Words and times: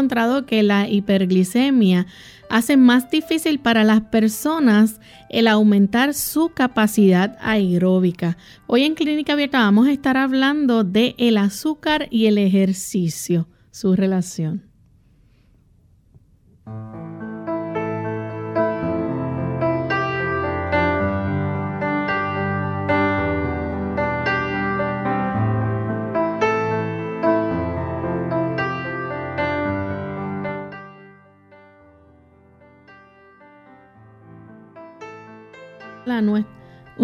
Encontrado 0.00 0.46
que 0.46 0.62
la 0.62 0.88
hiperglicemia 0.88 2.06
hace 2.48 2.78
más 2.78 3.10
difícil 3.10 3.60
para 3.60 3.84
las 3.84 4.00
personas 4.00 4.98
el 5.28 5.46
aumentar 5.46 6.14
su 6.14 6.48
capacidad 6.54 7.36
aeróbica. 7.42 8.38
Hoy 8.66 8.84
en 8.84 8.94
Clínica 8.94 9.34
Abierta 9.34 9.58
vamos 9.58 9.88
a 9.88 9.92
estar 9.92 10.16
hablando 10.16 10.84
de 10.84 11.14
el 11.18 11.36
azúcar 11.36 12.08
y 12.10 12.26
el 12.26 12.38
ejercicio, 12.38 13.46
su 13.70 13.94
relación. 13.94 14.69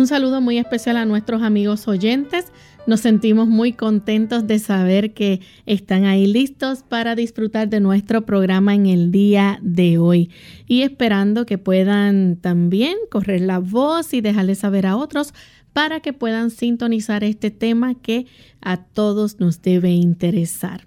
Un 0.07 0.11
saludo 0.11 0.41
muy 0.41 0.59
especial 0.59 0.99
a 0.99 1.05
nuestros 1.05 1.43
amigos 1.43 1.89
oyentes. 1.89 2.53
Nos 2.87 3.01
sentimos 3.01 3.49
muy 3.49 3.73
contentos 3.73 4.47
de 4.47 4.61
saber 4.61 5.15
que 5.15 5.41
están 5.67 6.05
ahí 6.05 6.29
listos 6.29 6.85
para 6.85 7.17
disfrutar 7.17 7.69
de 7.69 7.81
nuestro 7.81 8.25
programa 8.25 8.73
en 8.73 8.87
el 8.87 9.11
día 9.11 9.59
de 9.63 9.99
hoy 9.99 10.31
y 10.69 10.83
esperando 10.83 11.45
que 11.45 11.59
puedan 11.59 12.37
también 12.37 12.97
correr 13.11 13.41
la 13.41 13.59
voz 13.59 14.15
y 14.15 14.21
dejarle 14.21 14.55
saber 14.55 14.87
a 14.87 14.95
otros 14.95 15.35
para 15.73 15.99
que 15.99 16.13
puedan 16.13 16.51
sintonizar 16.51 17.25
este 17.25 17.51
tema 17.51 17.97
que 17.97 18.27
a 18.61 18.77
todos 18.77 19.41
nos 19.41 19.61
debe 19.61 19.91
interesar. 19.91 20.87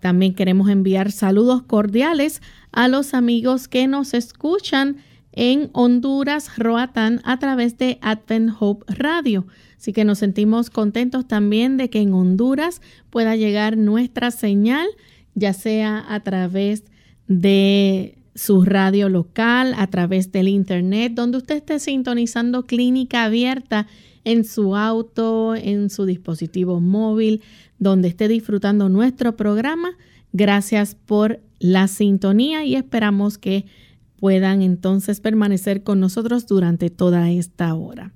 También 0.00 0.32
queremos 0.32 0.70
enviar 0.70 1.12
saludos 1.12 1.62
cordiales 1.64 2.40
a 2.72 2.88
los 2.88 3.12
amigos 3.12 3.68
que 3.68 3.86
nos 3.86 4.14
escuchan 4.14 4.96
en 5.32 5.70
Honduras, 5.72 6.50
Roatán, 6.56 7.20
a 7.24 7.38
través 7.38 7.78
de 7.78 7.98
Advent 8.02 8.50
Hope 8.58 8.84
Radio. 8.92 9.46
Así 9.76 9.92
que 9.92 10.04
nos 10.04 10.18
sentimos 10.18 10.70
contentos 10.70 11.26
también 11.26 11.76
de 11.76 11.88
que 11.88 12.00
en 12.00 12.12
Honduras 12.12 12.82
pueda 13.10 13.36
llegar 13.36 13.76
nuestra 13.76 14.30
señal, 14.30 14.86
ya 15.34 15.52
sea 15.52 16.04
a 16.08 16.20
través 16.20 16.84
de 17.28 18.18
su 18.34 18.64
radio 18.64 19.08
local, 19.08 19.74
a 19.76 19.86
través 19.86 20.32
del 20.32 20.48
internet, 20.48 21.12
donde 21.14 21.38
usted 21.38 21.56
esté 21.56 21.78
sintonizando 21.78 22.66
clínica 22.66 23.24
abierta 23.24 23.86
en 24.24 24.44
su 24.44 24.76
auto, 24.76 25.54
en 25.54 25.90
su 25.90 26.04
dispositivo 26.04 26.80
móvil, 26.80 27.42
donde 27.78 28.08
esté 28.08 28.28
disfrutando 28.28 28.88
nuestro 28.88 29.36
programa. 29.36 29.96
Gracias 30.32 30.94
por 30.94 31.40
la 31.58 31.88
sintonía 31.88 32.64
y 32.64 32.76
esperamos 32.76 33.38
que 33.38 33.66
puedan 34.20 34.62
entonces 34.62 35.20
permanecer 35.20 35.82
con 35.82 35.98
nosotros 35.98 36.46
durante 36.46 36.90
toda 36.90 37.30
esta 37.30 37.74
hora. 37.74 38.12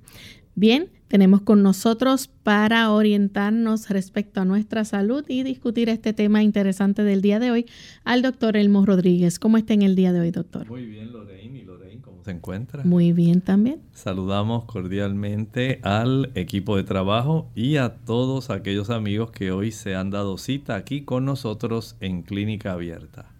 Bien, 0.55 0.89
tenemos 1.07 1.41
con 1.41 1.61
nosotros 1.61 2.29
para 2.43 2.91
orientarnos 2.91 3.89
respecto 3.89 4.41
a 4.41 4.45
nuestra 4.45 4.85
salud 4.85 5.23
y 5.27 5.43
discutir 5.43 5.89
este 5.89 6.13
tema 6.13 6.43
interesante 6.43 7.03
del 7.03 7.21
día 7.21 7.39
de 7.39 7.51
hoy 7.51 7.65
al 8.03 8.21
doctor 8.21 8.57
Elmo 8.57 8.85
Rodríguez. 8.85 9.37
¿Cómo 9.37 9.57
está 9.57 9.73
en 9.73 9.81
el 9.81 9.95
día 9.95 10.13
de 10.13 10.21
hoy, 10.21 10.31
doctor? 10.31 10.67
Muy 10.67 10.85
bien, 10.85 11.11
Lorraine. 11.11 11.59
¿Y 11.59 11.63
Lorraine 11.63 12.01
cómo 12.01 12.23
se 12.23 12.31
encuentra? 12.31 12.83
Muy 12.83 13.11
bien 13.11 13.41
también. 13.41 13.81
Saludamos 13.93 14.65
cordialmente 14.65 15.79
al 15.83 16.31
equipo 16.35 16.75
de 16.77 16.83
trabajo 16.83 17.51
y 17.53 17.77
a 17.77 17.95
todos 17.95 18.49
aquellos 18.49 18.89
amigos 18.89 19.31
que 19.31 19.51
hoy 19.51 19.71
se 19.71 19.95
han 19.95 20.09
dado 20.09 20.37
cita 20.37 20.75
aquí 20.75 21.01
con 21.01 21.25
nosotros 21.25 21.97
en 21.99 22.23
Clínica 22.23 22.71
Abierta. 22.71 23.34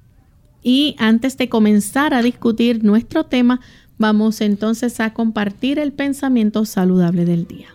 Y 0.67 0.95
antes 0.97 1.37
de 1.37 1.47
comenzar 1.47 2.15
a 2.15 2.23
discutir 2.23 2.83
nuestro 2.83 3.25
tema, 3.25 3.61
vamos 3.99 4.41
entonces 4.41 4.99
a 4.99 5.13
compartir 5.13 5.77
el 5.77 5.93
pensamiento 5.93 6.65
saludable 6.65 7.23
del 7.23 7.45
día. 7.45 7.67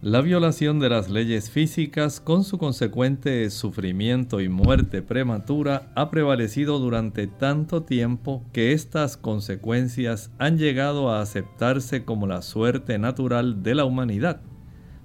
La 0.00 0.22
violación 0.22 0.80
de 0.80 0.88
las 0.88 1.10
leyes 1.10 1.50
físicas 1.50 2.20
con 2.20 2.44
su 2.44 2.56
consecuente 2.56 3.50
sufrimiento 3.50 4.40
y 4.40 4.48
muerte 4.48 5.02
prematura 5.02 5.92
ha 5.94 6.10
prevalecido 6.10 6.78
durante 6.78 7.26
tanto 7.26 7.82
tiempo 7.82 8.42
que 8.54 8.72
estas 8.72 9.18
consecuencias 9.18 10.30
han 10.38 10.56
llegado 10.56 11.10
a 11.10 11.20
aceptarse 11.20 12.06
como 12.06 12.26
la 12.26 12.40
suerte 12.40 12.98
natural 12.98 13.62
de 13.62 13.74
la 13.74 13.84
humanidad. 13.84 14.40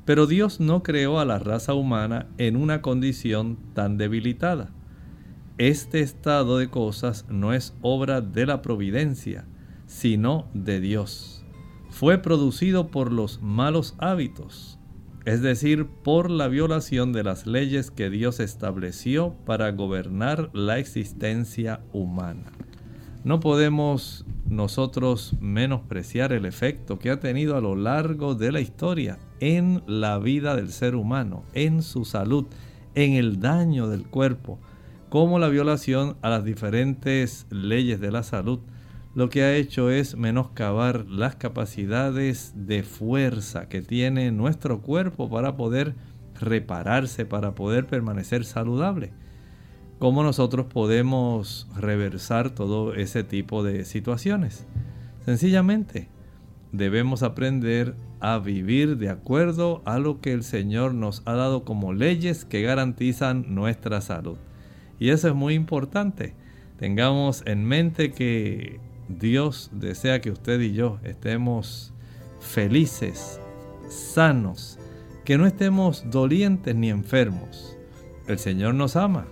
Pero 0.10 0.26
Dios 0.26 0.60
no 0.60 0.82
creó 0.82 1.20
a 1.20 1.26
la 1.26 1.38
raza 1.38 1.76
humana 1.76 2.26
en 2.40 2.56
una 2.56 2.82
condición 2.82 3.60
tan 3.76 4.00
debilitada. 4.00 4.72
Este 5.60 6.00
estado 6.00 6.58
de 6.58 6.68
cosas 6.68 7.28
no 7.30 7.54
es 7.54 7.76
obra 7.84 8.20
de 8.20 8.48
la 8.48 8.64
providencia, 8.64 9.46
sino 9.86 10.50
de 10.56 10.80
Dios. 10.80 11.46
Fue 11.92 12.18
producido 12.18 12.88
por 12.88 13.12
los 13.12 13.44
malos 13.44 13.94
hábitos, 14.00 14.80
es 15.26 15.44
decir, 15.44 15.86
por 15.86 16.32
la 16.32 16.48
violación 16.48 17.14
de 17.14 17.24
las 17.24 17.46
leyes 17.46 17.92
que 17.92 18.10
Dios 18.10 18.40
estableció 18.40 19.36
para 19.46 19.70
gobernar 19.74 20.50
la 20.54 20.80
existencia 20.80 21.82
humana. 21.94 22.52
No 23.24 23.42
podemos 23.42 24.26
nosotros 24.48 25.34
menospreciar 25.42 26.32
el 26.32 26.46
efecto 26.46 27.00
que 27.00 27.10
ha 27.10 27.20
tenido 27.20 27.58
a 27.58 27.62
lo 27.62 27.76
largo 27.76 28.34
de 28.34 28.52
la 28.52 28.62
historia 28.62 29.20
en 29.42 29.84
la 29.88 30.20
vida 30.20 30.56
del 30.56 30.72
ser 30.72 30.96
humano, 30.96 31.44
en 31.54 31.82
su 31.82 32.06
salud, 32.06 32.46
en 32.96 33.14
el 33.14 33.42
daño 33.42 33.90
del 33.90 34.04
cuerpo, 34.04 34.58
como 35.10 35.38
la 35.38 35.50
violación 35.50 36.16
a 36.22 36.30
las 36.30 36.46
diferentes 36.46 37.46
leyes 37.50 38.00
de 38.00 38.12
la 38.12 38.24
salud, 38.24 38.60
lo 39.16 39.30
que 39.30 39.44
ha 39.44 39.56
hecho 39.56 39.90
es 39.90 40.16
menoscabar 40.16 41.06
las 41.10 41.36
capacidades 41.36 42.54
de 42.56 42.84
fuerza 42.84 43.68
que 43.68 43.82
tiene 43.82 44.32
nuestro 44.32 44.82
cuerpo 44.82 45.30
para 45.30 45.58
poder 45.58 45.96
repararse, 46.40 47.26
para 47.26 47.54
poder 47.54 47.86
permanecer 47.86 48.46
saludable. 48.46 49.12
¿Cómo 50.00 50.24
nosotros 50.24 50.68
podemos 50.68 51.68
reversar 51.76 52.52
todo 52.52 52.94
ese 52.94 53.26
tipo 53.26 53.64
de 53.64 53.84
situaciones? 53.84 54.66
Sencillamente, 55.26 56.08
debemos 56.72 57.22
aprender 57.22 57.96
a 58.22 58.40
vivir 58.40 58.96
de 58.96 59.10
acuerdo 59.10 59.82
a 59.84 60.00
lo 60.00 60.22
que 60.22 60.32
el 60.32 60.44
Señor 60.44 60.94
nos 60.94 61.22
ha 61.26 61.34
dado 61.34 61.66
como 61.66 61.92
leyes 61.92 62.46
que 62.46 62.62
garantizan 62.62 63.54
nuestra 63.54 64.00
salud. 64.00 64.38
Y 65.00 65.10
eso 65.10 65.28
es 65.28 65.36
muy 65.36 65.54
importante. 65.54 66.34
Tengamos 66.78 67.44
en 67.46 67.66
mente 67.66 68.14
que 68.14 68.80
Dios 69.10 69.70
desea 69.74 70.22
que 70.22 70.32
usted 70.32 70.62
y 70.62 70.72
yo 70.72 71.00
estemos 71.04 71.94
felices, 72.40 73.42
sanos, 73.90 74.80
que 75.26 75.38
no 75.38 75.46
estemos 75.46 76.10
dolientes 76.10 76.74
ni 76.74 76.90
enfermos. 76.90 77.76
el 78.28 78.40
Señor 78.40 78.76
nos 78.76 78.96
ama. 78.96 79.26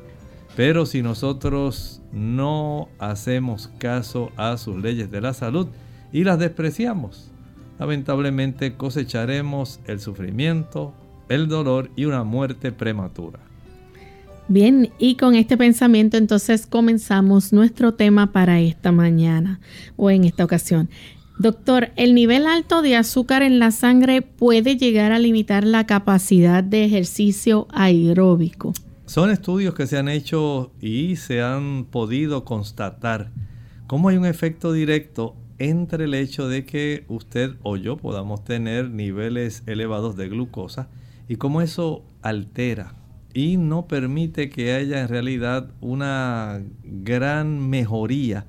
Pero 0.58 0.88
si 0.88 1.04
nosotros 1.04 2.02
no 2.12 2.90
hacemos 2.98 3.70
caso 3.78 4.32
a 4.38 4.58
sus 4.58 4.76
leyes 4.76 5.12
de 5.12 5.22
la 5.22 5.36
salud 5.36 5.68
y 6.12 6.24
las 6.24 6.40
despreciamos, 6.40 7.30
lamentablemente 7.78 8.74
cosecharemos 8.74 9.80
el 9.86 10.00
sufrimiento, 10.00 10.96
el 11.30 11.48
dolor 11.48 11.92
y 11.96 12.06
una 12.06 12.24
muerte 12.24 12.72
prematura. 12.72 13.38
Bien, 14.48 14.90
y 14.98 15.14
con 15.14 15.36
este 15.36 15.58
pensamiento 15.58 16.18
entonces 16.18 16.66
comenzamos 16.66 17.54
nuestro 17.54 17.94
tema 17.94 18.32
para 18.32 18.60
esta 18.60 18.92
mañana 18.92 19.60
o 19.96 20.10
en 20.10 20.24
esta 20.24 20.44
ocasión. 20.44 20.90
Doctor, 21.38 21.92
¿el 21.98 22.16
nivel 22.16 22.48
alto 22.48 22.82
de 22.82 22.96
azúcar 22.96 23.44
en 23.44 23.60
la 23.60 23.70
sangre 23.70 24.24
puede 24.24 24.76
llegar 24.76 25.12
a 25.12 25.20
limitar 25.20 25.64
la 25.64 25.86
capacidad 25.86 26.64
de 26.64 26.84
ejercicio 26.84 27.68
aeróbico? 27.70 28.74
Son 29.08 29.32
estudios 29.32 29.74
que 29.74 29.88
se 29.88 29.98
han 29.98 30.10
hecho 30.10 30.74
y 30.82 31.16
se 31.16 31.42
han 31.42 31.86
podido 31.86 32.44
constatar 32.44 33.32
cómo 33.88 34.10
hay 34.10 34.18
un 34.18 34.26
efecto 34.26 34.74
directo 34.74 35.34
entre 35.60 36.04
el 36.04 36.14
hecho 36.14 36.50
de 36.50 36.66
que 36.66 37.06
usted 37.08 37.56
o 37.64 37.78
yo 37.78 37.96
podamos 37.96 38.44
tener 38.44 38.90
niveles 38.90 39.64
elevados 39.66 40.18
de 40.18 40.28
glucosa 40.28 40.90
y 41.30 41.38
cómo 41.38 41.62
eso 41.62 42.04
altera 42.22 42.96
y 43.34 43.56
no 43.56 43.88
permite 43.88 44.50
que 44.50 44.74
haya 44.74 45.00
en 45.00 45.08
realidad 45.08 45.72
una 45.80 46.62
gran 46.84 47.70
mejoría 47.70 48.46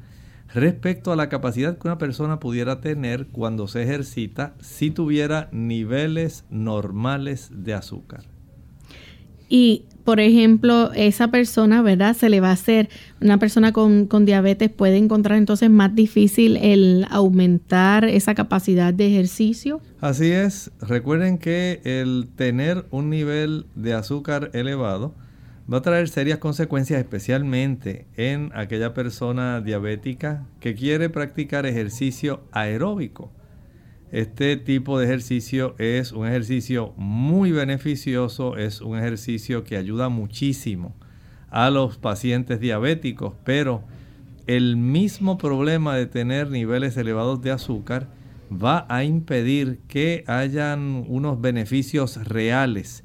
respecto 0.52 1.12
a 1.12 1.16
la 1.16 1.28
capacidad 1.28 1.78
que 1.78 1.87
una 1.87 1.99
persona 1.99 2.40
pudiera 2.40 2.81
tener 2.81 3.28
cuando 3.28 3.69
se 3.69 3.84
ejercita 3.84 4.56
si 4.58 4.90
tuviera 4.90 5.49
niveles 5.52 6.46
normales 6.50 7.49
de 7.52 7.75
azúcar. 7.75 8.25
Y, 9.49 9.87
por 10.08 10.20
ejemplo, 10.20 10.90
esa 10.94 11.28
persona, 11.28 11.82
¿verdad? 11.82 12.16
Se 12.16 12.31
le 12.31 12.40
va 12.40 12.49
a 12.49 12.52
hacer, 12.52 12.88
una 13.20 13.37
persona 13.37 13.75
con, 13.75 14.06
con, 14.06 14.25
diabetes 14.25 14.70
puede 14.70 14.96
encontrar 14.96 15.37
entonces 15.37 15.69
más 15.69 15.94
difícil 15.94 16.56
el 16.56 17.06
aumentar 17.10 18.06
esa 18.06 18.34
capacidad 18.34 18.94
de 18.94 19.06
ejercicio. 19.06 19.82
Así 20.00 20.32
es, 20.32 20.70
recuerden 20.81 21.37
que 21.37 21.82
el 21.84 22.26
tener 22.37 22.87
un 22.90 23.10
nivel 23.10 23.66
de 23.75 23.93
azúcar 23.93 24.49
elevado 24.55 25.14
va 25.70 25.76
a 25.76 25.82
traer 25.82 26.08
serias 26.08 26.38
consecuencias 26.38 26.99
especialmente 26.99 28.06
en 28.16 28.50
aquella 28.54 28.94
persona 28.94 29.61
diabética 29.61 30.46
que 30.58 30.75
quiere 30.75 31.11
practicar 31.11 31.66
ejercicio 31.66 32.40
aeróbico. 32.50 33.31
Este 34.10 34.56
tipo 34.56 34.99
de 34.99 35.05
ejercicio 35.05 35.75
es 35.76 36.12
un 36.12 36.26
ejercicio 36.26 36.94
muy 36.96 37.52
beneficioso, 37.52 38.56
es 38.56 38.81
un 38.81 38.96
ejercicio 38.96 39.64
que 39.64 39.76
ayuda 39.76 40.08
muchísimo 40.08 40.96
a 41.50 41.69
los 41.69 41.99
pacientes 41.99 42.58
diabéticos, 42.58 43.34
pero 43.44 43.84
el 44.46 44.78
mismo 44.78 45.37
problema 45.37 45.94
de 45.94 46.06
tener 46.06 46.50
niveles 46.50 46.96
elevados 46.96 47.43
de 47.43 47.50
azúcar 47.50 48.08
va 48.50 48.87
a 48.88 49.05
impedir 49.05 49.81
que 49.88 50.25
hayan 50.26 51.04
unos 51.06 51.38
beneficios 51.43 52.16
reales, 52.26 53.04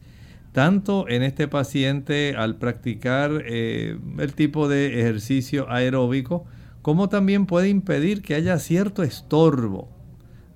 tanto 0.54 1.10
en 1.10 1.22
este 1.22 1.50
paciente 1.50 2.36
al 2.38 2.56
practicar 2.56 3.44
eh, 3.46 3.98
el 4.20 4.34
tipo 4.36 4.70
de 4.70 5.02
ejercicio 5.02 5.70
aeróbico, 5.70 6.46
como 6.82 7.10
también 7.10 7.46
puede 7.46 7.68
impedir 7.68 8.22
que 8.22 8.36
haya 8.36 8.58
cierto 8.58 9.04
estorbo 9.04 9.93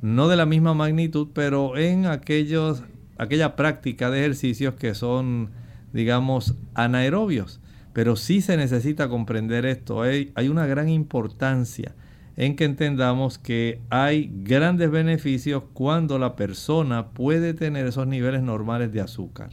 no 0.01 0.27
de 0.27 0.35
la 0.35 0.45
misma 0.45 0.73
magnitud, 0.73 1.29
pero 1.33 1.77
en 1.77 2.05
aquellos, 2.05 2.83
aquella 3.17 3.55
práctica 3.55 4.09
de 4.09 4.19
ejercicios 4.19 4.75
que 4.75 4.93
son, 4.93 5.49
digamos, 5.93 6.55
anaerobios. 6.73 7.59
Pero 7.93 8.15
sí 8.15 8.41
se 8.41 8.57
necesita 8.57 9.09
comprender 9.09 9.65
esto. 9.65 10.01
Hay, 10.01 10.31
una 10.49 10.67
gran 10.67 10.87
importancia 10.87 11.95
en 12.35 12.55
que 12.55 12.65
entendamos 12.65 13.39
que 13.39 13.81
hay 13.89 14.29
grandes 14.43 14.91
beneficios 14.91 15.63
cuando 15.73 16.19
la 16.19 16.35
persona 16.35 17.07
puede 17.07 17.55
tener 17.55 17.87
esos 17.87 18.05
niveles 18.05 18.43
normales 18.43 18.91
de 18.93 19.01
azúcar. 19.01 19.49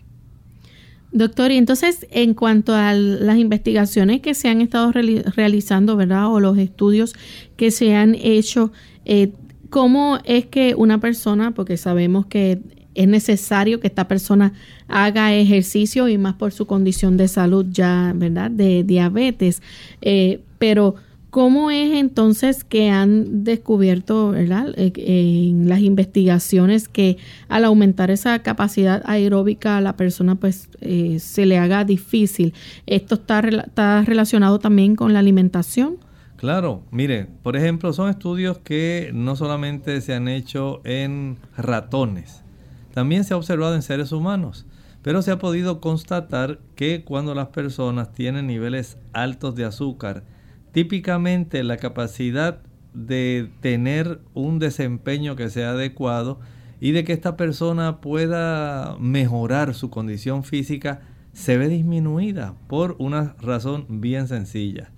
Doctor, 1.11 1.53
y 1.53 1.57
entonces 1.57 2.07
en 2.11 2.35
cuanto 2.35 2.75
a 2.75 2.93
las 2.93 3.39
investigaciones 3.39 4.21
que 4.21 4.35
se 4.35 4.49
han 4.49 4.61
estado 4.61 4.93
realizando, 4.93 5.97
¿verdad? 5.97 6.27
O 6.31 6.41
los 6.41 6.59
estudios 6.59 7.15
que 7.57 7.71
se 7.71 7.95
han 7.95 8.15
hecho, 8.17 8.73
eh, 9.07 9.33
¿Cómo 9.75 10.21
es 10.23 10.47
que 10.47 10.77
una 10.77 11.01
persona, 11.01 11.51
porque 11.51 11.77
sabemos 11.77 12.27
que 12.27 12.61
es 12.95 13.09
necesario 13.09 13.81
que 13.81 13.89
esta 13.89 14.07
persona 14.07 14.53
haga 14.87 15.35
ejercicio 15.35 16.09
y 16.09 16.17
más 16.17 16.35
por 16.35 16.53
su 16.53 16.69
condición 16.69 17.17
de 17.17 17.27
salud 17.27 17.67
ya, 17.71 18.13
¿verdad? 18.15 18.53
De 18.53 18.85
diabetes. 18.85 19.63
Eh, 20.01 20.43
pero, 20.61 20.95
¿cómo 21.31 21.73
es 21.73 21.93
entonces 21.93 22.63
que 22.63 22.91
han 22.91 23.43
descubierto, 23.43 24.31
¿verdad? 24.31 24.73
Eh, 24.77 24.93
en 24.95 25.69
las 25.69 25.81
investigaciones 25.81 26.87
que 26.89 27.17
al 27.49 27.65
aumentar 27.65 28.13
esa 28.13 28.45
capacidad 28.45 29.03
aeróbica 29.07 29.79
a 29.79 29.81
la 29.81 29.97
persona 29.97 30.37
pues 30.37 30.69
eh, 30.83 31.19
se 31.19 31.47
le 31.47 31.59
haga 31.59 31.85
difícil? 31.85 32.55
¿Esto 32.87 33.17
está, 33.17 33.41
está 33.41 34.03
relacionado 34.03 34.61
también 34.61 34.95
con 34.95 35.13
la 35.13 35.19
alimentación? 35.19 35.97
Claro, 36.45 36.83
mire, 36.91 37.27
por 37.43 37.57
ejemplo, 37.57 37.95
son 37.95 38.11
estudios 38.11 38.59
que 38.59 39.13
no 39.15 39.35
solamente 39.35 39.99
se 40.03 40.13
han 40.13 40.29
hecho 40.29 40.83
en 40.85 41.39
ratones, 41.57 42.45
también 42.93 43.25
se 43.25 43.33
ha 43.33 43.39
observado 43.39 43.75
en 43.75 43.81
seres 43.81 44.13
humanos, 44.13 44.67
pero 45.01 45.23
se 45.23 45.31
ha 45.31 45.39
podido 45.39 45.81
constatar 45.81 46.59
que 46.77 47.03
cuando 47.03 47.35
las 47.35 47.49
personas 47.49 48.13
tienen 48.13 48.47
niveles 48.47 48.99
altos 49.15 49.55
de 49.55 49.65
azúcar, 49.65 50.25
típicamente 50.73 51.65
la 51.65 51.79
capacidad 51.79 52.61
de 52.93 53.51
tener 53.63 54.21
un 54.35 54.59
desempeño 54.59 55.37
que 55.37 55.49
sea 55.49 55.71
adecuado 55.71 56.41
y 56.79 56.93
de 56.93 57.05
que 57.05 57.15
esta 57.15 57.39
persona 57.39 58.03
pueda 58.03 58.99
mejorar 59.01 59.73
su 59.73 59.89
condición 59.89 60.45
física 60.45 61.01
se 61.33 61.57
ve 61.57 61.69
disminuida 61.69 62.55
por 62.69 62.97
una 62.99 63.35
razón 63.41 63.87
bien 63.89 64.29
sencilla. 64.29 64.91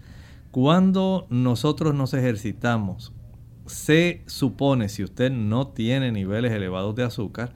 Cuando 0.57 1.27
nosotros 1.29 1.95
nos 1.95 2.15
ejercitamos, 2.15 3.13
se 3.67 4.23
supone, 4.25 4.89
si 4.89 5.05
usted 5.05 5.31
no 5.31 5.67
tiene 5.67 6.13
niveles 6.13 6.51
elevados 6.51 6.95
de 6.95 7.03
azúcar, 7.03 7.53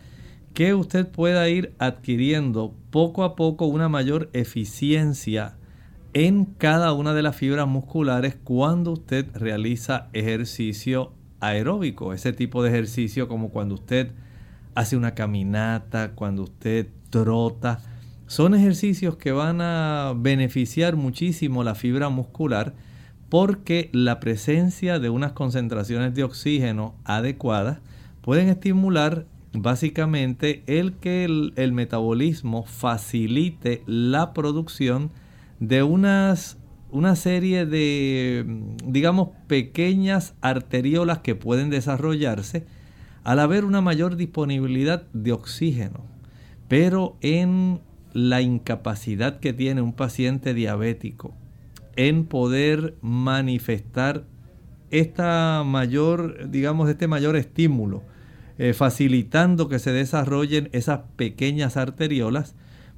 que 0.52 0.74
usted 0.74 1.08
pueda 1.08 1.48
ir 1.48 1.74
adquiriendo 1.78 2.74
poco 2.90 3.24
a 3.24 3.36
poco 3.36 3.64
una 3.64 3.88
mayor 3.88 4.28
eficiencia 4.34 5.56
en 6.12 6.44
cada 6.44 6.92
una 6.92 7.14
de 7.14 7.22
las 7.22 7.36
fibras 7.36 7.66
musculares 7.66 8.36
cuando 8.44 8.92
usted 8.92 9.34
realiza 9.34 10.10
ejercicio 10.12 11.14
aeróbico, 11.40 12.12
ese 12.12 12.34
tipo 12.34 12.62
de 12.62 12.68
ejercicio 12.68 13.28
como 13.28 13.48
cuando 13.48 13.76
usted 13.76 14.12
hace 14.74 14.98
una 14.98 15.14
caminata, 15.14 16.10
cuando 16.14 16.42
usted 16.42 16.88
trota, 17.08 17.80
son 18.26 18.54
ejercicios 18.54 19.16
que 19.16 19.32
van 19.32 19.62
a 19.62 20.12
beneficiar 20.14 20.96
muchísimo 20.96 21.64
la 21.64 21.74
fibra 21.74 22.10
muscular 22.10 22.74
porque 23.30 23.88
la 23.92 24.20
presencia 24.20 24.98
de 24.98 25.08
unas 25.08 25.32
concentraciones 25.32 26.14
de 26.14 26.24
oxígeno 26.24 26.94
adecuadas 27.04 27.78
pueden 28.20 28.48
estimular 28.48 29.24
básicamente 29.52 30.62
el 30.66 30.94
que 30.94 31.24
el, 31.24 31.72
metabolismo 31.72 32.64
facilite 32.64 33.82
la 33.86 34.32
producción 34.34 35.10
de 35.60 35.84
unas, 35.84 36.58
una 36.90 37.14
serie 37.14 37.66
de, 37.66 38.44
digamos, 38.84 39.28
pequeñas 39.46 40.34
arteriolas 40.40 41.18
que 41.18 41.36
pueden 41.36 41.70
desarrollarse 41.70 42.66
al 43.22 43.38
haber 43.38 43.64
una 43.64 43.80
mayor 43.80 44.16
disponibilidad 44.16 45.04
de 45.12 45.32
oxígeno. 45.32 46.04
Pero 46.66 47.16
en 47.20 47.80
la 48.12 48.40
incapacidad 48.40 49.38
que 49.38 49.52
tiene 49.52 49.82
un 49.82 49.92
paciente 49.92 50.52
diabético 50.52 51.34
en 52.00 52.24
poder 52.24 52.96
manifestar 53.02 54.24
esta 54.90 55.64
mayor, 55.66 56.48
digamos, 56.50 56.88
este 56.88 57.08
mayor 57.08 57.36
estímulo, 57.36 58.02
eh, 58.56 58.72
facilitando 58.72 59.68
que 59.68 59.78
se 59.78 59.92
desarrollen 59.92 60.70
esas 60.72 61.00
pequeñas 61.16 61.76
arteriolas, 61.76 62.54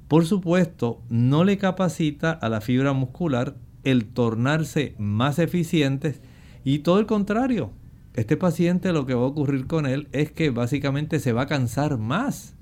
por 0.06 0.24
supuesto, 0.24 1.02
no 1.08 1.42
le 1.42 1.58
capacita 1.58 2.30
a 2.30 2.48
la 2.48 2.60
fibra 2.60 2.92
muscular 2.92 3.56
el 3.82 4.04
tornarse 4.04 4.94
más 4.98 5.40
eficientes 5.40 6.20
y 6.62 6.78
todo 6.78 7.00
el 7.00 7.06
contrario. 7.06 7.72
Este 8.14 8.36
paciente 8.36 8.92
lo 8.92 9.04
que 9.04 9.14
va 9.14 9.22
a 9.22 9.26
ocurrir 9.26 9.66
con 9.66 9.86
él 9.86 10.06
es 10.12 10.30
que 10.30 10.50
básicamente 10.50 11.18
se 11.18 11.32
va 11.32 11.42
a 11.42 11.46
cansar 11.46 11.98
más. 11.98 12.54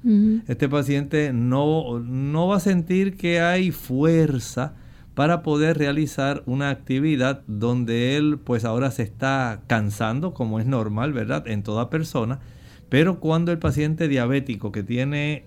Este 0.49 0.71
paciente 0.71 1.35
no, 1.35 1.99
no 1.99 2.49
va 2.49 2.57
a 2.57 2.61
sentir 2.61 3.19
que 3.19 3.41
hay 3.41 3.73
fuerza 3.73 4.77
para 5.21 5.43
poder 5.43 5.77
realizar 5.77 6.43
una 6.47 6.71
actividad 6.71 7.43
donde 7.47 8.17
él 8.17 8.39
pues 8.43 8.65
ahora 8.65 8.91
se 8.91 9.03
está 9.03 9.61
cansando, 9.67 10.33
como 10.33 10.61
es 10.61 10.65
normal, 10.65 11.13
¿verdad? 11.13 11.47
En 11.47 11.63
toda 11.63 11.91
persona. 11.91 12.41
Pero 12.89 13.21
cuando 13.21 13.53
el 13.53 13.59
paciente 13.59 14.09
diabético 14.09 14.73
que 14.73 14.83
tiene 14.83 15.45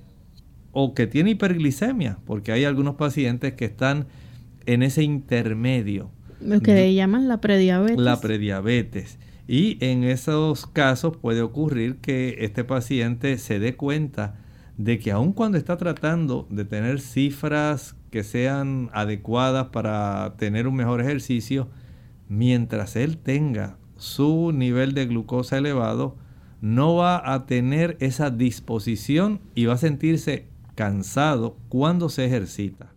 o 0.73 0.93
que 0.93 1.07
tiene 1.07 1.31
hiperglicemia, 1.31 2.19
porque 2.27 2.51
hay 2.51 2.65
algunos 2.65 2.97
pacientes 2.97 3.53
que 3.53 3.65
están 3.65 4.05
en 4.67 4.83
ese 4.83 5.01
intermedio. 5.01 6.11
Lo 6.39 6.59
que 6.59 6.93
llaman 6.93 7.27
la 7.27 7.41
prediabetes. 7.41 7.97
La 7.97 8.21
prediabetes. 8.21 9.17
Y 9.47 9.83
en 9.83 10.03
esos 10.03 10.67
casos 10.67 11.17
puede 11.17 11.41
ocurrir 11.41 11.95
que 11.95 12.35
este 12.41 12.63
paciente 12.63 13.39
se 13.39 13.57
dé 13.57 13.75
cuenta 13.75 14.35
de 14.77 14.99
que 14.99 15.09
aun 15.09 15.33
cuando 15.33 15.57
está 15.57 15.77
tratando 15.77 16.47
de 16.51 16.63
tener 16.63 17.01
cifras 17.01 17.95
que 18.13 18.23
sean 18.23 18.91
adecuadas 18.93 19.69
para 19.69 20.35
tener 20.37 20.67
un 20.67 20.75
mejor 20.75 21.01
ejercicio, 21.01 21.67
mientras 22.29 22.95
él 22.95 23.17
tenga 23.17 23.79
su 23.97 24.51
nivel 24.53 24.93
de 24.93 25.07
glucosa 25.07 25.57
elevado, 25.57 26.15
no 26.61 26.93
va 26.93 27.33
a 27.33 27.47
tener 27.47 27.97
esa 28.01 28.29
disposición 28.29 29.41
y 29.55 29.65
va 29.65 29.73
a 29.73 29.77
sentirse 29.77 30.45
cansado 30.75 31.57
cuando 31.69 32.07
se 32.07 32.25
ejercita. 32.25 32.93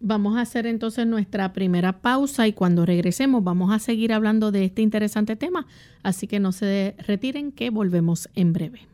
Vamos 0.00 0.38
a 0.38 0.40
hacer 0.40 0.64
entonces 0.64 1.06
nuestra 1.06 1.52
primera 1.52 2.00
pausa 2.00 2.48
y 2.48 2.54
cuando 2.54 2.86
regresemos 2.86 3.44
vamos 3.44 3.70
a 3.70 3.78
seguir 3.78 4.14
hablando 4.14 4.50
de 4.50 4.64
este 4.64 4.80
interesante 4.80 5.36
tema, 5.36 5.66
así 6.02 6.26
que 6.26 6.40
no 6.40 6.52
se 6.52 6.96
retiren 7.06 7.52
que 7.52 7.68
volvemos 7.68 8.30
en 8.34 8.54
breve. 8.54 8.93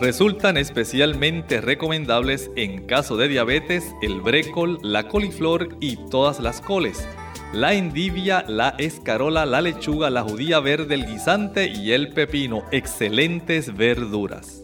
Resultan 0.00 0.58
especialmente 0.58 1.62
recomendables 1.62 2.50
en 2.54 2.86
caso 2.86 3.16
de 3.16 3.28
diabetes 3.28 3.94
el 4.02 4.20
brécol, 4.20 4.78
la 4.82 5.08
coliflor 5.08 5.76
y 5.80 5.96
todas 6.10 6.38
las 6.38 6.60
coles, 6.60 7.08
la 7.54 7.72
endivia, 7.72 8.44
la 8.46 8.74
escarola, 8.76 9.46
la 9.46 9.62
lechuga, 9.62 10.10
la 10.10 10.22
judía 10.22 10.60
verde, 10.60 10.96
el 10.96 11.06
guisante 11.06 11.68
y 11.68 11.92
el 11.92 12.10
pepino, 12.10 12.64
excelentes 12.72 13.74
verduras. 13.74 14.62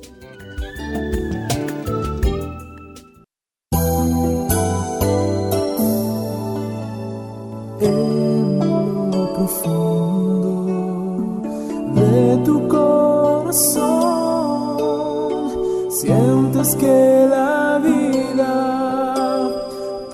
Que 16.63 17.27
la 17.29 17.81
vida 17.83 19.51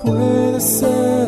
puede 0.03 0.59
ser 0.59 1.18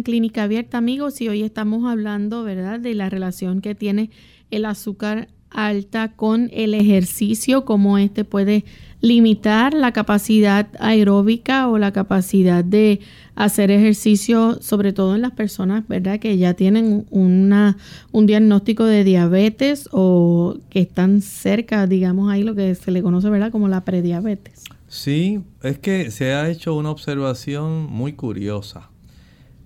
en 0.00 0.02
Clínica 0.02 0.44
Abierta, 0.44 0.78
amigos, 0.78 1.20
y 1.20 1.28
hoy 1.28 1.42
estamos 1.42 1.84
hablando, 1.84 2.42
¿verdad?, 2.42 2.80
de 2.80 2.94
la 2.94 3.10
relación 3.10 3.60
que 3.60 3.74
tiene 3.74 4.08
el 4.50 4.64
azúcar 4.64 5.28
alta 5.50 6.12
con 6.12 6.48
el 6.54 6.72
ejercicio, 6.72 7.66
cómo 7.66 7.98
este 7.98 8.24
puede 8.24 8.64
limitar 9.02 9.74
la 9.74 9.92
capacidad 9.92 10.68
aeróbica 10.78 11.68
o 11.68 11.76
la 11.76 11.92
capacidad 11.92 12.64
de 12.64 13.00
hacer 13.34 13.70
ejercicio, 13.70 14.58
sobre 14.62 14.94
todo 14.94 15.16
en 15.16 15.20
las 15.20 15.32
personas, 15.32 15.86
¿verdad?, 15.86 16.18
que 16.18 16.38
ya 16.38 16.54
tienen 16.54 17.04
una, 17.10 17.76
un 18.10 18.24
diagnóstico 18.24 18.84
de 18.84 19.04
diabetes 19.04 19.86
o 19.92 20.56
que 20.70 20.80
están 20.80 21.20
cerca, 21.20 21.86
digamos 21.86 22.32
ahí 22.32 22.42
lo 22.42 22.54
que 22.54 22.74
se 22.74 22.90
le 22.90 23.02
conoce, 23.02 23.28
¿verdad?, 23.28 23.52
como 23.52 23.68
la 23.68 23.84
prediabetes. 23.84 24.64
Sí, 24.88 25.40
es 25.62 25.78
que 25.78 26.10
se 26.10 26.32
ha 26.32 26.48
hecho 26.48 26.74
una 26.74 26.90
observación 26.90 27.86
muy 27.90 28.14
curiosa. 28.14 28.89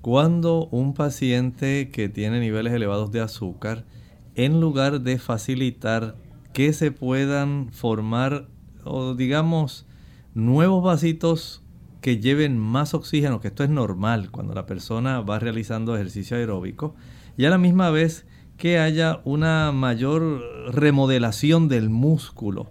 Cuando 0.05 0.67
un 0.67 0.93
paciente 0.93 1.89
que 1.89 2.11
tiene 2.11 2.39
niveles 2.39 2.75
elevados 2.75 3.11
de 3.11 3.23
azúcar, 3.23 3.87
en 4.35 4.61
lugar 4.61 5.01
de 5.01 5.19
facilitar 5.19 6.15
que 6.53 6.75
se 6.75 6.91
puedan 6.91 7.71
formar, 7.73 8.47
o 8.85 9.15
digamos, 9.15 9.87
nuevos 10.35 10.85
vasitos 10.85 11.63
que 12.03 12.19
lleven 12.19 12.59
más 12.59 12.93
oxígeno, 12.93 13.41
que 13.41 13.49
esto 13.49 13.65
es 13.65 13.71
normal 13.71 14.31
cuando 14.31 14.53
la 14.53 14.67
persona 14.67 15.23
va 15.23 15.39
realizando 15.39 15.95
ejercicio 15.95 16.37
aeróbico, 16.37 16.95
y 17.39 17.47
a 17.47 17.49
la 17.49 17.57
misma 17.57 17.89
vez 17.89 18.27
que 18.59 18.79
haya 18.79 19.23
una 19.25 19.73
mayor 19.73 20.43
remodelación 20.71 21.69
del 21.69 21.89
músculo 21.89 22.71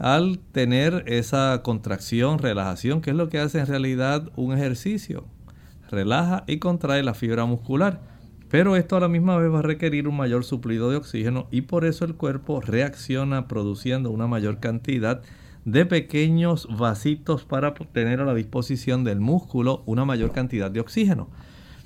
al 0.00 0.40
tener 0.50 1.04
esa 1.06 1.60
contracción, 1.62 2.40
relajación, 2.40 3.02
que 3.02 3.10
es 3.10 3.16
lo 3.16 3.28
que 3.28 3.38
hace 3.38 3.60
en 3.60 3.68
realidad 3.68 4.32
un 4.34 4.52
ejercicio 4.52 5.28
relaja 5.92 6.42
y 6.48 6.58
contrae 6.58 7.02
la 7.04 7.14
fibra 7.14 7.44
muscular. 7.44 8.00
Pero 8.48 8.76
esto 8.76 8.96
a 8.96 9.00
la 9.00 9.08
misma 9.08 9.36
vez 9.38 9.52
va 9.52 9.60
a 9.60 9.62
requerir 9.62 10.08
un 10.08 10.16
mayor 10.16 10.44
suplido 10.44 10.90
de 10.90 10.96
oxígeno 10.96 11.46
y 11.50 11.62
por 11.62 11.84
eso 11.84 12.04
el 12.04 12.16
cuerpo 12.16 12.60
reacciona 12.60 13.46
produciendo 13.46 14.10
una 14.10 14.26
mayor 14.26 14.58
cantidad 14.58 15.22
de 15.64 15.86
pequeños 15.86 16.68
vasitos 16.76 17.44
para 17.44 17.72
tener 17.74 18.20
a 18.20 18.24
la 18.24 18.34
disposición 18.34 19.04
del 19.04 19.20
músculo 19.20 19.82
una 19.86 20.04
mayor 20.04 20.32
cantidad 20.32 20.70
de 20.70 20.80
oxígeno. 20.80 21.28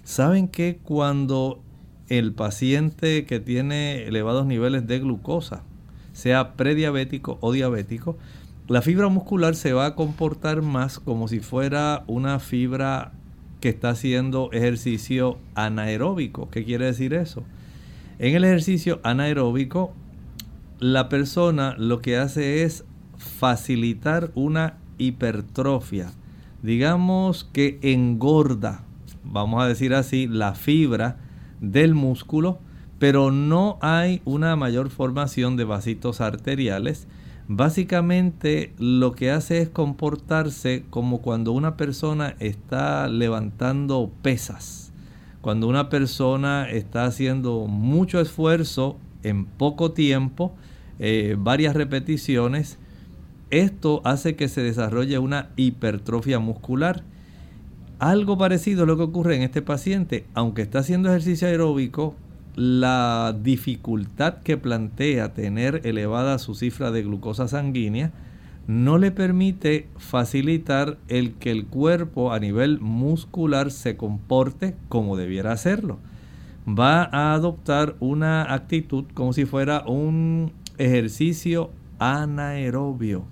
Saben 0.03 0.49
que 0.49 0.79
cuando 0.83 1.63
el 2.09 2.33
paciente 2.33 3.27
que 3.27 3.41
tiene 3.41 4.05
elevados 4.07 4.47
niveles 4.47 4.87
de 4.87 4.99
glucosa, 5.01 5.63
sea 6.13 6.55
prediabético 6.55 7.39
o 7.41 7.53
diabético, 7.53 8.17
la 8.69 8.83
fibra 8.83 9.09
muscular 9.09 9.55
se 9.55 9.73
va 9.73 9.87
a 9.87 9.95
comportar 9.95 10.63
más 10.63 10.99
como 10.99 11.29
si 11.29 11.41
fuera 11.41 12.03
una 12.09 12.41
fibra 12.41 13.13
que 13.67 13.71
está 13.71 13.91
haciendo 13.91 14.49
ejercicio 14.53 15.39
anaeróbico. 15.57 16.49
¿Qué 16.51 16.65
quiere 16.65 16.85
decir 16.85 17.13
eso? 17.15 17.43
En 18.21 18.37
el 18.37 18.45
ejercicio 18.45 19.01
anaeróbico, 19.03 19.93
la 20.79 21.09
persona 21.09 21.75
lo 21.77 22.01
que 22.01 22.17
hace 22.17 22.63
es 22.63 22.85
facilitar 23.17 24.31
una 24.37 24.75
hipertrofia. 24.99 26.13
Digamos 26.63 27.43
que 27.53 27.81
engorda, 27.83 28.85
vamos 29.25 29.61
a 29.61 29.67
decir 29.67 29.95
así, 29.95 30.29
la 30.29 30.55
fibra 30.55 31.17
del 31.61 31.97
músculo, 31.97 32.61
pero 33.01 33.33
no 33.33 33.79
hay 33.81 34.23
una 34.25 34.55
mayor 34.55 34.91
formación 34.91 35.57
de 35.57 35.65
vasitos 35.65 36.21
arteriales 36.21 37.09
Básicamente 37.49 38.73
lo 38.79 39.13
que 39.13 39.31
hace 39.31 39.61
es 39.61 39.69
comportarse 39.69 40.85
como 40.91 41.23
cuando 41.23 41.53
una 41.53 41.77
persona 41.77 42.35
está 42.41 43.07
levantando 43.07 44.11
pesas, 44.23 44.93
cuando 45.43 45.69
una 45.69 45.89
persona 45.89 46.69
está 46.69 47.05
haciendo 47.05 47.67
mucho 47.69 48.21
esfuerzo 48.21 48.97
en 49.23 49.47
poco 49.47 49.93
tiempo, 49.93 50.55
eh, 50.99 51.37
varias 51.39 51.77
repeticiones, 51.77 52.79
esto 53.51 54.01
hace 54.05 54.35
que 54.35 54.49
se 54.49 54.63
desarrolle 54.63 55.19
una 55.21 55.51
hipertrofia 55.55 56.41
muscular 56.41 57.05
Algo 57.99 58.37
parecido 58.37 58.83
es 58.83 58.89
lo 58.89 58.97
que 58.97 59.05
ocurre 59.05 59.37
en 59.37 59.43
este 59.43 59.63
paciente. 59.63 60.27
Aunque 60.35 60.63
está 60.63 60.81
haciendo 60.81 61.09
ejercicio 61.09 61.49
aeróbico, 61.49 62.15
la 62.57 63.37
dificultad 63.39 64.39
que 64.39 64.57
plantea 64.57 65.35
tener 65.35 65.83
elevada 65.85 66.39
su 66.39 66.55
cifra 66.55 66.91
de 66.91 67.03
glucosa 67.03 67.49
sanguínea 67.49 68.13
no 68.67 68.99
le 68.99 69.13
permite 69.13 69.89
facilitar 69.97 70.99
el 71.09 71.35
que 71.35 71.51
el 71.53 71.67
cuerpo 71.67 72.33
a 72.33 72.41
nivel 72.41 72.81
muscular 72.81 73.71
se 73.71 73.97
comporte 73.97 74.75
como 74.89 75.17
debiera 75.17 75.53
hacerlo. 75.53 75.99
Va 76.67 77.05
a 77.05 77.35
adoptar 77.35 77.95
una 78.01 78.53
actitud 78.53 79.05
como 79.15 79.33
si 79.33 79.45
fuera 79.45 79.85
un 79.87 80.53
ejercicio 80.79 81.71
anaerobio. 81.99 83.25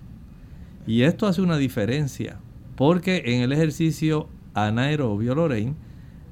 Y 0.87 1.03
esto 1.03 1.27
hace 1.27 1.41
una 1.41 1.57
diferencia, 1.57 2.39
porque 2.77 3.23
en 3.27 3.41
el 3.41 3.53
ejercicio 3.53 4.29
anaerobio, 4.53 5.35
Lorraine, 5.35 5.75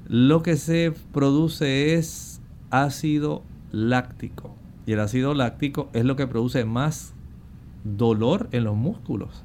lo 0.06 0.42
que 0.42 0.56
se 0.56 0.92
produce 1.12 1.94
es 1.94 2.41
ácido 2.72 3.44
láctico. 3.70 4.56
Y 4.86 4.92
el 4.92 5.00
ácido 5.00 5.34
láctico 5.34 5.88
es 5.92 6.04
lo 6.04 6.16
que 6.16 6.26
produce 6.26 6.64
más 6.64 7.14
dolor 7.84 8.48
en 8.50 8.64
los 8.64 8.74
músculos. 8.74 9.44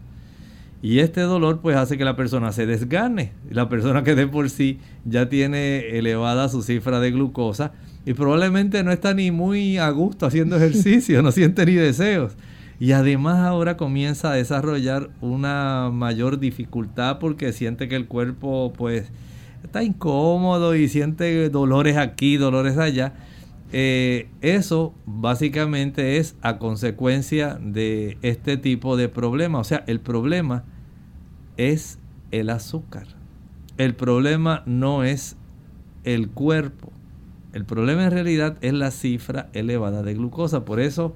Y 0.82 1.00
este 1.00 1.22
dolor 1.22 1.60
pues 1.62 1.76
hace 1.76 1.98
que 1.98 2.06
la 2.06 2.16
persona 2.16 2.52
se 2.52 2.66
desgane. 2.66 3.34
La 3.50 3.70
persona 3.70 4.04
que 4.04 4.16
de 4.16 4.28
por 4.28 4.50
sí 4.50 4.80
ya 5.06 5.30
tiene 5.30 5.98
elevada 5.98 6.50
su 6.50 6.62
cifra 6.62 7.00
de 7.00 7.12
glucosa 7.12 7.74
y 8.06 8.14
probablemente 8.14 8.84
no 8.84 8.92
está 8.92 9.14
ni 9.14 9.32
muy 9.32 9.78
a 9.78 9.90
gusto 9.90 10.26
haciendo 10.26 10.56
ejercicio, 10.58 11.22
no 11.22 11.32
siente 11.32 11.66
ni 11.66 11.74
deseos. 11.74 12.34
Y 12.80 12.92
además 12.92 13.40
ahora 13.40 13.76
comienza 13.76 14.32
a 14.32 14.36
desarrollar 14.36 15.10
una 15.20 15.90
mayor 15.92 16.40
dificultad 16.40 17.18
porque 17.20 17.52
siente 17.52 17.88
que 17.88 17.96
el 17.96 18.06
cuerpo 18.06 18.72
pues 18.78 19.12
está 19.68 19.84
incómodo 19.84 20.76
y 20.76 20.88
siente 20.88 21.50
dolores 21.50 21.98
aquí, 21.98 22.38
dolores 22.38 22.78
allá. 22.78 23.14
Eh, 23.74 24.30
eso 24.42 24.94
básicamente 25.06 26.18
es 26.18 26.38
a 26.42 26.58
consecuencia 26.58 27.60
de 27.62 28.18
este 28.22 28.56
tipo 28.56 28.96
de 28.96 29.10
problema. 29.10 29.60
O 29.60 29.66
sea, 29.66 29.84
el 29.88 30.00
problema 30.00 30.64
es 31.58 32.00
el 32.32 32.50
azúcar. 32.50 33.08
El 33.78 33.94
problema 33.94 34.64
no 34.66 35.04
es 35.04 35.36
el 36.06 36.30
cuerpo. 36.30 36.94
El 37.52 37.66
problema 37.66 38.06
en 38.06 38.12
realidad 38.12 38.58
es 38.62 38.72
la 38.72 38.92
cifra 38.92 39.50
elevada 39.52 40.02
de 40.02 40.14
glucosa. 40.14 40.64
Por 40.64 40.80
eso 40.80 41.14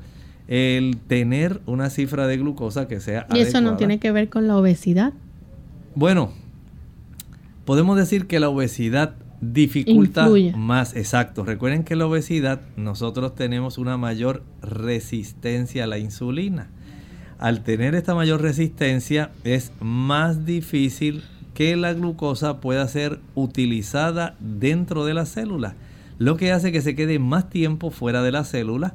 el 0.49 0.97
tener 1.07 1.61
una 1.65 1.89
cifra 1.89 2.27
de 2.27 2.35
glucosa 2.35 2.89
que 2.89 2.99
sea... 2.99 3.27
¿Y 3.33 3.39
eso 3.39 3.61
no 3.61 3.77
tiene 3.77 3.97
que 3.99 4.11
ver 4.11 4.29
con 4.29 4.47
la 4.47 4.57
obesidad? 4.57 5.13
Bueno, 5.95 6.33
podemos 7.65 7.97
decir 7.97 8.27
que 8.27 8.39
la 8.39 8.49
obesidad 8.49 9.15
dificulta 9.41 10.29
más, 10.55 10.95
exacto. 10.95 11.43
Recuerden 11.43 11.83
que 11.83 11.95
la 11.95 12.05
obesidad 12.05 12.61
nosotros 12.77 13.35
tenemos 13.35 13.77
una 13.77 13.97
mayor 13.97 14.43
resistencia 14.61 15.83
a 15.83 15.87
la 15.87 15.97
insulina. 15.97 16.69
Al 17.39 17.63
tener 17.63 17.95
esta 17.95 18.13
mayor 18.13 18.41
resistencia 18.41 19.31
es 19.43 19.71
más 19.79 20.45
difícil 20.45 21.23
que 21.55 21.75
la 21.75 21.93
glucosa 21.93 22.61
pueda 22.61 22.87
ser 22.87 23.19
utilizada 23.33 24.35
dentro 24.39 25.05
de 25.05 25.15
la 25.15 25.25
célula, 25.25 25.75
lo 26.19 26.37
que 26.37 26.51
hace 26.51 26.71
que 26.71 26.81
se 26.81 26.95
quede 26.95 27.17
más 27.17 27.49
tiempo 27.49 27.89
fuera 27.89 28.21
de 28.21 28.31
la 28.31 28.43
célula, 28.43 28.93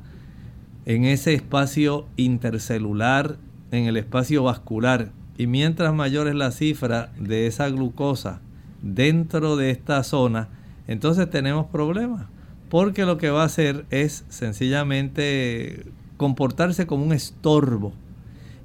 en 0.87 1.05
ese 1.05 1.35
espacio 1.35 2.07
intercelular, 2.17 3.37
en 3.73 3.87
el 3.87 3.97
espacio 3.97 4.45
vascular. 4.45 5.11
Y 5.37 5.49
mientras 5.49 5.93
mayor 5.93 6.29
es 6.29 6.37
la 6.37 6.53
cifra 6.53 7.11
de 7.19 7.49
esa 7.49 7.69
glucosa 7.69 8.41
dentro 8.83 9.57
de 9.57 9.71
esta 9.71 10.03
zona, 10.03 10.49
entonces 10.89 11.29
tenemos 11.31 11.67
problemas. 11.67 12.27
Porque 12.69 13.05
lo 13.05 13.17
que 13.17 13.31
va 13.31 13.43
a 13.43 13.47
hacer 13.47 13.87
es 13.91 14.25
sencillamente 14.29 15.87
comportarse 16.17 16.87
como 16.87 17.05
un 17.05 17.13
estorbo. 17.13 17.93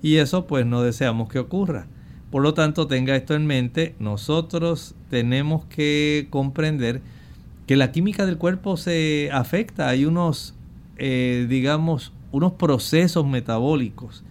Y 0.02 0.18
eso 0.18 0.48
pues 0.48 0.66
no 0.66 0.82
deseamos 0.82 1.30
que 1.30 1.40
ocurra. 1.40 1.86
Por 2.32 2.42
lo 2.42 2.54
tanto, 2.54 2.88
tenga 2.88 3.16
esto 3.16 3.36
en 3.36 3.46
mente, 3.46 3.94
nosotros 4.00 4.96
tenemos 5.10 5.66
que 5.66 6.28
comprender 6.30 7.02
que 7.68 7.76
la 7.76 7.92
química 7.92 8.26
del 8.26 8.38
cuerpo 8.38 8.78
se 8.78 9.30
afecta. 9.34 9.90
Hay 9.90 10.06
unos, 10.06 10.56
eh, 10.98 11.46
digamos, 11.50 12.14
unos 12.32 12.54
procesos 12.54 13.28
metabólicos 13.28 14.24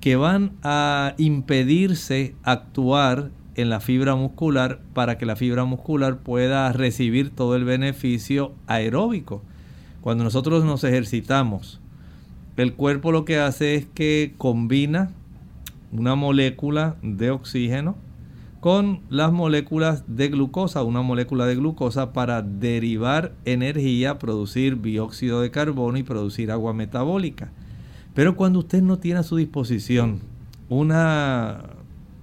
que 0.00 0.16
van 0.16 0.52
a 0.62 1.14
impedirse 1.16 2.34
actuar 2.42 3.30
en 3.58 3.70
la 3.70 3.80
fibra 3.80 4.14
muscular 4.14 4.80
para 4.94 5.18
que 5.18 5.26
la 5.26 5.34
fibra 5.34 5.64
muscular 5.64 6.18
pueda 6.18 6.72
recibir 6.72 7.30
todo 7.30 7.56
el 7.56 7.64
beneficio 7.64 8.52
aeróbico. 8.68 9.42
Cuando 10.00 10.22
nosotros 10.22 10.64
nos 10.64 10.84
ejercitamos, 10.84 11.80
el 12.56 12.74
cuerpo 12.74 13.10
lo 13.10 13.24
que 13.24 13.38
hace 13.40 13.74
es 13.74 13.86
que 13.86 14.32
combina 14.38 15.10
una 15.90 16.14
molécula 16.14 16.96
de 17.02 17.30
oxígeno 17.32 17.96
con 18.60 19.00
las 19.10 19.32
moléculas 19.32 20.04
de 20.06 20.28
glucosa, 20.28 20.84
una 20.84 21.02
molécula 21.02 21.44
de 21.46 21.56
glucosa 21.56 22.12
para 22.12 22.42
derivar 22.42 23.32
energía, 23.44 24.20
producir 24.20 24.80
dióxido 24.80 25.40
de 25.40 25.50
carbono 25.50 25.98
y 25.98 26.04
producir 26.04 26.52
agua 26.52 26.72
metabólica. 26.74 27.50
Pero 28.14 28.36
cuando 28.36 28.60
usted 28.60 28.82
no 28.82 28.98
tiene 28.98 29.18
a 29.18 29.24
su 29.24 29.36
disposición 29.36 30.20
una 30.68 31.77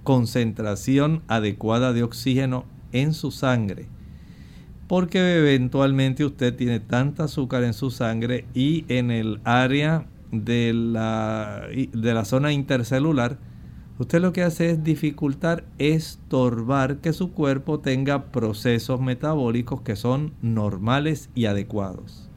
concentración 0.06 1.22
adecuada 1.26 1.92
de 1.92 2.04
oxígeno 2.04 2.64
en 2.92 3.12
su 3.12 3.32
sangre. 3.32 3.88
Porque 4.86 5.38
eventualmente 5.38 6.24
usted 6.24 6.54
tiene 6.54 6.78
tanta 6.78 7.24
azúcar 7.24 7.64
en 7.64 7.74
su 7.74 7.90
sangre 7.90 8.44
y 8.54 8.84
en 8.88 9.10
el 9.10 9.40
área 9.42 10.06
de 10.30 10.72
la, 10.72 11.66
de 11.92 12.14
la 12.14 12.24
zona 12.24 12.52
intercelular, 12.52 13.38
usted 13.98 14.20
lo 14.20 14.32
que 14.32 14.44
hace 14.44 14.70
es 14.70 14.84
dificultar, 14.84 15.64
estorbar 15.78 16.98
que 16.98 17.12
su 17.12 17.32
cuerpo 17.32 17.80
tenga 17.80 18.26
procesos 18.26 19.00
metabólicos 19.00 19.80
que 19.80 19.96
son 19.96 20.34
normales 20.40 21.30
y 21.34 21.46
adecuados. 21.46 22.30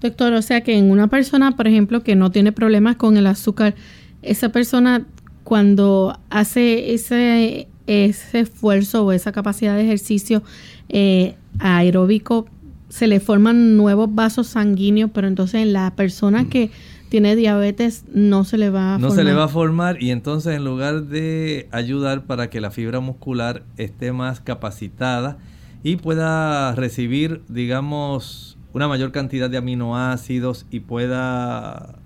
Doctor, 0.00 0.32
o 0.32 0.40
sea 0.40 0.62
que 0.62 0.78
en 0.78 0.90
una 0.90 1.08
persona, 1.08 1.56
por 1.56 1.68
ejemplo, 1.68 2.02
que 2.02 2.16
no 2.16 2.30
tiene 2.30 2.52
problemas 2.52 2.96
con 2.96 3.18
el 3.18 3.26
azúcar, 3.26 3.74
esa 4.22 4.48
persona 4.48 5.06
cuando 5.44 6.18
hace 6.30 6.94
ese, 6.94 7.68
ese 7.86 8.40
esfuerzo 8.40 9.04
o 9.04 9.12
esa 9.12 9.32
capacidad 9.32 9.76
de 9.76 9.82
ejercicio 9.82 10.42
eh, 10.88 11.36
aeróbico, 11.58 12.46
se 12.88 13.06
le 13.06 13.20
forman 13.20 13.76
nuevos 13.76 14.14
vasos 14.14 14.48
sanguíneos, 14.48 15.10
pero 15.14 15.26
entonces 15.26 15.62
en 15.62 15.72
la 15.72 15.94
persona 15.96 16.48
que 16.48 16.70
tiene 17.08 17.36
diabetes 17.36 18.04
no 18.12 18.44
se 18.44 18.56
le 18.56 18.70
va 18.70 18.94
a 18.94 18.98
no 18.98 19.10
se 19.10 19.24
le 19.24 19.34
va 19.34 19.44
a 19.44 19.48
formar 19.48 20.02
y 20.02 20.10
entonces 20.10 20.56
en 20.56 20.64
lugar 20.64 21.04
de 21.04 21.68
ayudar 21.70 22.24
para 22.24 22.48
que 22.48 22.60
la 22.60 22.70
fibra 22.70 23.00
muscular 23.00 23.64
esté 23.76 24.12
más 24.12 24.40
capacitada 24.40 25.36
y 25.82 25.96
pueda 25.96 26.74
recibir, 26.74 27.42
digamos, 27.48 28.56
una 28.72 28.88
mayor 28.88 29.12
cantidad 29.12 29.50
de 29.50 29.58
aminoácidos 29.58 30.66
y 30.70 30.80
pueda 30.80 31.98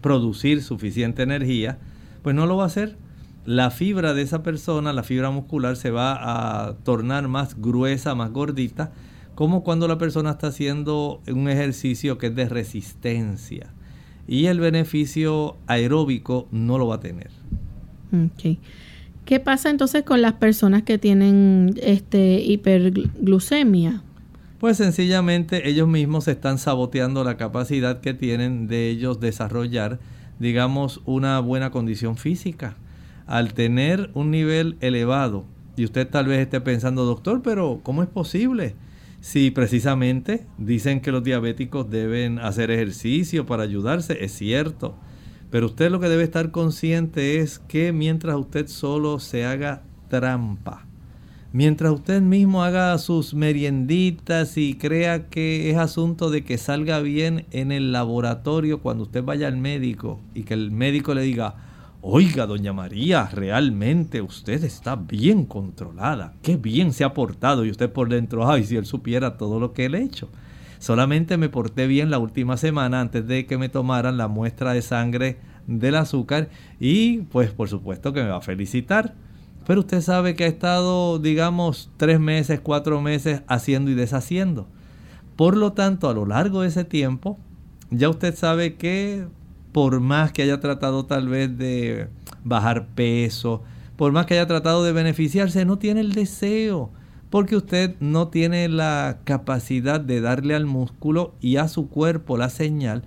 producir 0.00 0.62
suficiente 0.62 1.22
energía, 1.22 1.78
pues 2.24 2.34
no 2.34 2.46
lo 2.46 2.56
va 2.56 2.64
a 2.64 2.66
hacer. 2.66 2.96
La 3.44 3.70
fibra 3.70 4.14
de 4.14 4.22
esa 4.22 4.42
persona, 4.42 4.94
la 4.94 5.02
fibra 5.02 5.30
muscular, 5.30 5.76
se 5.76 5.90
va 5.90 6.66
a 6.66 6.78
tornar 6.78 7.28
más 7.28 7.60
gruesa, 7.60 8.14
más 8.14 8.32
gordita, 8.32 8.92
como 9.34 9.62
cuando 9.62 9.86
la 9.86 9.98
persona 9.98 10.30
está 10.30 10.46
haciendo 10.46 11.20
un 11.28 11.50
ejercicio 11.50 12.16
que 12.16 12.28
es 12.28 12.34
de 12.34 12.48
resistencia. 12.48 13.74
Y 14.26 14.46
el 14.46 14.58
beneficio 14.58 15.58
aeróbico 15.66 16.48
no 16.50 16.78
lo 16.78 16.86
va 16.86 16.94
a 16.94 17.00
tener. 17.00 17.30
¿Qué 19.26 19.40
pasa 19.40 19.68
entonces 19.68 20.02
con 20.04 20.22
las 20.22 20.34
personas 20.34 20.82
que 20.84 20.96
tienen 20.96 21.74
este 21.82 22.40
hiperglucemia? 22.40 24.02
Pues 24.60 24.78
sencillamente 24.78 25.68
ellos 25.68 25.88
mismos 25.88 26.26
están 26.28 26.56
saboteando 26.56 27.22
la 27.22 27.36
capacidad 27.36 28.00
que 28.00 28.14
tienen 28.14 28.66
de 28.66 28.88
ellos 28.88 29.20
desarrollar 29.20 29.98
digamos, 30.38 31.00
una 31.04 31.40
buena 31.40 31.70
condición 31.70 32.16
física. 32.16 32.76
Al 33.26 33.54
tener 33.54 34.10
un 34.14 34.30
nivel 34.30 34.76
elevado, 34.80 35.44
y 35.76 35.84
usted 35.84 36.08
tal 36.08 36.26
vez 36.26 36.40
esté 36.40 36.60
pensando, 36.60 37.04
doctor, 37.04 37.42
pero 37.42 37.80
¿cómo 37.82 38.02
es 38.02 38.08
posible? 38.08 38.74
Si 39.20 39.50
precisamente 39.50 40.46
dicen 40.58 41.00
que 41.00 41.10
los 41.10 41.24
diabéticos 41.24 41.88
deben 41.88 42.38
hacer 42.38 42.70
ejercicio 42.70 43.46
para 43.46 43.62
ayudarse, 43.62 44.22
es 44.24 44.32
cierto. 44.32 44.96
Pero 45.50 45.66
usted 45.66 45.90
lo 45.90 46.00
que 46.00 46.08
debe 46.08 46.24
estar 46.24 46.50
consciente 46.50 47.38
es 47.38 47.58
que 47.58 47.92
mientras 47.92 48.36
usted 48.36 48.66
solo 48.66 49.18
se 49.20 49.44
haga 49.44 49.82
trampa, 50.08 50.83
mientras 51.54 51.92
usted 51.92 52.20
mismo 52.20 52.64
haga 52.64 52.98
sus 52.98 53.32
merienditas 53.32 54.58
y 54.58 54.74
crea 54.74 55.28
que 55.28 55.70
es 55.70 55.76
asunto 55.76 56.28
de 56.28 56.42
que 56.42 56.58
salga 56.58 56.98
bien 56.98 57.46
en 57.52 57.70
el 57.70 57.92
laboratorio 57.92 58.80
cuando 58.80 59.04
usted 59.04 59.22
vaya 59.22 59.46
al 59.46 59.56
médico 59.56 60.18
y 60.34 60.42
que 60.42 60.54
el 60.54 60.72
médico 60.72 61.14
le 61.14 61.22
diga, 61.22 61.54
Oiga, 62.02 62.46
doña 62.46 62.72
María, 62.72 63.30
realmente 63.32 64.20
usted 64.20 64.64
está 64.64 64.96
bien 64.96 65.46
controlada. 65.46 66.34
Qué 66.42 66.56
bien 66.56 66.92
se 66.92 67.04
ha 67.04 67.14
portado 67.14 67.64
y 67.64 67.70
usted 67.70 67.88
por 67.88 68.08
dentro, 68.08 68.50
ay, 68.50 68.64
si 68.64 68.74
él 68.74 68.84
supiera 68.84 69.36
todo 69.36 69.60
lo 69.60 69.72
que 69.72 69.84
él 69.84 69.94
ha 69.94 70.00
hecho. 70.00 70.28
Solamente 70.80 71.36
me 71.36 71.48
porté 71.48 71.86
bien 71.86 72.10
la 72.10 72.18
última 72.18 72.56
semana 72.56 73.00
antes 73.00 73.28
de 73.28 73.46
que 73.46 73.58
me 73.58 73.68
tomaran 73.68 74.16
la 74.16 74.26
muestra 74.26 74.72
de 74.72 74.82
sangre 74.82 75.36
del 75.68 75.94
azúcar 75.94 76.48
y 76.80 77.18
pues 77.18 77.52
por 77.52 77.68
supuesto 77.68 78.12
que 78.12 78.24
me 78.24 78.30
va 78.30 78.38
a 78.38 78.42
felicitar. 78.42 79.14
Pero 79.66 79.80
usted 79.80 80.00
sabe 80.00 80.34
que 80.34 80.44
ha 80.44 80.48
estado, 80.48 81.18
digamos, 81.18 81.90
tres 81.96 82.20
meses, 82.20 82.60
cuatro 82.60 83.00
meses 83.00 83.42
haciendo 83.48 83.90
y 83.90 83.94
deshaciendo. 83.94 84.66
Por 85.36 85.56
lo 85.56 85.72
tanto, 85.72 86.08
a 86.08 86.14
lo 86.14 86.26
largo 86.26 86.62
de 86.62 86.68
ese 86.68 86.84
tiempo, 86.84 87.38
ya 87.90 88.08
usted 88.08 88.34
sabe 88.34 88.74
que 88.74 89.26
por 89.72 89.98
más 90.00 90.32
que 90.32 90.42
haya 90.42 90.60
tratado 90.60 91.06
tal 91.06 91.28
vez 91.28 91.56
de 91.58 92.08
bajar 92.44 92.86
peso, 92.94 93.62
por 93.96 94.12
más 94.12 94.26
que 94.26 94.34
haya 94.34 94.46
tratado 94.46 94.84
de 94.84 94.92
beneficiarse, 94.92 95.64
no 95.64 95.78
tiene 95.78 96.00
el 96.00 96.12
deseo, 96.12 96.90
porque 97.30 97.56
usted 97.56 97.96
no 98.00 98.28
tiene 98.28 98.68
la 98.68 99.18
capacidad 99.24 100.00
de 100.00 100.20
darle 100.20 100.54
al 100.54 100.66
músculo 100.66 101.34
y 101.40 101.56
a 101.56 101.68
su 101.68 101.88
cuerpo 101.88 102.36
la 102.36 102.50
señal 102.50 103.02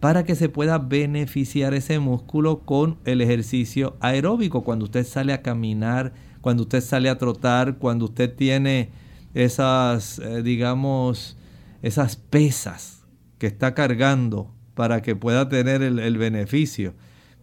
para 0.00 0.24
que 0.24 0.34
se 0.34 0.48
pueda 0.48 0.78
beneficiar 0.78 1.74
ese 1.74 1.98
músculo 1.98 2.60
con 2.60 2.98
el 3.04 3.20
ejercicio 3.20 3.96
aeróbico. 4.00 4.62
Cuando 4.62 4.84
usted 4.84 5.06
sale 5.06 5.32
a 5.32 5.42
caminar, 5.42 6.12
cuando 6.40 6.64
usted 6.64 6.80
sale 6.80 7.08
a 7.08 7.18
trotar, 7.18 7.78
cuando 7.78 8.04
usted 8.04 8.34
tiene 8.34 8.90
esas, 9.34 10.18
eh, 10.18 10.42
digamos, 10.42 11.36
esas 11.82 12.16
pesas 12.16 13.04
que 13.38 13.46
está 13.46 13.74
cargando 13.74 14.54
para 14.74 15.02
que 15.02 15.16
pueda 15.16 15.48
tener 15.48 15.82
el, 15.82 15.98
el 15.98 16.18
beneficio. 16.18 16.94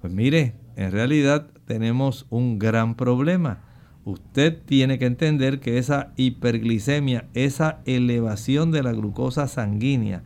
Pues 0.01 0.13
mire, 0.13 0.55
en 0.75 0.91
realidad 0.91 1.47
tenemos 1.65 2.27
un 2.29 2.59
gran 2.59 2.95
problema. 2.95 3.61
Usted 4.05 4.61
tiene 4.65 4.99
que 4.99 5.05
entender 5.05 5.59
que 5.59 5.77
esa 5.77 6.11
hiperglicemia, 6.17 7.29
esa 7.33 7.79
elevación 7.85 8.71
de 8.71 8.83
la 8.83 8.91
glucosa 8.91 9.47
sanguínea, 9.47 10.23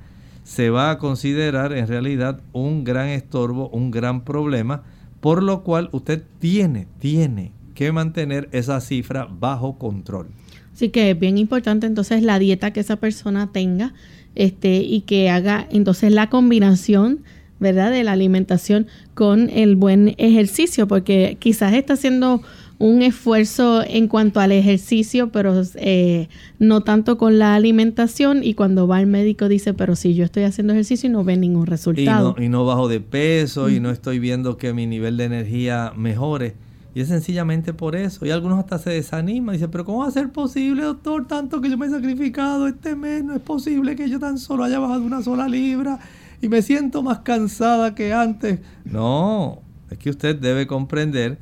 se 0.48 0.70
va 0.70 0.92
a 0.92 0.98
considerar 0.98 1.74
en 1.74 1.88
realidad 1.88 2.40
un 2.54 2.86
gran 2.86 3.10
estorbo, 3.10 3.68
un 3.68 3.92
gran 3.92 4.24
problema, 4.24 4.84
por 5.20 5.44
lo 5.44 5.62
cual 5.62 5.90
usted 5.92 6.24
tiene, 6.40 6.88
tiene 7.00 7.52
que 7.76 7.92
mantener 7.92 8.48
esa 8.54 8.80
cifra 8.80 9.28
bajo 9.30 9.78
control. 9.78 10.28
Así 10.74 10.88
que 10.88 11.12
es 11.12 11.20
bien 11.20 11.38
importante 11.38 11.86
entonces 11.86 12.24
la 12.24 12.40
dieta 12.40 12.72
que 12.72 12.80
esa 12.80 12.96
persona 12.96 13.52
tenga 13.52 13.94
este, 14.36 14.78
y 14.78 15.02
que 15.02 15.30
haga 15.30 15.68
entonces 15.70 16.14
la 16.14 16.30
combinación, 16.30 17.24
¿verdad? 17.60 17.92
De 17.92 18.06
la 18.06 18.14
alimentación 18.14 18.88
con 19.16 19.50
el 19.50 19.76
buen 19.76 20.16
ejercicio, 20.18 20.88
porque 20.88 21.36
quizás 21.42 21.74
está 21.74 21.96
haciendo 21.96 22.42
un 22.80 23.02
esfuerzo 23.02 23.84
en 23.84 24.08
cuanto 24.08 24.40
al 24.40 24.52
ejercicio, 24.52 25.32
pero 25.32 25.62
eh, 25.76 26.30
no 26.60 26.82
tanto 26.82 27.18
con 27.18 27.40
la 27.40 27.56
alimentación. 27.56 28.44
Y 28.44 28.54
cuando 28.54 28.88
va 28.88 28.98
al 28.98 29.08
médico 29.08 29.48
dice, 29.48 29.74
pero 29.74 29.96
si 29.96 30.14
yo 30.14 30.24
estoy 30.24 30.44
haciendo 30.44 30.74
ejercicio 30.74 31.10
y 31.10 31.14
no 31.14 31.24
ve 31.24 31.38
ningún 31.38 31.66
resultado. 31.66 32.36
Y 32.38 32.50
no, 32.50 32.66
bajo 32.66 32.88
de 32.88 33.00
peso 33.00 33.70
y 33.70 33.80
no 33.80 33.90
estoy 33.90 34.20
viendo 34.20 34.58
que 34.58 34.74
mi 34.74 34.86
nivel 34.86 35.18
de 35.18 35.26
energía 35.26 35.92
mejore. 35.96 36.56
Y 36.94 37.02
es 37.02 37.10
sencillamente 37.10 37.74
por 37.74 37.96
eso. 37.96 38.26
Y 38.26 38.32
algunos 38.32 38.58
hasta 38.60 38.80
se 38.80 38.90
desaniman. 38.90 39.54
Dicen, 39.54 39.70
pero 39.70 39.86
¿cómo 39.86 40.00
va 40.00 40.08
a 40.08 40.12
ser 40.12 40.32
posible, 40.32 40.84
doctor? 40.84 41.28
Tanto 41.28 41.62
que 41.62 41.70
yo 41.70 41.78
me 41.78 41.86
he 41.86 41.90
sacrificado 41.90 42.68
este 42.68 42.96
mes. 42.96 43.24
No 43.24 43.36
es 43.36 43.42
posible 43.42 43.96
que 43.96 44.10
yo 44.10 44.20
tan 44.20 44.40
solo 44.40 44.64
haya 44.64 44.80
bajado 44.80 45.04
una 45.04 45.22
sola 45.22 45.48
libra. 45.48 46.00
Y 46.42 46.50
me 46.50 46.62
siento 46.64 47.04
más 47.04 47.20
cansada 47.20 47.94
que 47.94 48.14
antes. 48.14 48.62
No, 48.84 49.62
es 49.92 49.98
que 50.00 50.10
usted 50.10 50.36
debe 50.38 50.66
comprender 50.66 51.38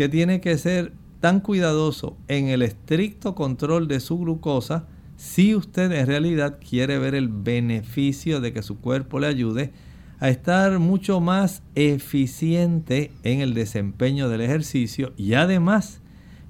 que 0.00 0.08
tiene 0.08 0.40
que 0.40 0.56
ser 0.56 0.94
tan 1.20 1.40
cuidadoso 1.40 2.16
en 2.26 2.48
el 2.48 2.62
estricto 2.62 3.34
control 3.34 3.86
de 3.86 4.00
su 4.00 4.16
glucosa 4.16 4.86
si 5.18 5.54
usted 5.54 5.92
en 5.92 6.06
realidad 6.06 6.58
quiere 6.66 6.98
ver 6.98 7.14
el 7.14 7.28
beneficio 7.28 8.40
de 8.40 8.54
que 8.54 8.62
su 8.62 8.80
cuerpo 8.80 9.20
le 9.20 9.26
ayude 9.26 9.74
a 10.18 10.30
estar 10.30 10.78
mucho 10.78 11.20
más 11.20 11.62
eficiente 11.74 13.10
en 13.24 13.42
el 13.42 13.52
desempeño 13.52 14.30
del 14.30 14.40
ejercicio 14.40 15.12
y 15.18 15.34
además 15.34 16.00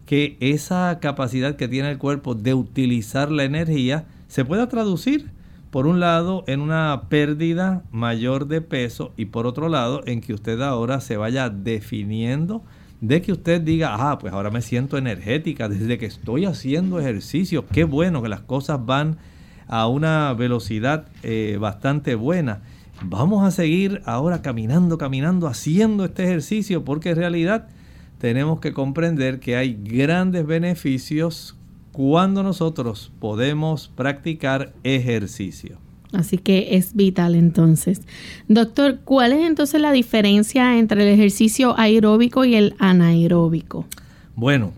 que 0.06 0.36
esa 0.38 1.00
capacidad 1.00 1.56
que 1.56 1.66
tiene 1.66 1.90
el 1.90 1.98
cuerpo 1.98 2.36
de 2.36 2.54
utilizar 2.54 3.32
la 3.32 3.42
energía 3.42 4.06
se 4.28 4.44
pueda 4.44 4.68
traducir 4.68 5.32
por 5.72 5.88
un 5.88 5.98
lado 5.98 6.44
en 6.46 6.60
una 6.60 7.08
pérdida 7.08 7.82
mayor 7.90 8.46
de 8.46 8.60
peso 8.60 9.12
y 9.16 9.24
por 9.24 9.48
otro 9.48 9.68
lado 9.68 10.02
en 10.06 10.20
que 10.20 10.34
usted 10.34 10.60
ahora 10.60 11.00
se 11.00 11.16
vaya 11.16 11.50
definiendo 11.50 12.62
de 13.00 13.22
que 13.22 13.32
usted 13.32 13.60
diga, 13.60 13.94
ah, 13.98 14.18
pues 14.18 14.32
ahora 14.32 14.50
me 14.50 14.62
siento 14.62 14.98
energética 14.98 15.68
desde 15.68 15.98
que 15.98 16.06
estoy 16.06 16.44
haciendo 16.44 17.00
ejercicio. 17.00 17.66
Qué 17.66 17.84
bueno 17.84 18.22
que 18.22 18.28
las 18.28 18.42
cosas 18.42 18.84
van 18.84 19.18
a 19.66 19.86
una 19.86 20.32
velocidad 20.34 21.06
eh, 21.22 21.56
bastante 21.60 22.14
buena. 22.14 22.60
Vamos 23.02 23.46
a 23.46 23.50
seguir 23.50 24.02
ahora 24.04 24.42
caminando, 24.42 24.98
caminando, 24.98 25.46
haciendo 25.46 26.04
este 26.04 26.24
ejercicio, 26.24 26.84
porque 26.84 27.10
en 27.10 27.16
realidad 27.16 27.68
tenemos 28.18 28.60
que 28.60 28.74
comprender 28.74 29.40
que 29.40 29.56
hay 29.56 29.78
grandes 29.82 30.46
beneficios 30.46 31.56
cuando 31.92 32.42
nosotros 32.42 33.10
podemos 33.18 33.88
practicar 33.88 34.74
ejercicio. 34.84 35.78
Así 36.12 36.38
que 36.38 36.76
es 36.76 36.94
vital 36.94 37.34
entonces. 37.34 38.02
Doctor, 38.48 39.00
¿cuál 39.04 39.32
es 39.32 39.46
entonces 39.46 39.80
la 39.80 39.92
diferencia 39.92 40.78
entre 40.78 41.02
el 41.02 41.08
ejercicio 41.08 41.78
aeróbico 41.78 42.44
y 42.44 42.56
el 42.56 42.74
anaeróbico? 42.78 43.86
Bueno, 44.34 44.72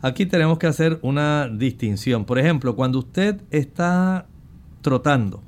aquí 0.00 0.24
tenemos 0.24 0.58
que 0.58 0.66
hacer 0.66 0.98
una 1.02 1.48
distinción. 1.48 2.24
Por 2.24 2.38
ejemplo, 2.38 2.74
cuando 2.74 3.00
usted 3.00 3.42
está 3.50 4.26
trotando, 4.80 5.42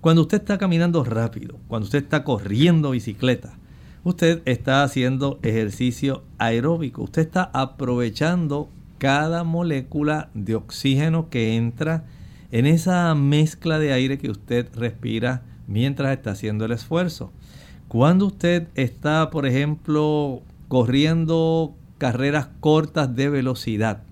cuando 0.00 0.22
usted 0.22 0.38
está 0.38 0.58
caminando 0.58 1.02
rápido, 1.02 1.56
cuando 1.66 1.86
usted 1.86 2.04
está 2.04 2.22
corriendo 2.22 2.90
bicicleta, 2.90 3.54
usted 4.04 4.42
está 4.44 4.84
haciendo 4.84 5.40
ejercicio 5.42 6.22
aeróbico. 6.38 7.02
Usted 7.02 7.22
está 7.22 7.50
aprovechando 7.52 8.68
cada 8.98 9.42
molécula 9.42 10.28
de 10.34 10.54
oxígeno 10.54 11.30
que 11.30 11.56
entra 11.56 11.94
en 11.96 12.23
esa 12.54 13.14
mezcla 13.16 13.78
de 13.78 13.92
aire 13.92 14.18
que 14.18 14.30
usted 14.30 14.68
respira 14.74 15.42
mientras 15.66 16.16
está 16.16 16.30
haciendo 16.30 16.64
el 16.64 16.72
esfuerzo. 16.72 17.32
Cuando 17.88 18.26
usted 18.26 18.68
está, 18.76 19.30
por 19.30 19.44
ejemplo, 19.44 20.42
corriendo 20.68 21.74
carreras 21.98 22.48
cortas 22.60 23.14
de 23.14 23.28
velocidad 23.28 24.02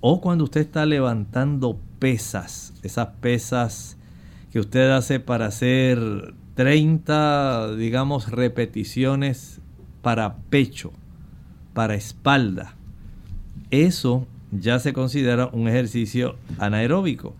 o 0.00 0.20
cuando 0.20 0.44
usted 0.44 0.60
está 0.60 0.86
levantando 0.86 1.80
pesas, 1.98 2.74
esas 2.82 3.08
pesas 3.20 3.96
que 4.52 4.60
usted 4.60 4.90
hace 4.90 5.18
para 5.18 5.46
hacer 5.46 6.34
30, 6.54 7.74
digamos, 7.76 8.30
repeticiones 8.30 9.60
para 10.02 10.36
pecho, 10.50 10.92
para 11.72 11.94
espalda, 11.94 12.76
eso 13.70 14.26
ya 14.52 14.78
se 14.78 14.92
considera 14.92 15.48
un 15.52 15.66
ejercicio 15.66 16.36
anaeróbico. 16.58 17.34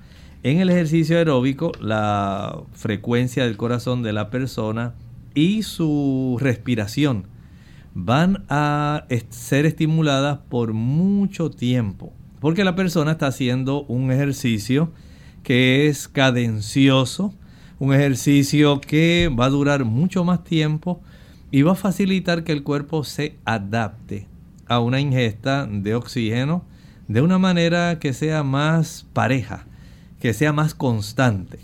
En 0.45 0.61
el 0.61 0.69
ejercicio 0.69 1.17
aeróbico, 1.17 1.73
la 1.81 2.65
frecuencia 2.75 3.47
del 3.47 3.57
corazón 3.57 4.03
de 4.03 4.13
la 4.13 4.29
persona 4.29 4.93
y 5.35 5.63
su 5.63 6.37
respiración 6.39 7.29
van 7.95 8.45
a 8.51 9.07
ser 9.31 9.65
estimuladas 9.65 10.41
por 10.51 10.75
mucho 10.75 11.51
tiempo, 11.51 12.13
porque 12.41 12.63
la 12.63 12.77
persona 12.77 13.13
está 13.13 13.29
haciendo 13.29 13.85
un 13.85 14.13
ejercicio 14.13 14.93
que 15.43 15.89
es 15.89 16.09
cadencioso, 16.09 17.33
un 17.79 17.95
ejercicio 17.95 18.83
que 18.83 19.31
va 19.35 19.47
a 19.47 19.51
durar 19.51 19.87
mucho 19.87 20.25
más 20.25 20.45
tiempo 20.45 21.01
y 21.53 21.63
va 21.63 21.73
a 21.73 21.77
facilitar 21.77 22.45
que 22.45 22.53
el 22.53 22.65
cuerpo 22.65 23.03
se 23.05 23.39
adapte 23.47 24.27
a 24.67 24.81
una 24.81 25.01
ingesta 25.01 25.67
de 25.67 25.95
oxígeno 25.95 26.67
de 27.09 27.23
una 27.23 27.39
manera 27.39 27.99
que 27.99 28.13
sea 28.13 28.43
más 28.43 29.07
pareja 29.15 29.69
que 30.25 30.33
sea 30.33 30.55
más 30.55 30.75
constante. 30.75 31.59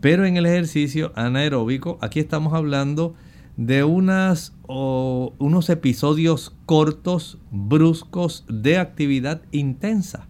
Pero 0.00 0.24
en 0.24 0.36
el 0.36 0.46
ejercicio 0.46 1.10
anaeróbico, 1.16 1.98
aquí 2.00 2.20
estamos 2.20 2.54
hablando 2.54 3.16
de 3.56 3.82
unas, 3.82 4.52
unos 4.68 5.68
episodios 5.68 6.54
cortos, 6.64 7.38
bruscos 7.50 8.44
de 8.48 8.78
actividad 8.78 9.42
intensa. 9.50 10.28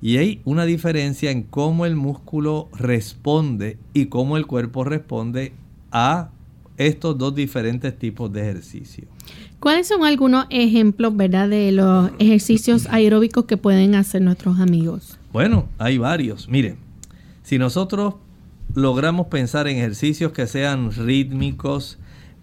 Y 0.00 0.16
hay 0.16 0.40
una 0.46 0.64
diferencia 0.64 1.30
en 1.30 1.42
cómo 1.42 1.84
el 1.84 1.94
músculo 1.94 2.70
responde 2.72 3.76
y 3.92 4.06
cómo 4.06 4.38
el 4.38 4.46
cuerpo 4.46 4.84
responde 4.84 5.52
a 5.92 6.30
estos 6.78 7.18
dos 7.18 7.34
diferentes 7.34 7.98
tipos 7.98 8.32
de 8.32 8.48
ejercicio. 8.48 9.04
¿Cuáles 9.58 9.88
son 9.88 10.06
algunos 10.06 10.46
ejemplos, 10.48 11.14
verdad, 11.14 11.50
de 11.50 11.70
los 11.70 12.12
ejercicios 12.18 12.86
aeróbicos 12.86 13.44
que 13.44 13.58
pueden 13.58 13.94
hacer 13.94 14.22
nuestros 14.22 14.58
amigos? 14.58 15.18
Bueno, 15.34 15.68
hay 15.76 15.98
varios. 15.98 16.48
Miren, 16.48 16.78
si 17.50 17.58
nosotros 17.58 18.14
logramos 18.76 19.26
pensar 19.26 19.66
en 19.66 19.78
ejercicios 19.78 20.30
que 20.30 20.46
sean 20.46 20.92
rítmicos, 20.92 21.98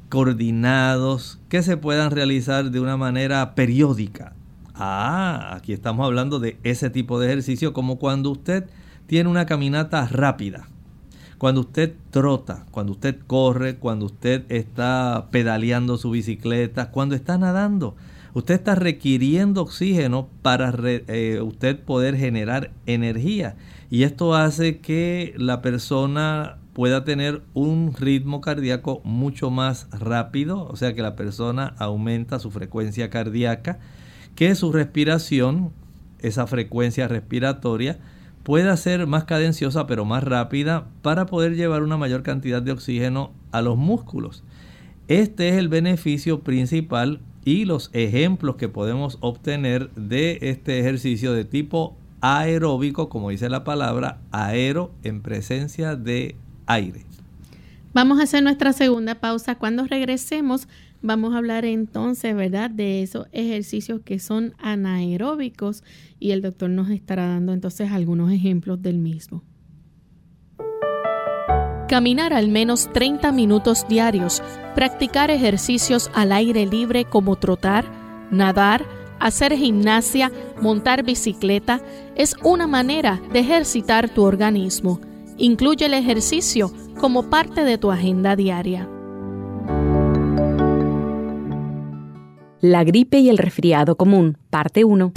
coordinados, 0.09 1.39
que 1.47 1.63
se 1.63 1.77
puedan 1.77 2.11
realizar 2.11 2.71
de 2.71 2.81
una 2.81 2.97
manera 2.97 3.55
periódica. 3.55 4.35
Ah, 4.75 5.53
aquí 5.55 5.71
estamos 5.71 6.05
hablando 6.05 6.41
de 6.41 6.59
ese 6.63 6.89
tipo 6.89 7.21
de 7.21 7.27
ejercicio 7.27 7.71
como 7.71 7.99
cuando 7.99 8.31
usted 8.31 8.65
tiene 9.05 9.29
una 9.29 9.45
caminata 9.45 10.05
rápida, 10.07 10.67
cuando 11.37 11.61
usted 11.61 11.93
trota, 12.11 12.65
cuando 12.71 12.91
usted 12.91 13.17
corre, 13.27 13.77
cuando 13.77 14.07
usted 14.07 14.43
está 14.49 15.29
pedaleando 15.31 15.97
su 15.97 16.11
bicicleta, 16.11 16.91
cuando 16.91 17.15
está 17.15 17.37
nadando. 17.37 17.95
Usted 18.37 18.53
está 18.53 18.75
requiriendo 18.75 19.63
oxígeno 19.63 20.29
para 20.43 20.71
eh, 20.85 21.41
usted 21.41 21.79
poder 21.79 22.15
generar 22.15 22.69
energía. 22.85 23.55
Y 23.89 24.03
esto 24.03 24.35
hace 24.35 24.77
que 24.77 25.33
la 25.37 25.63
persona 25.63 26.59
pueda 26.73 27.03
tener 27.03 27.41
un 27.55 27.95
ritmo 27.97 28.39
cardíaco 28.39 29.01
mucho 29.03 29.49
más 29.49 29.89
rápido, 29.89 30.67
o 30.67 30.75
sea 30.75 30.93
que 30.93 31.01
la 31.01 31.15
persona 31.15 31.73
aumenta 31.79 32.37
su 32.37 32.51
frecuencia 32.51 33.09
cardíaca, 33.09 33.79
que 34.35 34.53
su 34.53 34.71
respiración, 34.71 35.71
esa 36.19 36.45
frecuencia 36.45 37.07
respiratoria, 37.07 37.97
pueda 38.43 38.77
ser 38.77 39.07
más 39.07 39.23
cadenciosa 39.23 39.87
pero 39.87 40.05
más 40.05 40.23
rápida 40.23 40.85
para 41.01 41.25
poder 41.25 41.55
llevar 41.55 41.81
una 41.81 41.97
mayor 41.97 42.21
cantidad 42.21 42.61
de 42.61 42.73
oxígeno 42.73 43.31
a 43.51 43.63
los 43.63 43.77
músculos. 43.77 44.43
Este 45.07 45.49
es 45.49 45.55
el 45.55 45.69
beneficio 45.69 46.41
principal 46.41 47.19
y 47.47 47.63
los 47.63 47.89
ejemplos 47.93 48.57
que 48.57 48.67
podemos 48.67 49.19
obtener 49.21 49.89
de 49.91 50.37
este 50.41 50.81
ejercicio 50.81 51.31
de 51.31 51.45
tipo 51.45 51.95
aeróbico, 52.19 53.07
como 53.07 53.29
dice 53.29 53.47
la 53.47 53.63
palabra, 53.63 54.19
aero 54.31 54.91
en 55.03 55.21
presencia 55.21 55.95
de 55.95 56.35
aire. 56.65 57.05
Vamos 57.93 58.19
a 58.19 58.23
hacer 58.23 58.43
nuestra 58.43 58.73
segunda 58.73 59.21
pausa. 59.21 59.55
Cuando 59.55 59.85
regresemos, 59.85 60.67
vamos 61.01 61.33
a 61.33 61.37
hablar 61.37 61.63
entonces, 61.63 62.35
¿verdad?, 62.35 62.69
de 62.69 63.01
esos 63.01 63.27
ejercicios 63.31 64.01
que 64.03 64.19
son 64.19 64.53
anaeróbicos 64.57 65.85
y 66.19 66.31
el 66.31 66.41
doctor 66.41 66.69
nos 66.69 66.89
estará 66.89 67.27
dando 67.27 67.53
entonces 67.53 67.89
algunos 67.93 68.29
ejemplos 68.29 68.81
del 68.81 68.97
mismo. 68.97 69.41
Caminar 71.87 72.33
al 72.33 72.49
menos 72.49 72.91
30 72.91 73.31
minutos 73.31 73.87
diarios, 73.87 74.43
practicar 74.75 75.31
ejercicios 75.31 76.11
al 76.13 76.33
aire 76.33 76.65
libre 76.65 77.05
como 77.05 77.37
trotar, 77.37 77.85
nadar, 78.29 78.85
hacer 79.19 79.53
gimnasia, 79.55 80.29
montar 80.61 81.03
bicicleta, 81.03 81.81
es 82.15 82.35
una 82.43 82.67
manera 82.67 83.21
de 83.31 83.39
ejercitar 83.39 84.09
tu 84.09 84.23
organismo. 84.23 84.99
Incluye 85.37 85.85
el 85.85 85.93
ejercicio 85.93 86.73
como 86.99 87.29
parte 87.29 87.63
de 87.63 87.77
tu 87.77 87.89
agenda 87.89 88.35
diaria. 88.35 88.89
La 92.59 92.83
gripe 92.83 93.19
y 93.19 93.29
el 93.29 93.37
resfriado 93.37 93.95
común, 93.95 94.37
parte 94.49 94.83
1. 94.83 95.13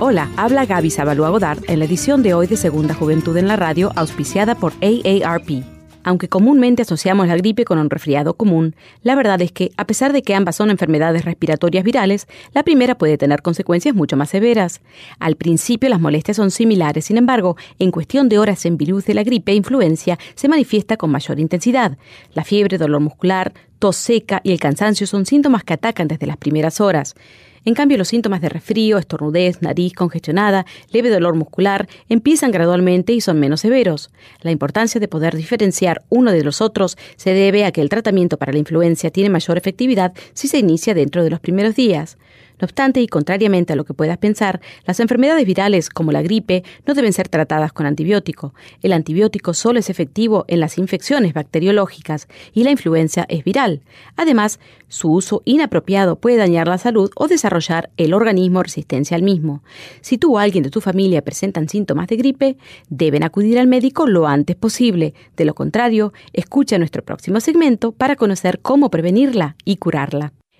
Hola, 0.00 0.30
habla 0.36 0.64
Gaby 0.64 0.90
Sabalua 0.90 1.28
Godard 1.30 1.58
en 1.66 1.80
la 1.80 1.84
edición 1.84 2.22
de 2.22 2.32
hoy 2.32 2.46
de 2.46 2.56
Segunda 2.56 2.94
Juventud 2.94 3.36
en 3.36 3.48
la 3.48 3.56
Radio, 3.56 3.90
auspiciada 3.96 4.54
por 4.54 4.72
AARP. 4.74 5.64
Aunque 6.04 6.28
comúnmente 6.28 6.82
asociamos 6.82 7.26
la 7.26 7.36
gripe 7.36 7.64
con 7.64 7.80
un 7.80 7.90
resfriado 7.90 8.34
común, 8.34 8.76
la 9.02 9.16
verdad 9.16 9.42
es 9.42 9.50
que, 9.50 9.72
a 9.76 9.88
pesar 9.88 10.12
de 10.12 10.22
que 10.22 10.36
ambas 10.36 10.54
son 10.54 10.70
enfermedades 10.70 11.24
respiratorias 11.24 11.82
virales, 11.82 12.28
la 12.54 12.62
primera 12.62 12.96
puede 12.96 13.18
tener 13.18 13.42
consecuencias 13.42 13.92
mucho 13.92 14.16
más 14.16 14.30
severas. 14.30 14.82
Al 15.18 15.34
principio 15.34 15.88
las 15.88 16.00
molestias 16.00 16.36
son 16.36 16.52
similares, 16.52 17.06
sin 17.06 17.16
embargo, 17.16 17.56
en 17.80 17.90
cuestión 17.90 18.28
de 18.28 18.38
horas 18.38 18.66
en 18.66 18.76
virus 18.76 19.04
de 19.04 19.14
la 19.14 19.24
gripe 19.24 19.50
e 19.50 19.56
influencia 19.56 20.16
se 20.36 20.46
manifiesta 20.46 20.96
con 20.96 21.10
mayor 21.10 21.40
intensidad. 21.40 21.98
La 22.34 22.44
fiebre, 22.44 22.78
dolor 22.78 23.00
muscular, 23.00 23.52
tos 23.80 23.96
seca 23.96 24.40
y 24.44 24.52
el 24.52 24.60
cansancio 24.60 25.08
son 25.08 25.26
síntomas 25.26 25.64
que 25.64 25.74
atacan 25.74 26.06
desde 26.06 26.28
las 26.28 26.36
primeras 26.36 26.80
horas. 26.80 27.16
En 27.64 27.74
cambio, 27.74 27.98
los 27.98 28.08
síntomas 28.08 28.40
de 28.40 28.48
resfrío, 28.48 28.98
estornudez, 28.98 29.62
nariz 29.62 29.92
congestionada, 29.92 30.66
leve 30.90 31.10
dolor 31.10 31.34
muscular 31.34 31.88
empiezan 32.08 32.50
gradualmente 32.50 33.12
y 33.12 33.20
son 33.20 33.40
menos 33.40 33.60
severos. 33.60 34.10
La 34.42 34.50
importancia 34.50 35.00
de 35.00 35.08
poder 35.08 35.36
diferenciar 35.36 36.02
uno 36.08 36.32
de 36.32 36.44
los 36.44 36.60
otros 36.60 36.96
se 37.16 37.32
debe 37.32 37.64
a 37.64 37.72
que 37.72 37.80
el 37.80 37.88
tratamiento 37.88 38.36
para 38.36 38.52
la 38.52 38.58
influencia 38.58 39.10
tiene 39.10 39.30
mayor 39.30 39.58
efectividad 39.58 40.12
si 40.34 40.48
se 40.48 40.58
inicia 40.58 40.94
dentro 40.94 41.22
de 41.24 41.30
los 41.30 41.40
primeros 41.40 41.74
días. 41.74 42.16
No 42.60 42.66
obstante, 42.66 43.00
y 43.00 43.06
contrariamente 43.06 43.72
a 43.72 43.76
lo 43.76 43.84
que 43.84 43.94
puedas 43.94 44.18
pensar, 44.18 44.60
las 44.84 45.00
enfermedades 45.00 45.46
virales 45.46 45.90
como 45.90 46.12
la 46.12 46.22
gripe 46.22 46.64
no 46.86 46.94
deben 46.94 47.12
ser 47.12 47.28
tratadas 47.28 47.72
con 47.72 47.86
antibiótico. 47.86 48.54
El 48.82 48.92
antibiótico 48.92 49.54
solo 49.54 49.78
es 49.78 49.90
efectivo 49.90 50.44
en 50.48 50.60
las 50.60 50.78
infecciones 50.78 51.34
bacteriológicas 51.34 52.28
y 52.52 52.64
la 52.64 52.70
influenza 52.70 53.24
es 53.28 53.44
viral. 53.44 53.82
Además, 54.16 54.58
su 54.88 55.12
uso 55.12 55.42
inapropiado 55.44 56.16
puede 56.16 56.36
dañar 56.36 56.66
la 56.66 56.78
salud 56.78 57.10
o 57.14 57.28
desarrollar 57.28 57.90
el 57.96 58.14
organismo 58.14 58.62
resistencia 58.62 59.16
al 59.16 59.22
mismo. 59.22 59.62
Si 60.00 60.18
tú 60.18 60.34
o 60.34 60.38
alguien 60.38 60.64
de 60.64 60.70
tu 60.70 60.80
familia 60.80 61.22
presentan 61.22 61.68
síntomas 61.68 62.08
de 62.08 62.16
gripe, 62.16 62.56
deben 62.88 63.22
acudir 63.22 63.58
al 63.58 63.66
médico 63.66 64.06
lo 64.06 64.26
antes 64.26 64.56
posible. 64.56 65.14
De 65.36 65.44
lo 65.44 65.54
contrario, 65.54 66.12
escucha 66.32 66.78
nuestro 66.78 67.04
próximo 67.04 67.40
segmento 67.40 67.92
para 67.92 68.16
conocer 68.16 68.60
cómo 68.60 68.90
prevenirla 68.90 69.56
y 69.64 69.76
curarla. 69.76 70.32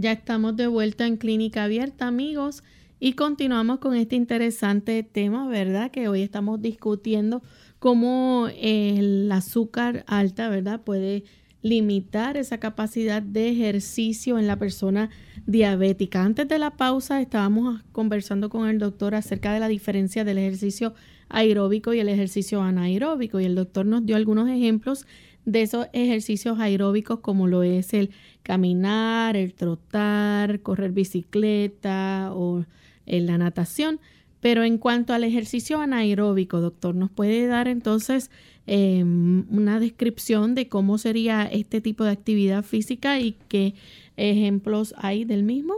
Ya 0.00 0.12
estamos 0.12 0.54
de 0.54 0.68
vuelta 0.68 1.08
en 1.08 1.16
Clínica 1.16 1.64
Abierta, 1.64 2.06
amigos, 2.06 2.62
y 3.00 3.14
continuamos 3.14 3.80
con 3.80 3.96
este 3.96 4.14
interesante 4.14 5.02
tema, 5.02 5.48
¿verdad? 5.48 5.90
Que 5.90 6.06
hoy 6.06 6.22
estamos 6.22 6.62
discutiendo 6.62 7.42
cómo 7.80 8.46
el 8.56 9.28
azúcar 9.32 10.04
alta, 10.06 10.50
¿verdad? 10.50 10.82
Puede 10.82 11.24
limitar 11.62 12.36
esa 12.36 12.58
capacidad 12.58 13.22
de 13.22 13.48
ejercicio 13.48 14.38
en 14.38 14.46
la 14.46 14.56
persona 14.56 15.10
diabética. 15.46 16.22
Antes 16.22 16.46
de 16.46 16.60
la 16.60 16.76
pausa 16.76 17.20
estábamos 17.20 17.82
conversando 17.90 18.50
con 18.50 18.68
el 18.68 18.78
doctor 18.78 19.16
acerca 19.16 19.52
de 19.52 19.58
la 19.58 19.66
diferencia 19.66 20.22
del 20.22 20.38
ejercicio 20.38 20.94
aeróbico 21.28 21.92
y 21.92 21.98
el 21.98 22.08
ejercicio 22.08 22.62
anaeróbico 22.62 23.40
y 23.40 23.46
el 23.46 23.56
doctor 23.56 23.84
nos 23.84 24.06
dio 24.06 24.14
algunos 24.14 24.48
ejemplos 24.48 25.06
de 25.48 25.62
esos 25.62 25.86
ejercicios 25.94 26.60
aeróbicos 26.60 27.20
como 27.20 27.46
lo 27.46 27.62
es 27.62 27.94
el 27.94 28.10
caminar, 28.42 29.34
el 29.34 29.54
trotar, 29.54 30.60
correr 30.60 30.92
bicicleta 30.92 32.32
o 32.34 32.66
en 33.06 33.26
la 33.26 33.38
natación. 33.38 33.98
Pero 34.40 34.62
en 34.62 34.76
cuanto 34.76 35.14
al 35.14 35.24
ejercicio 35.24 35.80
anaeróbico, 35.80 36.60
doctor, 36.60 36.94
¿nos 36.94 37.10
puede 37.10 37.46
dar 37.46 37.66
entonces 37.66 38.30
em, 38.66 39.46
una 39.50 39.80
descripción 39.80 40.54
de 40.54 40.68
cómo 40.68 40.98
sería 40.98 41.44
este 41.44 41.80
tipo 41.80 42.04
de 42.04 42.10
actividad 42.10 42.62
física 42.62 43.18
y 43.18 43.34
qué 43.48 43.74
ejemplos 44.18 44.94
hay 44.98 45.24
del 45.24 45.44
mismo? 45.44 45.76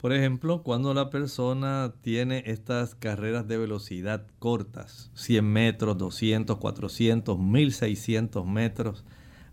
Por 0.00 0.14
ejemplo, 0.14 0.62
cuando 0.62 0.94
la 0.94 1.10
persona 1.10 1.92
tiene 2.00 2.42
estas 2.46 2.94
carreras 2.94 3.46
de 3.46 3.58
velocidad 3.58 4.26
cortas, 4.38 5.10
100 5.12 5.44
metros, 5.44 5.98
200, 5.98 6.56
400, 6.56 7.38
1600 7.38 8.46
metros, 8.46 9.04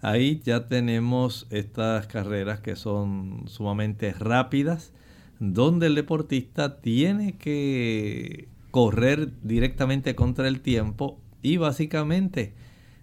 ahí 0.01 0.41
ya 0.45 0.69
tenemos 0.69 1.47
estas 1.49 2.07
carreras 2.07 2.61
que 2.61 2.77
son 2.77 3.43
sumamente 3.47 4.13
rápidas, 4.13 4.93
donde 5.39 5.87
el 5.87 5.95
deportista 5.95 6.79
tiene 6.79 7.37
que 7.37 8.47
correr 8.71 9.33
directamente 9.43 10.15
contra 10.15 10.47
el 10.47 10.61
tiempo 10.61 11.19
y 11.41 11.57
básicamente 11.57 12.53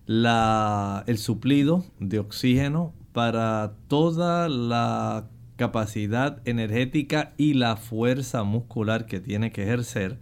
el 0.07 1.18
suplido 1.18 1.85
de 2.00 2.20
oxígeno 2.20 2.94
para 3.12 3.74
toda 3.88 4.48
la 4.48 5.28
capacidad 5.57 6.40
energética 6.45 7.33
y 7.37 7.55
la 7.55 7.77
fuerza 7.77 8.43
muscular 8.43 9.07
que 9.07 9.21
tiene 9.21 9.53
que 9.53 9.62
ejercer, 9.62 10.19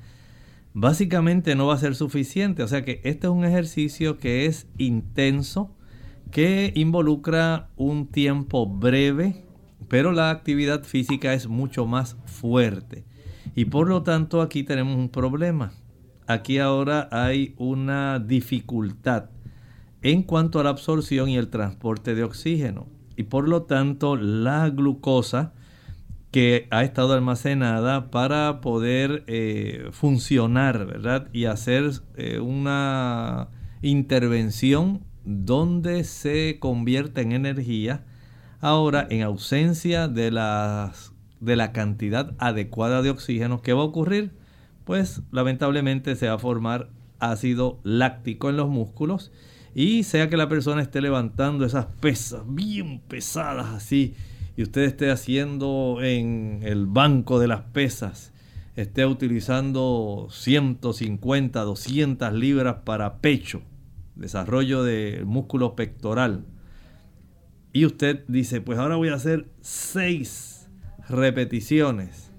básicamente 0.75 1.55
no 1.55 1.67
va 1.67 1.75
a 1.75 1.79
ser 1.79 1.95
suficiente. 1.95 2.63
O 2.63 2.69
sea 2.69 2.85
que 2.85 3.01
este 3.05 3.27
es 3.27 3.33
un 3.33 3.45
ejercicio 3.45 4.19
que 4.19 4.47
es 4.47 4.67
intenso, 4.79 5.75
que 6.31 6.73
involucra 6.75 7.69
un 7.77 8.07
tiempo 8.07 8.67
breve, 8.67 9.45
pero 9.89 10.13
la 10.13 10.31
actividad 10.31 10.85
física 10.85 11.35
es 11.35 11.49
mucho 11.49 11.87
más 11.87 12.17
fuerte. 12.27 13.05
Y 13.55 13.67
por 13.67 13.89
lo 13.89 14.03
tanto 14.03 14.41
aquí 14.41 14.63
tenemos 14.63 14.97
un 14.97 15.09
problema. 15.09 15.73
Aquí 16.27 16.59
ahora 16.59 17.09
hay 17.11 17.55
una 17.59 18.19
dificultad 18.19 19.31
en 20.01 20.23
cuanto 20.23 20.59
a 20.59 20.65
la 20.65 20.71
absorción 20.71 21.29
y 21.29 21.37
el 21.37 21.49
transporte 21.49 22.15
de 22.15 22.25
oxígeno. 22.25 22.87
Y 23.23 23.25
por 23.25 23.49
lo 23.49 23.63
tanto 23.63 24.17
la 24.17 24.69
glucosa 24.69 25.53
que 26.33 26.67
ha 26.73 26.83
estado 26.83 27.13
almacenada 27.13 28.11
para 28.11 28.61
poder 28.61 29.23
eh, 29.29 29.91
funcionar, 29.93 30.87
¿verdad? 30.87 31.29
Y 31.33 31.45
hacer 31.45 31.93
eh, 32.17 32.41
una 32.41 33.47
intervención 33.81 35.05
donde 35.25 36.03
se 36.03 36.59
convierte 36.59 37.21
en 37.21 37.31
energía, 37.31 38.05
ahora 38.61 39.07
en 39.09 39.23
ausencia 39.23 40.09
de, 40.09 40.33
las, 40.33 41.13
de 41.39 41.55
la 41.55 41.71
cantidad 41.71 42.35
adecuada 42.39 43.03
de 43.03 43.11
oxígeno, 43.11 43.63
¿qué 43.63 43.73
va 43.73 43.83
a 43.83 43.85
ocurrir? 43.85 44.33
Pues 44.85 45.23
lamentablemente 45.31 46.17
se 46.17 46.27
va 46.27 46.35
a 46.35 46.39
formar 46.41 46.91
ácido 47.21 47.79
láctico 47.85 48.51
en 48.51 48.57
los 48.57 48.69
músculos 48.69 49.31
y 49.75 50.03
sea 50.03 50.29
que 50.29 50.37
la 50.37 50.49
persona 50.49 50.83
esté 50.83 51.01
levantando 51.01 51.65
esas 51.65 51.87
pesas 51.87 52.43
bien 52.47 53.01
pesadas 53.01 53.69
así 53.69 54.15
y 54.57 54.63
usted 54.63 54.83
esté 54.83 55.11
haciendo 55.11 55.99
en 56.03 56.61
el 56.63 56.87
banco 56.87 57.39
de 57.39 57.49
las 57.49 57.63
pesas, 57.63 58.33
esté 58.77 59.07
utilizando 59.07 60.29
150, 60.31 61.61
200 61.61 62.33
libras 62.35 62.77
para 62.85 63.19
pecho, 63.19 63.63
desarrollo 64.15 64.83
de 64.83 65.23
músculo 65.25 65.75
pectoral. 65.75 66.45
Y 67.73 67.87
usted 67.87 68.25
dice, 68.29 68.61
pues 68.61 68.79
ahora 68.79 68.97
voy 68.97 69.09
a 69.09 69.15
hacer 69.15 69.49
6 69.63 70.69
repeticiones. 71.09 72.31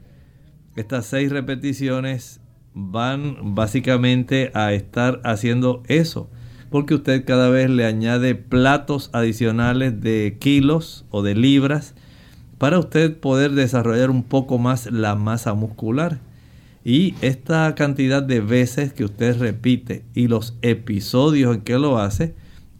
Estas 0.75 1.07
6 1.07 1.31
repeticiones 1.31 2.41
van 2.75 3.55
básicamente 3.55 4.51
a 4.53 4.73
estar 4.73 5.19
haciendo 5.23 5.81
eso 5.87 6.29
porque 6.73 6.95
usted 6.95 7.23
cada 7.23 7.51
vez 7.51 7.69
le 7.69 7.85
añade 7.85 8.33
platos 8.33 9.11
adicionales 9.13 10.01
de 10.01 10.37
kilos 10.39 11.05
o 11.11 11.21
de 11.21 11.35
libras 11.35 11.93
para 12.57 12.79
usted 12.79 13.15
poder 13.15 13.51
desarrollar 13.51 14.09
un 14.09 14.23
poco 14.23 14.57
más 14.57 14.91
la 14.91 15.13
masa 15.13 15.53
muscular. 15.53 16.17
Y 16.83 17.13
esta 17.21 17.75
cantidad 17.75 18.23
de 18.23 18.41
veces 18.41 18.91
que 18.91 19.05
usted 19.05 19.37
repite 19.37 20.03
y 20.15 20.27
los 20.27 20.57
episodios 20.63 21.55
en 21.55 21.61
que 21.61 21.77
lo 21.77 21.99
hace, 21.99 22.33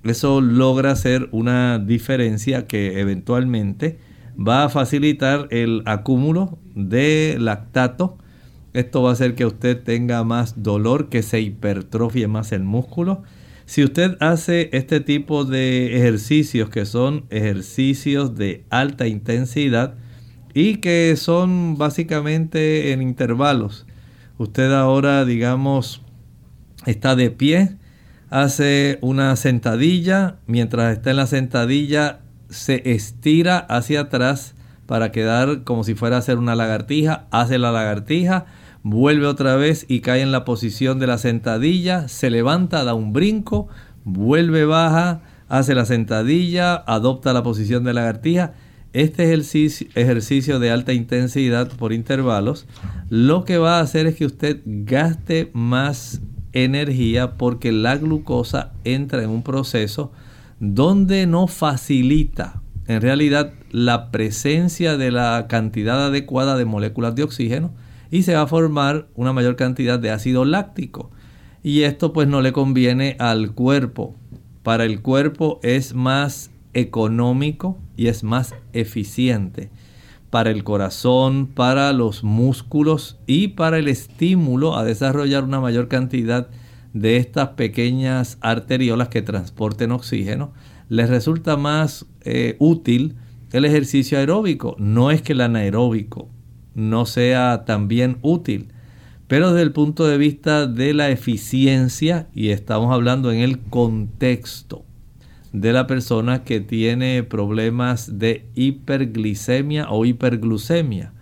eso 0.03 0.41
logra 0.41 0.89
hacer 0.89 1.29
una 1.31 1.77
diferencia 1.77 2.65
que 2.65 2.99
eventualmente 2.99 3.99
va 4.35 4.63
a 4.63 4.69
facilitar 4.69 5.47
el 5.51 5.83
acúmulo 5.85 6.57
de 6.73 7.37
lactato. 7.39 8.17
Esto 8.73 9.03
va 9.03 9.11
a 9.11 9.13
hacer 9.13 9.35
que 9.35 9.45
usted 9.45 9.83
tenga 9.83 10.23
más 10.23 10.63
dolor, 10.63 11.09
que 11.09 11.21
se 11.21 11.41
hipertrofie 11.41 12.27
más 12.27 12.53
el 12.53 12.63
músculo 12.63 13.21
si 13.65 13.83
usted 13.83 14.17
hace 14.19 14.69
este 14.73 14.99
tipo 14.99 15.45
de 15.45 15.97
ejercicios 15.97 16.69
que 16.69 16.85
son 16.85 17.25
ejercicios 17.29 18.35
de 18.35 18.65
alta 18.69 19.07
intensidad 19.07 19.95
y 20.53 20.77
que 20.77 21.15
son 21.17 21.77
básicamente 21.77 22.91
en 22.91 23.01
intervalos, 23.01 23.85
usted 24.37 24.71
ahora 24.71 25.25
digamos 25.25 26.01
está 26.85 27.15
de 27.15 27.31
pie, 27.31 27.77
hace 28.29 28.97
una 29.01 29.35
sentadilla, 29.35 30.37
mientras 30.47 30.97
está 30.97 31.11
en 31.11 31.17
la 31.17 31.27
sentadilla 31.27 32.19
se 32.49 32.91
estira 32.91 33.57
hacia 33.57 34.01
atrás 34.01 34.55
para 34.85 35.11
quedar 35.11 35.63
como 35.63 35.83
si 35.83 35.95
fuera 35.95 36.17
a 36.17 36.19
hacer 36.19 36.37
una 36.37 36.55
lagartija, 36.55 37.25
hace 37.31 37.57
la 37.57 37.71
lagartija, 37.71 38.45
vuelve 38.83 39.25
otra 39.25 39.55
vez 39.55 39.85
y 39.87 40.01
cae 40.01 40.21
en 40.21 40.31
la 40.31 40.45
posición 40.45 40.99
de 40.99 41.07
la 41.07 41.17
sentadilla, 41.17 42.07
se 42.07 42.29
levanta, 42.29 42.83
da 42.83 42.93
un 42.93 43.13
brinco, 43.13 43.67
vuelve 44.03 44.65
baja, 44.65 45.21
hace 45.47 45.73
la 45.73 45.85
sentadilla, 45.85 46.75
adopta 46.75 47.33
la 47.33 47.43
posición 47.43 47.83
de 47.83 47.93
lagartija. 47.93 48.53
Este 48.91 49.23
ejercicio, 49.23 49.87
ejercicio 49.95 50.59
de 50.59 50.69
alta 50.69 50.93
intensidad 50.93 51.71
por 51.71 51.93
intervalos 51.93 52.67
lo 53.09 53.43
que 53.43 53.57
va 53.57 53.79
a 53.79 53.81
hacer 53.81 54.05
es 54.05 54.15
que 54.15 54.25
usted 54.25 54.61
gaste 54.65 55.49
más 55.53 56.21
energía 56.51 57.37
porque 57.37 57.71
la 57.71 57.97
glucosa 57.97 58.73
entra 58.83 59.23
en 59.23 59.31
un 59.31 59.41
proceso 59.41 60.11
donde 60.59 61.25
no 61.25 61.47
facilita 61.47 62.61
en 62.85 63.01
realidad 63.01 63.53
la 63.71 64.11
presencia 64.11 64.97
de 64.97 65.09
la 65.09 65.47
cantidad 65.49 66.05
adecuada 66.05 66.55
de 66.55 66.65
moléculas 66.65 67.15
de 67.15 67.23
oxígeno 67.23 67.71
y 68.13 68.21
se 68.21 68.35
va 68.35 68.43
a 68.43 68.47
formar 68.47 69.07
una 69.15 69.33
mayor 69.33 69.55
cantidad 69.55 69.97
de 69.97 70.11
ácido 70.11 70.45
láctico. 70.45 71.09
Y 71.63 71.81
esto 71.81 72.13
pues 72.13 72.27
no 72.27 72.41
le 72.41 72.53
conviene 72.53 73.15
al 73.17 73.53
cuerpo. 73.53 74.15
Para 74.61 74.85
el 74.85 75.01
cuerpo 75.01 75.59
es 75.63 75.95
más 75.95 76.51
económico 76.75 77.79
y 77.97 78.09
es 78.09 78.23
más 78.23 78.53
eficiente. 78.71 79.71
Para 80.29 80.51
el 80.51 80.63
corazón, 80.63 81.47
para 81.47 81.91
los 81.91 82.23
músculos 82.23 83.17
y 83.25 83.47
para 83.47 83.79
el 83.79 83.87
estímulo 83.87 84.77
a 84.77 84.83
desarrollar 84.83 85.43
una 85.43 85.59
mayor 85.59 85.87
cantidad 85.87 86.49
de 86.93 87.17
estas 87.17 87.49
pequeñas 87.49 88.37
arteriolas 88.41 89.07
que 89.07 89.23
transporten 89.23 89.91
oxígeno, 89.91 90.53
les 90.87 91.09
resulta 91.09 91.57
más 91.57 92.05
eh, 92.21 92.57
útil 92.59 93.15
el 93.51 93.65
ejercicio 93.65 94.19
aeróbico. 94.19 94.75
No 94.77 95.09
es 95.09 95.23
que 95.23 95.33
el 95.33 95.41
anaeróbico 95.41 96.29
no 96.75 97.05
sea 97.05 97.65
también 97.65 98.17
útil. 98.21 98.69
Pero 99.27 99.51
desde 99.51 99.63
el 99.63 99.71
punto 99.71 100.05
de 100.05 100.17
vista 100.17 100.67
de 100.67 100.93
la 100.93 101.09
eficiencia, 101.09 102.27
y 102.33 102.49
estamos 102.49 102.93
hablando 102.93 103.31
en 103.31 103.39
el 103.39 103.59
contexto 103.59 104.85
de 105.51 105.71
la 105.71 105.87
persona 105.87 106.43
que 106.43 106.59
tiene 106.59 107.23
problemas 107.23 108.19
de 108.19 108.45
hiperglicemia 108.55 109.89
o 109.89 110.05
hiperglucemia, 110.05 111.13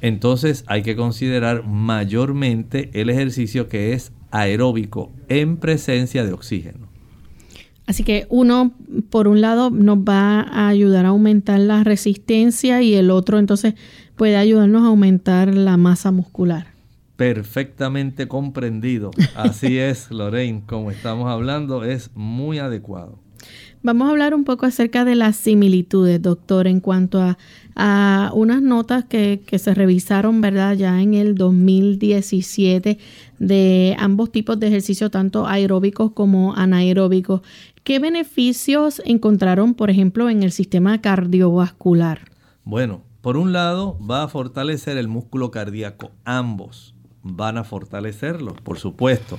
entonces 0.00 0.64
hay 0.66 0.82
que 0.82 0.96
considerar 0.96 1.66
mayormente 1.66 2.90
el 2.92 3.10
ejercicio 3.10 3.68
que 3.68 3.92
es 3.92 4.12
aeróbico 4.30 5.12
en 5.28 5.56
presencia 5.56 6.24
de 6.24 6.32
oxígeno. 6.32 6.88
Así 7.86 8.04
que 8.04 8.26
uno, 8.28 8.74
por 9.08 9.28
un 9.28 9.40
lado, 9.40 9.70
nos 9.70 9.98
va 10.00 10.42
a 10.42 10.68
ayudar 10.68 11.06
a 11.06 11.08
aumentar 11.08 11.58
la 11.58 11.84
resistencia 11.84 12.82
y 12.82 12.94
el 12.94 13.10
otro 13.10 13.38
entonces 13.38 13.74
puede 14.18 14.36
ayudarnos 14.36 14.82
a 14.82 14.88
aumentar 14.88 15.54
la 15.54 15.78
masa 15.78 16.10
muscular. 16.10 16.66
Perfectamente 17.16 18.28
comprendido. 18.28 19.12
Así 19.34 19.78
es, 19.78 20.10
Lorraine, 20.10 20.62
como 20.66 20.90
estamos 20.90 21.30
hablando, 21.30 21.84
es 21.84 22.10
muy 22.14 22.58
adecuado. 22.58 23.18
Vamos 23.80 24.08
a 24.08 24.10
hablar 24.10 24.34
un 24.34 24.42
poco 24.42 24.66
acerca 24.66 25.04
de 25.04 25.14
las 25.14 25.36
similitudes, 25.36 26.20
doctor, 26.20 26.66
en 26.66 26.80
cuanto 26.80 27.22
a, 27.22 27.38
a 27.76 28.32
unas 28.34 28.60
notas 28.60 29.04
que, 29.04 29.40
que, 29.46 29.60
se 29.60 29.72
revisaron, 29.72 30.40
¿verdad? 30.40 30.74
Ya 30.74 31.00
en 31.00 31.14
el 31.14 31.36
2017 31.36 32.98
de 33.38 33.96
ambos 34.00 34.32
tipos 34.32 34.58
de 34.58 34.66
ejercicio, 34.66 35.10
tanto 35.10 35.46
aeróbicos 35.46 36.10
como 36.10 36.56
anaeróbicos. 36.56 37.42
¿Qué 37.84 38.00
beneficios 38.00 39.00
encontraron, 39.04 39.74
por 39.74 39.90
ejemplo, 39.90 40.28
en 40.28 40.42
el 40.42 40.50
sistema 40.50 41.00
cardiovascular? 41.00 42.22
Bueno, 42.64 43.02
por 43.28 43.36
un 43.36 43.52
lado, 43.52 43.98
va 43.98 44.22
a 44.22 44.28
fortalecer 44.28 44.96
el 44.96 45.06
músculo 45.06 45.50
cardíaco. 45.50 46.12
Ambos 46.24 46.94
van 47.22 47.58
a 47.58 47.64
fortalecerlo, 47.64 48.54
por 48.54 48.78
supuesto. 48.78 49.38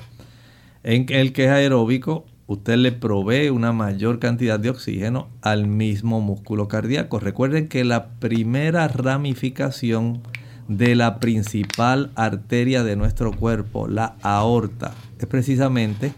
En 0.83 1.07
el 1.09 1.33
que 1.33 1.45
es 1.45 1.49
aeróbico, 1.49 2.27
usted 2.45 2.75
le 2.75 2.91
provee 2.91 3.49
una 3.49 3.73
mayor 3.73 4.19
cantidad 4.19 4.59
de 4.59 4.69
oxígeno 4.69 5.29
al 5.41 5.65
mismo 5.65 6.21
músculo 6.21 6.67
cardíaco. 6.67 7.19
Recuerden 7.19 7.67
que 7.67 7.83
la 7.83 8.09
primera 8.19 8.87
ramificación 8.89 10.21
de 10.67 10.93
la 10.93 11.19
principal 11.19 12.11
arteria 12.13 12.83
de 12.83 12.95
nuestro 12.95 13.31
cuerpo, 13.31 13.87
la 13.87 14.17
aorta, 14.21 14.93
es 15.17 15.25
precisamente 15.25 16.13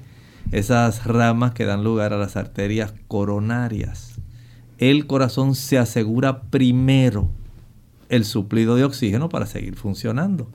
esas 0.52 1.06
ramas 1.06 1.54
que 1.54 1.64
dan 1.64 1.86
lugar 1.86 2.12
a 2.12 2.18
las 2.18 2.36
arterias 2.36 2.94
coronarias. 3.08 4.20
El 4.78 5.08
corazón 5.08 5.56
se 5.56 5.78
asegura 5.78 6.42
primero 6.42 7.32
el 8.12 8.26
suplido 8.26 8.76
de 8.76 8.84
oxígeno 8.84 9.30
para 9.30 9.48
seguir 9.48 9.76
funcionando. 9.76 10.52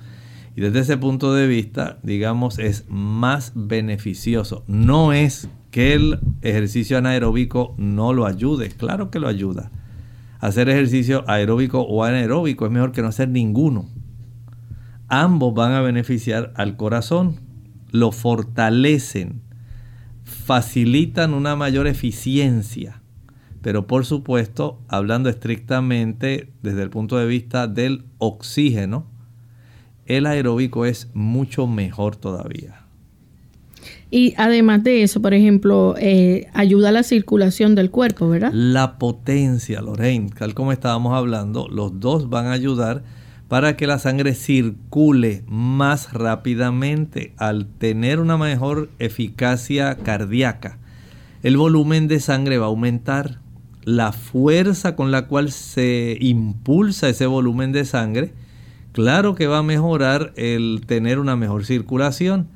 Y 0.55 0.61
desde 0.61 0.81
ese 0.81 0.97
punto 0.97 1.35
de 1.35 1.47
vista, 1.47 1.99
digamos, 2.03 2.59
es 2.59 2.85
más 2.89 3.53
beneficioso. 3.55 4.65
No 4.67 5.13
es 5.13 5.49
que 5.71 5.95
el 5.95 6.21
ejercicio 6.43 6.97
anaeróbico 6.97 7.75
no 7.77 8.13
lo 8.13 8.25
ayude. 8.25 8.69
Claro 8.69 9.11
que 9.11 9.19
lo 9.19 9.29
ayuda. 9.29 9.71
Hacer 10.39 10.69
ejercicio 10.69 11.25
aeróbico 11.27 11.81
o 11.81 12.05
anaeróbico 12.05 12.67
es 12.67 12.73
mejor 12.73 12.93
que 12.93 13.03
no 13.03 13.09
hacer 13.09 13.29
ninguno. 13.29 13.89
Ambos 15.09 15.55
van 15.55 15.73
a 15.73 15.81
beneficiar 15.81 16.53
al 16.57 16.77
corazón, 16.77 17.37
lo 17.91 18.13
fortalecen, 18.13 19.43
facilitan 20.25 21.33
una 21.33 21.57
mayor 21.57 21.87
eficiencia. 21.87 23.03
Pero 23.67 23.89
por 23.89 24.07
supuesto, 24.07 24.79
hablando 24.87 25.29
estrictamente 25.29 26.51
desde 26.63 26.85
el 26.85 26.89
punto 26.89 27.19
de 27.19 27.27
vista 27.27 27.67
del 27.67 28.05
oxígeno, 28.19 29.07
el 30.05 30.27
aeróbico 30.27 30.85
es 30.87 31.09
mucho 31.15 31.67
mejor 31.67 32.15
todavía. 32.15 32.83
Y 34.09 34.35
además 34.37 34.85
de 34.85 35.03
eso, 35.03 35.21
por 35.21 35.35
ejemplo, 35.35 35.97
eh, 35.99 36.47
ayuda 36.55 36.91
a 36.91 36.93
la 36.93 37.03
circulación 37.03 37.75
del 37.75 37.91
cuerpo, 37.91 38.29
¿verdad? 38.29 38.53
La 38.53 38.99
potencia, 38.99 39.81
Lorraine, 39.83 40.31
tal 40.31 40.55
como 40.55 40.71
estábamos 40.71 41.15
hablando, 41.15 41.67
los 41.67 41.99
dos 41.99 42.31
van 42.31 42.47
a 42.47 42.53
ayudar 42.53 43.03
para 43.49 43.77
que 43.77 43.89
la 43.89 43.99
sangre 43.99 44.35
circule 44.35 45.43
más 45.49 46.13
rápidamente 46.13 47.33
al 47.37 47.67
tener 47.67 48.21
una 48.21 48.37
mejor 48.37 48.91
eficacia 49.01 49.97
cardíaca. 49.97 50.79
El 51.43 51.57
volumen 51.57 52.07
de 52.07 52.21
sangre 52.21 52.59
va 52.59 52.67
a 52.67 52.69
aumentar, 52.69 53.41
la 53.87 54.11
fuerza 54.11 54.97
con 54.97 55.13
la 55.13 55.29
cual 55.29 55.53
se 55.53 56.19
impulsa 56.21 57.09
ese 57.09 57.27
volumen 57.27 57.71
de 57.71 57.85
sangre, 57.85 58.33
claro 58.91 59.37
que 59.37 59.47
va 59.47 59.59
a 59.59 59.63
mejorar 59.63 60.33
el 60.37 60.83
tener 60.87 61.21
una 61.21 61.37
mejor 61.37 61.65
circulación. 61.65 62.49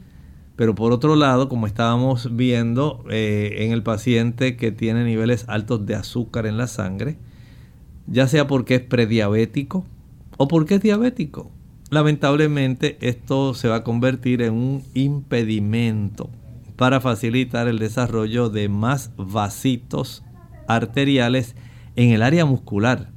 Pero 0.57 0.75
por 0.75 0.93
otro 0.93 1.15
lado, 1.15 1.49
como 1.49 1.69
estábamos 1.69 2.37
viendo 2.37 3.05
eh, 3.09 3.59
en 3.61 3.71
el 3.71 3.85
paciente 3.85 4.57
que 4.57 4.73
tiene 4.73 5.05
niveles 5.05 5.45
altos 5.47 5.87
de 5.87 5.95
azúcar 5.95 6.47
en 6.47 6.59
la 6.59 6.67
sangre, 6.67 7.17
ya 8.09 8.27
sea 8.27 8.49
porque 8.49 8.75
es 8.75 8.81
prediabético 8.81 9.87
o 10.37 10.49
porque 10.49 10.75
es 10.75 10.83
diabético, 10.83 11.53
lamentablemente 11.91 12.99
esto 13.03 13.55
se 13.55 13.69
va 13.69 13.77
a 13.77 13.85
convertir 13.85 14.43
en 14.43 14.55
un 14.55 14.83
impedimento 14.95 16.29
para 16.75 17.01
facilitar 17.01 17.69
el 17.69 17.79
desarrollo 17.79 18.51
de 18.51 18.69
más 18.69 19.13
vasitos 19.17 20.25
arteriales 20.75 21.57
en 21.97 22.11
el 22.11 22.23
área 22.23 22.45
muscular. 22.45 23.11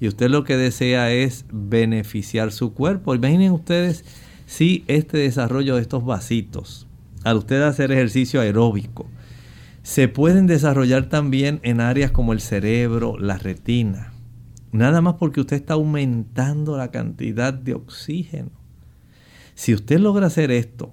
Y 0.00 0.08
usted 0.08 0.30
lo 0.30 0.44
que 0.44 0.56
desea 0.56 1.12
es 1.12 1.44
beneficiar 1.52 2.52
su 2.52 2.72
cuerpo. 2.72 3.14
Imaginen 3.14 3.52
ustedes 3.52 4.04
si 4.46 4.84
este 4.88 5.18
desarrollo 5.18 5.76
de 5.76 5.82
estos 5.82 6.04
vasitos, 6.04 6.86
al 7.22 7.36
usted 7.36 7.62
hacer 7.62 7.92
ejercicio 7.92 8.40
aeróbico, 8.40 9.06
se 9.82 10.08
pueden 10.08 10.46
desarrollar 10.46 11.08
también 11.08 11.60
en 11.62 11.80
áreas 11.80 12.10
como 12.10 12.32
el 12.32 12.40
cerebro, 12.40 13.18
la 13.18 13.38
retina. 13.38 14.12
Nada 14.72 15.00
más 15.00 15.14
porque 15.14 15.40
usted 15.40 15.56
está 15.56 15.74
aumentando 15.74 16.76
la 16.76 16.90
cantidad 16.90 17.52
de 17.52 17.74
oxígeno. 17.74 18.50
Si 19.54 19.74
usted 19.74 19.98
logra 19.98 20.26
hacer 20.26 20.50
esto, 20.50 20.92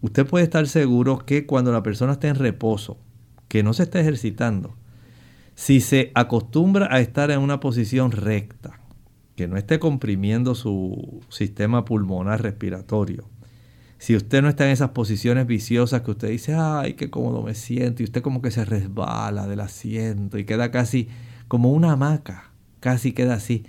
usted 0.00 0.26
puede 0.26 0.44
estar 0.44 0.66
seguro 0.68 1.18
que 1.18 1.46
cuando 1.46 1.72
la 1.72 1.82
persona 1.82 2.12
está 2.12 2.28
en 2.28 2.36
reposo, 2.36 2.98
que 3.48 3.62
no 3.62 3.72
se 3.74 3.84
está 3.84 4.00
ejercitando, 4.00 4.74
si 5.58 5.80
se 5.80 6.12
acostumbra 6.14 6.86
a 6.88 7.00
estar 7.00 7.32
en 7.32 7.40
una 7.40 7.58
posición 7.58 8.12
recta, 8.12 8.78
que 9.34 9.48
no 9.48 9.56
esté 9.56 9.80
comprimiendo 9.80 10.54
su 10.54 11.20
sistema 11.30 11.84
pulmonar 11.84 12.40
respiratorio. 12.40 13.28
Si 13.98 14.14
usted 14.14 14.40
no 14.40 14.50
está 14.50 14.66
en 14.66 14.70
esas 14.70 14.90
posiciones 14.90 15.48
viciosas 15.48 16.02
que 16.02 16.12
usted 16.12 16.28
dice, 16.28 16.54
ay, 16.54 16.94
qué 16.94 17.10
cómodo 17.10 17.42
me 17.42 17.56
siento, 17.56 18.02
y 18.02 18.04
usted 18.04 18.22
como 18.22 18.40
que 18.40 18.52
se 18.52 18.64
resbala 18.64 19.48
del 19.48 19.58
asiento 19.58 20.38
y 20.38 20.44
queda 20.44 20.70
casi 20.70 21.08
como 21.48 21.72
una 21.72 21.90
hamaca, 21.90 22.52
casi 22.78 23.10
queda 23.10 23.34
así. 23.34 23.64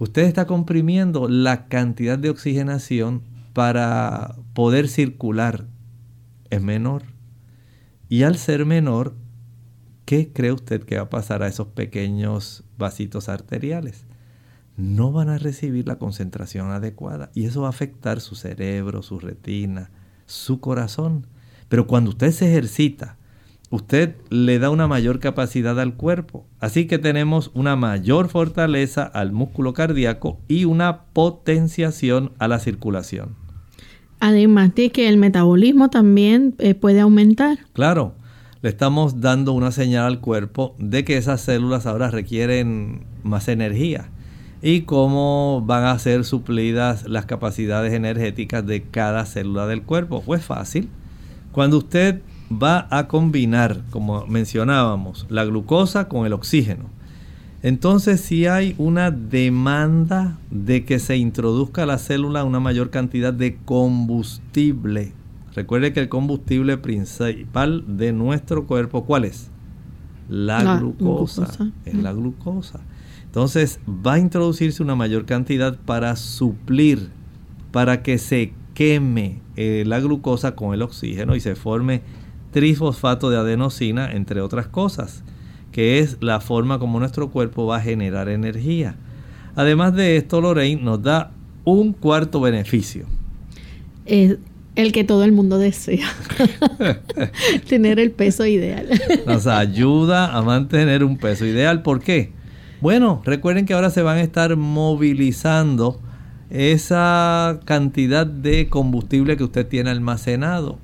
Usted 0.00 0.22
está 0.22 0.48
comprimiendo 0.48 1.28
la 1.28 1.68
cantidad 1.68 2.18
de 2.18 2.30
oxigenación 2.30 3.22
para 3.52 4.34
poder 4.52 4.88
circular. 4.88 5.68
Es 6.50 6.60
menor. 6.60 7.04
Y 8.08 8.24
al 8.24 8.36
ser 8.36 8.66
menor, 8.66 9.14
¿qué 10.10 10.32
cree 10.32 10.50
usted 10.50 10.82
que 10.82 10.96
va 10.96 11.02
a 11.02 11.08
pasar 11.08 11.44
a 11.44 11.46
esos 11.46 11.68
pequeños 11.68 12.64
vasitos 12.76 13.28
arteriales? 13.28 14.06
no 14.76 15.12
van 15.12 15.28
a 15.28 15.38
recibir 15.38 15.86
la 15.86 15.98
concentración 15.98 16.70
adecuada 16.70 17.30
y 17.34 17.44
eso 17.44 17.60
va 17.62 17.66
a 17.68 17.70
afectar 17.70 18.20
su 18.20 18.34
cerebro, 18.34 19.02
su 19.02 19.18
retina, 19.18 19.90
su 20.26 20.58
corazón. 20.58 21.26
Pero 21.68 21.86
cuando 21.86 22.10
usted 22.10 22.32
se 22.32 22.48
ejercita, 22.50 23.18
usted 23.68 24.16
le 24.30 24.58
da 24.58 24.70
una 24.70 24.88
mayor 24.88 25.20
capacidad 25.20 25.78
al 25.78 25.94
cuerpo. 25.96 26.46
Así 26.60 26.86
que 26.86 26.98
tenemos 26.98 27.50
una 27.52 27.76
mayor 27.76 28.28
fortaleza 28.28 29.02
al 29.04 29.32
músculo 29.32 29.74
cardíaco 29.74 30.40
y 30.48 30.64
una 30.64 31.04
potenciación 31.12 32.32
a 32.38 32.48
la 32.48 32.58
circulación. 32.58 33.36
Además 34.18 34.74
de 34.74 34.90
que 34.90 35.08
el 35.08 35.18
metabolismo 35.18 35.90
también 35.90 36.54
eh, 36.58 36.74
puede 36.74 37.00
aumentar. 37.00 37.58
Claro, 37.74 38.14
le 38.62 38.68
estamos 38.68 39.20
dando 39.20 39.52
una 39.52 39.72
señal 39.72 40.06
al 40.06 40.20
cuerpo 40.20 40.74
de 40.78 41.04
que 41.04 41.16
esas 41.16 41.40
células 41.40 41.86
ahora 41.86 42.10
requieren 42.10 43.04
más 43.22 43.48
energía 43.48 44.10
y 44.62 44.82
cómo 44.82 45.62
van 45.64 45.84
a 45.84 45.98
ser 45.98 46.24
suplidas 46.24 47.08
las 47.08 47.24
capacidades 47.24 47.94
energéticas 47.94 48.66
de 48.66 48.82
cada 48.82 49.24
célula 49.24 49.66
del 49.66 49.82
cuerpo. 49.82 50.22
Pues 50.24 50.44
fácil. 50.44 50.88
Cuando 51.52 51.78
usted 51.78 52.20
va 52.50 52.86
a 52.90 53.08
combinar, 53.08 53.80
como 53.90 54.26
mencionábamos, 54.26 55.26
la 55.30 55.44
glucosa 55.44 56.08
con 56.08 56.26
el 56.26 56.32
oxígeno, 56.32 56.90
entonces 57.62 58.20
si 58.20 58.46
hay 58.46 58.74
una 58.78 59.10
demanda 59.10 60.38
de 60.50 60.84
que 60.84 60.98
se 60.98 61.16
introduzca 61.16 61.82
a 61.82 61.86
la 61.86 61.98
célula 61.98 62.44
una 62.44 62.60
mayor 62.60 62.90
cantidad 62.90 63.32
de 63.32 63.56
combustible. 63.64 65.12
Recuerde 65.54 65.92
que 65.92 66.00
el 66.00 66.08
combustible 66.08 66.76
principal 66.78 67.84
de 67.86 68.12
nuestro 68.12 68.66
cuerpo, 68.66 69.04
¿cuál 69.04 69.24
es? 69.24 69.50
La, 70.28 70.78
glucosa. 70.78 71.72
Es 71.84 71.94
la 71.94 72.12
glucosa. 72.12 72.80
Entonces 73.24 73.80
va 73.88 74.14
a 74.14 74.18
introducirse 74.18 74.82
una 74.82 74.94
mayor 74.94 75.24
cantidad 75.24 75.76
para 75.76 76.14
suplir, 76.16 77.10
para 77.72 78.02
que 78.02 78.18
se 78.18 78.52
queme 78.74 79.40
eh, 79.56 79.84
la 79.86 80.00
glucosa 80.00 80.54
con 80.54 80.72
el 80.72 80.82
oxígeno 80.82 81.34
y 81.34 81.40
se 81.40 81.56
forme 81.56 82.02
trifosfato 82.52 83.30
de 83.30 83.36
adenosina, 83.36 84.12
entre 84.12 84.40
otras 84.40 84.68
cosas, 84.68 85.22
que 85.72 85.98
es 85.98 86.18
la 86.20 86.40
forma 86.40 86.78
como 86.78 86.98
nuestro 86.98 87.30
cuerpo 87.30 87.66
va 87.66 87.76
a 87.76 87.80
generar 87.80 88.28
energía. 88.28 88.96
Además 89.56 89.94
de 89.94 90.16
esto, 90.16 90.40
Lorraine 90.40 90.82
nos 90.82 91.02
da 91.02 91.32
un 91.64 91.92
cuarto 91.92 92.40
beneficio. 92.40 93.06
El 94.76 94.92
que 94.92 95.04
todo 95.04 95.24
el 95.24 95.32
mundo 95.32 95.58
desea. 95.58 96.08
tener 97.68 97.98
el 97.98 98.10
peso 98.12 98.46
ideal. 98.46 98.88
Nos 99.26 99.46
ayuda 99.46 100.36
a 100.36 100.42
mantener 100.42 101.04
un 101.04 101.16
peso 101.16 101.44
ideal. 101.44 101.82
¿Por 101.82 102.00
qué? 102.00 102.32
Bueno, 102.80 103.22
recuerden 103.24 103.66
que 103.66 103.74
ahora 103.74 103.90
se 103.90 104.02
van 104.02 104.18
a 104.18 104.22
estar 104.22 104.56
movilizando 104.56 106.00
esa 106.50 107.60
cantidad 107.64 108.26
de 108.26 108.68
combustible 108.68 109.36
que 109.36 109.44
usted 109.44 109.66
tiene 109.66 109.90
almacenado. 109.90 110.78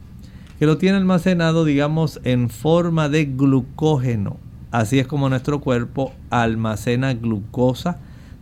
Que 0.58 0.66
lo 0.66 0.78
tiene 0.78 0.96
almacenado, 0.96 1.64
digamos, 1.64 2.20
en 2.24 2.50
forma 2.50 3.08
de 3.08 3.26
glucógeno. 3.26 4.38
Así 4.70 4.98
es 4.98 5.06
como 5.06 5.28
nuestro 5.28 5.60
cuerpo 5.60 6.12
almacena 6.30 7.14
glucosa 7.14 7.98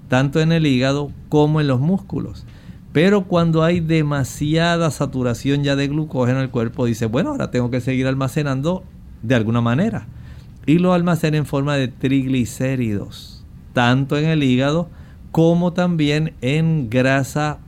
tanto 0.09 0.41
en 0.41 0.53
el 0.53 0.67
hígado 0.67 1.11
como 1.29 1.61
en 1.61 1.67
los 1.67 1.81
músculos. 1.81 2.45
Pero 2.95 3.25
cuando 3.25 3.63
hay 3.63 3.81
demasiada 3.81 4.91
saturación 4.91 5.65
ya 5.65 5.77
de 5.77 5.89
glucógeno, 5.89 6.41
el 6.41 6.49
cuerpo 6.49 6.87
dice, 6.87 7.05
bueno, 7.05 7.33
ahora 7.33 7.51
tengo 7.51 7.71
que 7.71 7.83
seguir 7.83 8.07
almacenando 8.07 8.85
de 9.23 9.35
alguna 9.35 9.61
manera. 9.61 10.07
Y 10.65 10.79
lo 10.79 10.95
almacena 10.95 11.37
en 11.37 11.45
forma 11.45 11.77
de 11.77 11.89
triglicéridos 11.89 13.35
tanto 13.75 14.17
en 14.17 14.25
el 14.25 14.43
hígado 14.43 14.89
como 15.31 15.75
también 15.75 16.33
en 16.41 16.89
grasa 16.89 17.59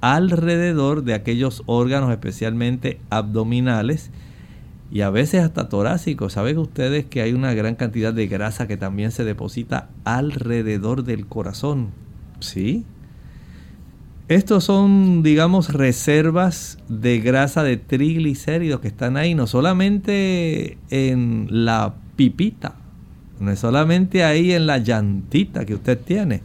alrededor 0.00 1.02
de 1.02 1.14
aquellos 1.14 1.64
órganos, 1.66 2.12
especialmente 2.12 3.00
abdominales 3.10 4.10
y 4.92 5.00
a 5.00 5.10
veces 5.10 5.42
hasta 5.42 5.68
torácicos. 5.68 6.34
¿Saben 6.34 6.58
ustedes 6.58 7.06
que 7.06 7.22
hay 7.22 7.32
una 7.32 7.54
gran 7.54 7.74
cantidad 7.74 8.12
de 8.12 8.28
grasa 8.28 8.68
que 8.68 8.76
también 8.76 9.10
se 9.10 9.24
deposita 9.24 9.88
alrededor 10.04 11.02
del 11.02 11.26
corazón? 11.26 11.88
Sí. 12.38 12.84
Estos 14.28 14.64
son, 14.64 15.22
digamos, 15.22 15.72
reservas 15.72 16.78
de 16.88 17.20
grasa 17.20 17.62
de 17.62 17.76
triglicéridos 17.76 18.80
que 18.80 18.88
están 18.88 19.16
ahí, 19.16 19.34
no 19.34 19.46
solamente 19.46 20.78
en 20.90 21.46
la 21.50 21.94
pipita 22.16 22.74
no 23.38 23.50
es 23.50 23.58
solamente 23.58 24.24
ahí 24.24 24.52
en 24.52 24.66
la 24.66 24.78
llantita 24.78 25.64
que 25.64 25.74
usted 25.74 25.98
tiene. 25.98 26.42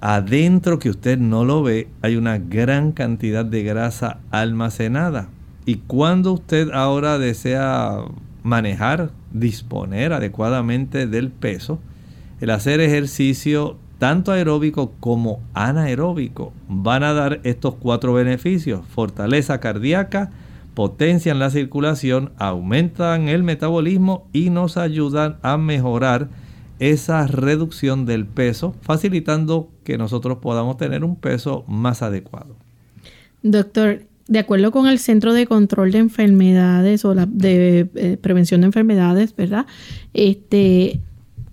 Adentro 0.00 0.78
que 0.78 0.90
usted 0.90 1.18
no 1.18 1.44
lo 1.44 1.62
ve, 1.62 1.88
hay 2.02 2.16
una 2.16 2.38
gran 2.38 2.92
cantidad 2.92 3.44
de 3.44 3.62
grasa 3.62 4.18
almacenada. 4.30 5.28
Y 5.64 5.76
cuando 5.76 6.32
usted 6.32 6.70
ahora 6.72 7.18
desea 7.18 7.98
manejar, 8.42 9.10
disponer 9.32 10.12
adecuadamente 10.12 11.06
del 11.06 11.30
peso, 11.30 11.80
el 12.40 12.50
hacer 12.50 12.80
ejercicio 12.80 13.78
tanto 13.98 14.32
aeróbico 14.32 14.92
como 15.00 15.40
anaeróbico 15.54 16.52
van 16.68 17.02
a 17.02 17.12
dar 17.12 17.40
estos 17.44 17.74
cuatro 17.74 18.12
beneficios. 18.12 18.84
Fortaleza 18.86 19.60
cardíaca, 19.60 20.30
potencian 20.74 21.38
la 21.38 21.50
circulación, 21.50 22.32
aumentan 22.36 23.28
el 23.28 23.42
metabolismo 23.42 24.28
y 24.32 24.50
nos 24.50 24.76
ayudan 24.76 25.36
a 25.42 25.56
mejorar 25.56 26.28
esa 26.78 27.26
reducción 27.26 28.04
del 28.04 28.26
peso, 28.26 28.74
facilitando 28.82 29.70
que 29.82 29.96
nosotros 29.96 30.38
podamos 30.38 30.76
tener 30.76 31.04
un 31.04 31.16
peso 31.16 31.64
más 31.66 32.02
adecuado. 32.02 32.56
Doctor, 33.42 34.02
de 34.28 34.38
acuerdo 34.38 34.72
con 34.72 34.86
el 34.86 34.98
Centro 34.98 35.32
de 35.32 35.46
Control 35.46 35.92
de 35.92 35.98
Enfermedades 35.98 37.04
o 37.04 37.14
la 37.14 37.26
de 37.26 37.88
eh, 37.94 38.18
Prevención 38.20 38.60
de 38.60 38.66
Enfermedades, 38.66 39.34
¿verdad? 39.36 39.66
Este, 40.12 41.00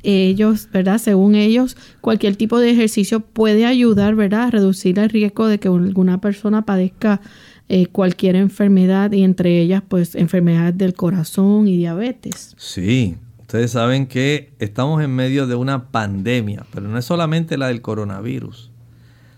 ellos, 0.03 0.69
¿verdad? 0.71 0.97
Según 0.97 1.35
ellos, 1.35 1.77
cualquier 2.01 2.35
tipo 2.35 2.59
de 2.59 2.71
ejercicio 2.71 3.21
puede 3.21 3.65
ayudar, 3.65 4.15
¿verdad? 4.15 4.43
A 4.43 4.51
reducir 4.51 4.99
el 4.99 5.09
riesgo 5.09 5.47
de 5.47 5.59
que 5.59 5.69
alguna 5.69 6.19
persona 6.19 6.65
padezca 6.65 7.21
eh, 7.69 7.87
cualquier 7.87 8.35
enfermedad 8.35 9.11
y 9.13 9.23
entre 9.23 9.59
ellas, 9.59 9.81
pues, 9.87 10.15
enfermedades 10.15 10.77
del 10.77 10.93
corazón 10.93 11.67
y 11.67 11.77
diabetes. 11.77 12.53
Sí, 12.57 13.15
ustedes 13.39 13.71
saben 13.71 14.07
que 14.07 14.53
estamos 14.59 15.01
en 15.01 15.15
medio 15.15 15.47
de 15.47 15.55
una 15.55 15.89
pandemia, 15.89 16.65
pero 16.73 16.87
no 16.89 16.97
es 16.97 17.05
solamente 17.05 17.57
la 17.57 17.67
del 17.67 17.81
coronavirus. 17.81 18.69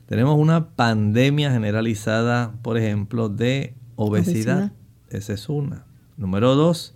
Tenemos 0.07 0.37
una 0.37 0.69
pandemia 0.69 1.51
generalizada, 1.51 2.53
por 2.61 2.77
ejemplo, 2.77 3.29
de 3.29 3.75
obesidad. 3.95 4.71
Esa 5.09 5.33
es 5.33 5.47
una. 5.47 5.85
Número 6.17 6.55
dos, 6.55 6.94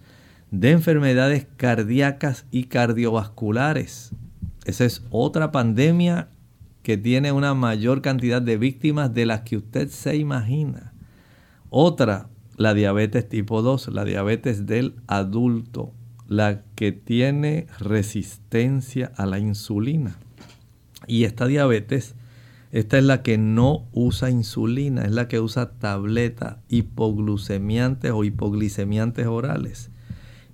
de 0.52 0.72
enfermedades 0.72 1.48
cardíacas 1.58 2.46
y 2.52 2.66
cardiovasculares. 2.66 4.12
Esa 4.66 4.86
es 4.86 5.04
otra 5.10 5.52
pandemia 5.52 6.30
que 6.84 6.98
tiene 6.98 7.32
una 7.32 7.54
mayor 7.54 8.02
cantidad 8.02 8.42
de 8.42 8.58
víctimas 8.58 9.14
de 9.14 9.26
las 9.26 9.42
que 9.42 9.58
usted 9.58 9.90
se 9.90 10.16
imagina. 10.16 10.94
Otra, 11.70 12.30
la 12.56 12.74
diabetes 12.74 13.28
tipo 13.30 13.62
2, 13.62 13.90
la 13.90 14.06
diabetes 14.06 14.66
del 14.66 14.96
adulto, 15.08 15.94
la 16.28 16.64
que 16.76 16.92
tiene 16.92 17.68
resistencia 17.80 19.12
a 19.16 19.26
la 19.26 19.40
insulina. 19.40 20.18
Y 21.08 21.24
esta 21.24 21.48
diabetes 21.48 22.16
esta 22.72 23.00
es 23.00 23.04
la 23.04 23.24
que 23.24 23.40
no 23.40 23.88
usa 23.94 24.30
insulina, 24.30 25.04
es 25.04 25.12
la 25.12 25.28
que 25.28 25.40
usa 25.40 25.72
tabletas 25.72 26.58
hipoglucemiantes 26.70 28.12
o 28.12 28.24
hipoglicemiantes 28.24 29.26
orales. 29.26 29.90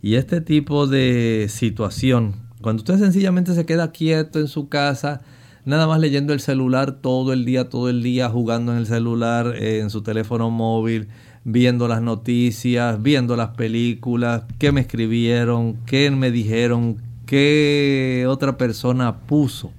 Y 0.06 0.18
este 0.18 0.40
tipo 0.40 0.86
de 0.86 1.48
situación, 1.50 2.36
cuando 2.62 2.82
usted 2.82 3.00
sencillamente 3.00 3.56
se 3.56 3.66
queda 3.66 3.92
quieto 3.92 4.40
en 4.40 4.48
su 4.48 4.70
casa, 4.70 5.22
nada 5.66 5.88
más 5.88 6.00
leyendo 6.00 6.32
el 6.32 6.42
celular 6.42 7.02
todo 7.02 7.34
el 7.34 7.44
día, 7.44 7.70
todo 7.70 7.90
el 7.90 8.04
día, 8.04 8.30
jugando 8.30 8.72
en 8.72 8.78
el 8.78 8.86
celular, 8.86 9.56
eh, 9.56 9.80
en 9.80 9.90
su 9.90 10.04
teléfono 10.04 10.52
móvil, 10.52 11.08
viendo 11.44 11.88
las 11.88 12.04
noticias, 12.04 13.02
viendo 13.02 13.36
las 13.36 13.56
películas, 13.56 14.44
qué 14.60 14.72
me 14.72 14.82
escribieron, 14.82 15.78
qué 15.88 16.12
me 16.12 16.30
dijeron, 16.30 16.98
qué 17.26 18.26
otra 18.30 18.60
persona 18.60 19.22
puso 19.22 19.74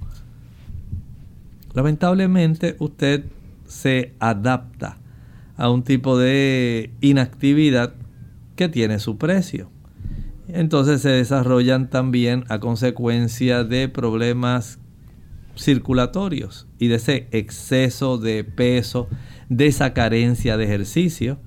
Lamentablemente 1.72 2.74
usted 2.80 3.26
se 3.68 4.12
adapta 4.18 4.98
a 5.56 5.70
un 5.70 5.84
tipo 5.84 6.18
de 6.18 6.90
inactividad 7.00 7.94
que 8.56 8.68
tiene 8.68 8.98
su 8.98 9.18
precio. 9.18 9.70
Entonces 10.48 11.02
se 11.02 11.08
desarrollan 11.08 11.90
también 11.90 12.44
a 12.48 12.60
consecuencia 12.60 13.64
de 13.64 13.88
problemas 13.88 14.78
circulatorios 15.56 16.68
y 16.78 16.88
de 16.88 16.96
ese 16.96 17.28
exceso 17.32 18.18
de 18.18 18.44
peso, 18.44 19.08
de 19.48 19.66
esa 19.66 19.92
carencia 19.94 20.56
de 20.56 20.64
ejercicio, 20.64 21.38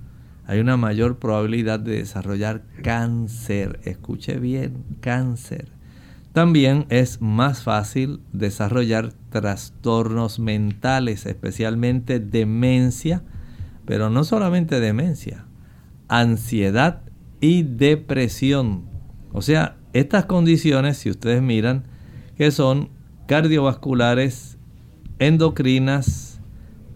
hay 0.50 0.60
una 0.60 0.78
mayor 0.78 1.20
probabilidad 1.20 1.80
de 1.80 1.98
desarrollar 1.98 2.64
cáncer. 2.82 3.80
Escuche 3.84 4.40
bien, 4.40 4.84
cáncer. 5.00 5.72
También 6.34 6.88
es 6.90 7.22
más 7.22 7.62
fácil 7.62 8.22
desarrollar 8.34 9.14
trastornos 9.30 10.40
mentales, 10.40 11.28
especialmente 11.28 12.20
demencia, 12.20 13.22
pero 13.86 14.10
no 14.10 14.24
solamente 14.24 14.80
demencia, 14.80 15.46
ansiedad 16.08 17.04
y 17.42 17.62
depresión. 17.62 18.89
O 19.32 19.42
sea, 19.42 19.78
estas 19.94 20.26
condiciones, 20.26 20.98
si 20.98 21.10
ustedes 21.10 21.42
miran, 21.42 21.84
que 22.38 22.52
son 22.52 22.90
cardiovasculares, 23.28 24.58
endocrinas, 25.20 26.42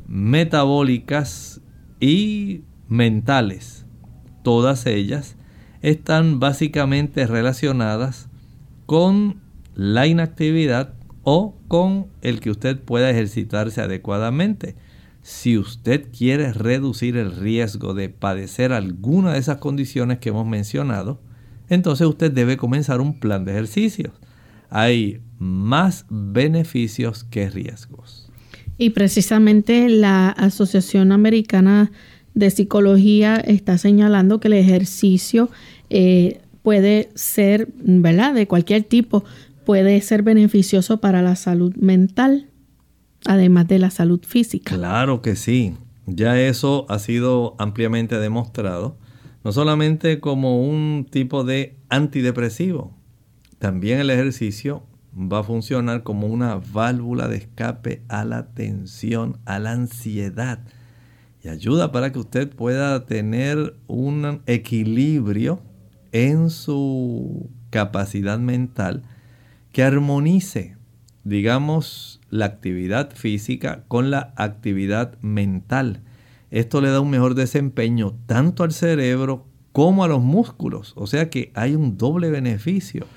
metabólicas 0.07 1.61
y 1.99 2.61
mentales, 2.87 3.85
todas 4.43 4.85
ellas 4.85 5.35
están 5.81 6.39
básicamente 6.39 7.27
relacionadas 7.27 8.29
con 8.85 9.41
la 9.75 10.07
inactividad 10.07 10.93
o 11.23 11.55
con 11.67 12.07
el 12.21 12.39
que 12.39 12.51
usted 12.51 12.79
pueda 12.79 13.09
ejercitarse 13.09 13.81
adecuadamente. 13.81 14.75
Si 15.21 15.57
usted 15.57 16.09
quiere 16.15 16.51
reducir 16.51 17.15
el 17.17 17.35
riesgo 17.35 17.93
de 17.93 18.09
padecer 18.09 18.73
alguna 18.73 19.33
de 19.33 19.39
esas 19.39 19.57
condiciones 19.57 20.19
que 20.19 20.29
hemos 20.29 20.45
mencionado, 20.45 21.21
entonces 21.73 22.07
usted 22.07 22.31
debe 22.31 22.57
comenzar 22.57 23.01
un 23.01 23.19
plan 23.19 23.45
de 23.45 23.51
ejercicios. 23.51 24.13
Hay 24.69 25.21
más 25.39 26.05
beneficios 26.09 27.23
que 27.23 27.49
riesgos. 27.49 28.29
Y 28.77 28.91
precisamente 28.91 29.87
la 29.89 30.29
Asociación 30.29 31.11
Americana 31.11 31.91
de 32.33 32.49
Psicología 32.49 33.35
está 33.35 33.77
señalando 33.77 34.39
que 34.39 34.47
el 34.47 34.53
ejercicio 34.53 35.49
eh, 35.89 36.41
puede 36.63 37.09
ser, 37.13 37.67
¿verdad? 37.75 38.33
De 38.33 38.47
cualquier 38.47 38.83
tipo, 38.83 39.23
puede 39.65 40.01
ser 40.01 40.23
beneficioso 40.23 40.99
para 40.99 41.21
la 41.21 41.35
salud 41.35 41.75
mental, 41.75 42.47
además 43.25 43.67
de 43.67 43.79
la 43.79 43.91
salud 43.91 44.21
física. 44.25 44.75
Claro 44.75 45.21
que 45.21 45.35
sí. 45.35 45.75
Ya 46.05 46.39
eso 46.39 46.85
ha 46.89 46.99
sido 46.99 47.55
ampliamente 47.59 48.19
demostrado, 48.19 48.97
no 49.43 49.51
solamente 49.51 50.19
como 50.19 50.61
un 50.61 51.05
tipo 51.09 51.43
de 51.43 51.77
antidepresivo, 51.89 52.95
también 53.59 53.99
el 53.99 54.09
ejercicio 54.09 54.83
va 55.15 55.39
a 55.39 55.43
funcionar 55.43 56.03
como 56.03 56.27
una 56.27 56.55
válvula 56.55 57.27
de 57.27 57.37
escape 57.37 58.03
a 58.07 58.25
la 58.25 58.53
tensión, 58.53 59.37
a 59.45 59.59
la 59.59 59.71
ansiedad 59.71 60.59
y 61.43 61.49
ayuda 61.49 61.91
para 61.91 62.11
que 62.11 62.19
usted 62.19 62.49
pueda 62.49 63.05
tener 63.05 63.75
un 63.87 64.41
equilibrio 64.45 65.61
en 66.13 66.49
su 66.49 67.49
capacidad 67.69 68.39
mental 68.39 69.03
que 69.73 69.83
armonice, 69.83 70.77
digamos, 71.23 72.21
la 72.29 72.45
actividad 72.45 73.11
física 73.11 73.83
con 73.87 74.09
la 74.09 74.33
actividad 74.37 75.17
mental. 75.21 76.01
Esto 76.53 76.81
le 76.81 76.89
da 76.89 76.99
un 76.99 77.09
mejor 77.09 77.33
desempeño 77.33 78.13
tanto 78.27 78.61
al 78.63 78.73
cerebro 78.73 79.47
como 79.71 80.03
a 80.03 80.07
los 80.07 80.21
músculos. 80.21 80.93
O 80.95 81.07
sea 81.07 81.31
que 81.31 81.51
hay 81.55 81.73
un 81.73 81.97
doble 81.97 82.29
beneficio. 82.29 83.07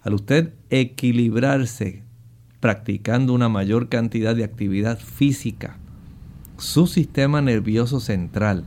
Al 0.00 0.14
usted 0.14 0.54
equilibrarse 0.70 2.04
practicando 2.58 3.34
una 3.34 3.50
mayor 3.50 3.90
cantidad 3.90 4.34
de 4.34 4.44
actividad 4.44 4.98
física, 4.98 5.76
su 6.56 6.86
sistema 6.86 7.42
nervioso 7.42 8.00
central 8.00 8.64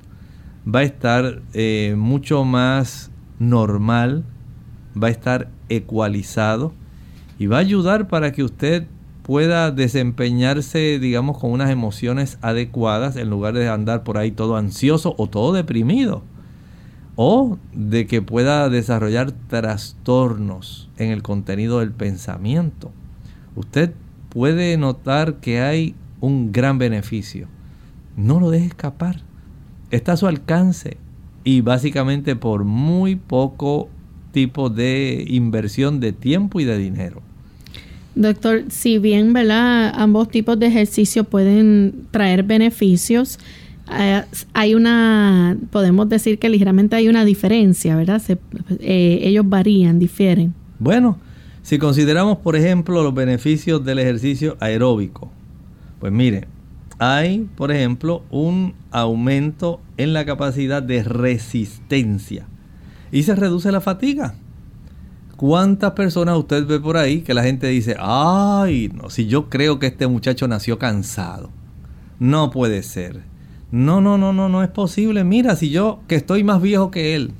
va 0.63 0.81
a 0.81 0.83
estar 0.83 1.41
eh, 1.53 1.95
mucho 1.97 2.43
más 2.43 3.09
normal, 3.39 4.25
va 4.95 5.07
a 5.07 5.11
estar 5.11 5.49
ecualizado 5.69 6.71
y 7.39 7.47
va 7.47 7.57
a 7.57 7.61
ayudar 7.61 8.07
para 8.07 8.31
que 8.31 8.43
usted 8.43 8.85
pueda 9.29 9.69
desempeñarse, 9.69 10.97
digamos, 10.97 11.37
con 11.37 11.51
unas 11.51 11.69
emociones 11.69 12.39
adecuadas 12.41 13.15
en 13.15 13.29
lugar 13.29 13.53
de 13.53 13.69
andar 13.69 14.03
por 14.03 14.17
ahí 14.17 14.31
todo 14.31 14.55
ansioso 14.55 15.13
o 15.19 15.27
todo 15.27 15.53
deprimido. 15.53 16.23
O 17.15 17.59
de 17.71 18.07
que 18.07 18.23
pueda 18.23 18.67
desarrollar 18.69 19.31
trastornos 19.31 20.89
en 20.97 21.11
el 21.11 21.21
contenido 21.21 21.77
del 21.77 21.91
pensamiento. 21.91 22.91
Usted 23.55 23.93
puede 24.29 24.75
notar 24.77 25.35
que 25.35 25.61
hay 25.61 25.93
un 26.21 26.51
gran 26.51 26.79
beneficio. 26.79 27.47
No 28.17 28.39
lo 28.39 28.49
deje 28.49 28.65
escapar. 28.65 29.21
Está 29.91 30.13
a 30.13 30.17
su 30.17 30.25
alcance 30.25 30.97
y 31.43 31.61
básicamente 31.61 32.35
por 32.35 32.63
muy 32.63 33.15
poco 33.15 33.89
tipo 34.31 34.71
de 34.71 35.23
inversión 35.27 35.99
de 35.99 36.13
tiempo 36.13 36.59
y 36.59 36.65
de 36.65 36.79
dinero. 36.79 37.28
Doctor, 38.19 38.65
si 38.67 38.99
bien 38.99 39.31
¿verdad? 39.31 39.93
ambos 39.95 40.27
tipos 40.27 40.59
de 40.59 40.67
ejercicio 40.67 41.23
pueden 41.23 42.05
traer 42.11 42.43
beneficios, 42.43 43.39
eh, 43.97 44.23
hay 44.53 44.75
una, 44.75 45.55
podemos 45.71 46.09
decir 46.09 46.37
que 46.37 46.49
ligeramente 46.49 46.97
hay 46.97 47.07
una 47.07 47.23
diferencia, 47.23 47.95
¿verdad? 47.95 48.21
Eh, 48.81 49.19
ellos 49.23 49.47
varían, 49.47 49.99
difieren. 49.99 50.53
Bueno, 50.79 51.17
si 51.61 51.77
consideramos, 51.77 52.39
por 52.39 52.57
ejemplo, 52.57 53.01
los 53.03 53.13
beneficios 53.13 53.85
del 53.85 53.99
ejercicio 53.99 54.57
aeróbico, 54.59 55.31
pues 56.01 56.11
mire, 56.11 56.49
hay, 56.97 57.47
por 57.55 57.71
ejemplo, 57.71 58.23
un 58.31 58.73
aumento 58.91 59.79
en 59.95 60.11
la 60.11 60.25
capacidad 60.25 60.83
de 60.83 61.03
resistencia 61.03 62.47
y 63.13 63.23
se 63.23 63.33
reduce 63.33 63.71
la 63.71 63.79
fatiga. 63.79 64.35
¿Cuántas 65.39 65.93
personas 65.93 66.37
usted 66.37 66.67
ve 66.67 66.81
por 66.81 66.97
ahí 66.97 67.21
que 67.21 67.33
la 67.33 67.43
gente 67.43 67.67
dice, 67.67 67.95
ay, 67.97 68.91
no, 68.93 69.09
si 69.09 69.25
yo 69.25 69.47
creo 69.47 69.79
que 69.79 69.87
este 69.87 70.05
muchacho 70.05 70.49
nació 70.49 70.77
cansado? 70.77 71.49
No 72.19 72.51
puede 72.51 72.83
ser. 72.83 73.21
No, 73.71 74.01
no, 74.01 74.17
no, 74.17 74.33
no, 74.33 74.49
no 74.49 74.63
es 74.63 74.69
posible. 74.69 75.23
Mira, 75.23 75.55
si 75.55 75.69
yo 75.69 76.01
que 76.09 76.15
estoy 76.15 76.43
más 76.43 76.61
viejo 76.61 76.91
que 76.91 77.15
él, 77.15 77.31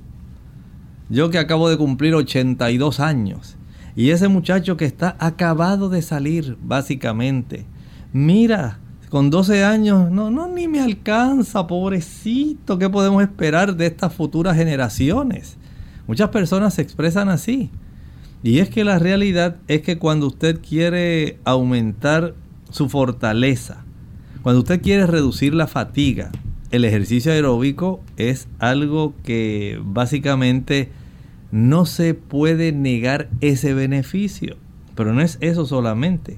yo 1.10 1.30
que 1.30 1.40
acabo 1.40 1.68
de 1.68 1.76
cumplir 1.76 2.16
82 2.16 3.02
años, 3.02 3.58
y 3.98 4.12
ese 4.12 4.30
muchacho 4.30 4.78
que 4.78 4.86
está 4.86 5.18
acabado 5.20 5.90
de 5.90 6.02
salir, 6.02 6.58
básicamente, 6.62 7.66
mira, 8.14 8.80
con 9.10 9.30
12 9.30 9.66
años, 9.66 10.10
no, 10.10 10.32
no, 10.32 10.48
ni 10.48 10.70
me 10.70 10.80
alcanza, 10.80 11.68
pobrecito, 11.68 12.80
¿qué 12.80 12.90
podemos 12.90 13.22
esperar 13.22 13.76
de 13.76 13.88
estas 13.88 14.14
futuras 14.14 14.56
generaciones? 14.56 15.58
Muchas 16.08 16.30
personas 16.30 16.76
se 16.76 16.82
expresan 16.82 17.28
así. 17.28 17.70
Y 18.42 18.60
es 18.60 18.70
que 18.70 18.84
la 18.84 19.00
realidad 19.00 19.58
es 19.68 19.82
que 19.82 19.98
cuando 19.98 20.28
usted 20.28 20.62
quiere 20.62 21.40
aumentar 21.44 22.36
su 22.70 22.88
fortaleza, 22.88 23.84
cuando 24.42 24.60
usted 24.60 24.82
quiere 24.82 25.06
reducir 25.08 25.54
la 25.54 25.68
fatiga, 25.68 26.32
el 26.72 26.86
ejercicio 26.86 27.32
aeróbico 27.32 28.02
es 28.16 28.48
algo 28.60 29.14
que 29.24 29.80
básicamente 29.84 30.90
no 31.52 31.86
se 31.86 32.14
puede 32.14 32.72
negar 32.72 33.30
ese 33.42 33.74
beneficio. 33.74 34.56
Pero 34.96 35.14
no 35.14 35.22
es 35.22 35.38
eso 35.42 35.66
solamente. 35.66 36.38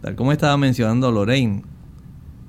Tal 0.00 0.14
como 0.14 0.32
estaba 0.32 0.56
mencionando 0.56 1.10
Lorraine, 1.10 1.62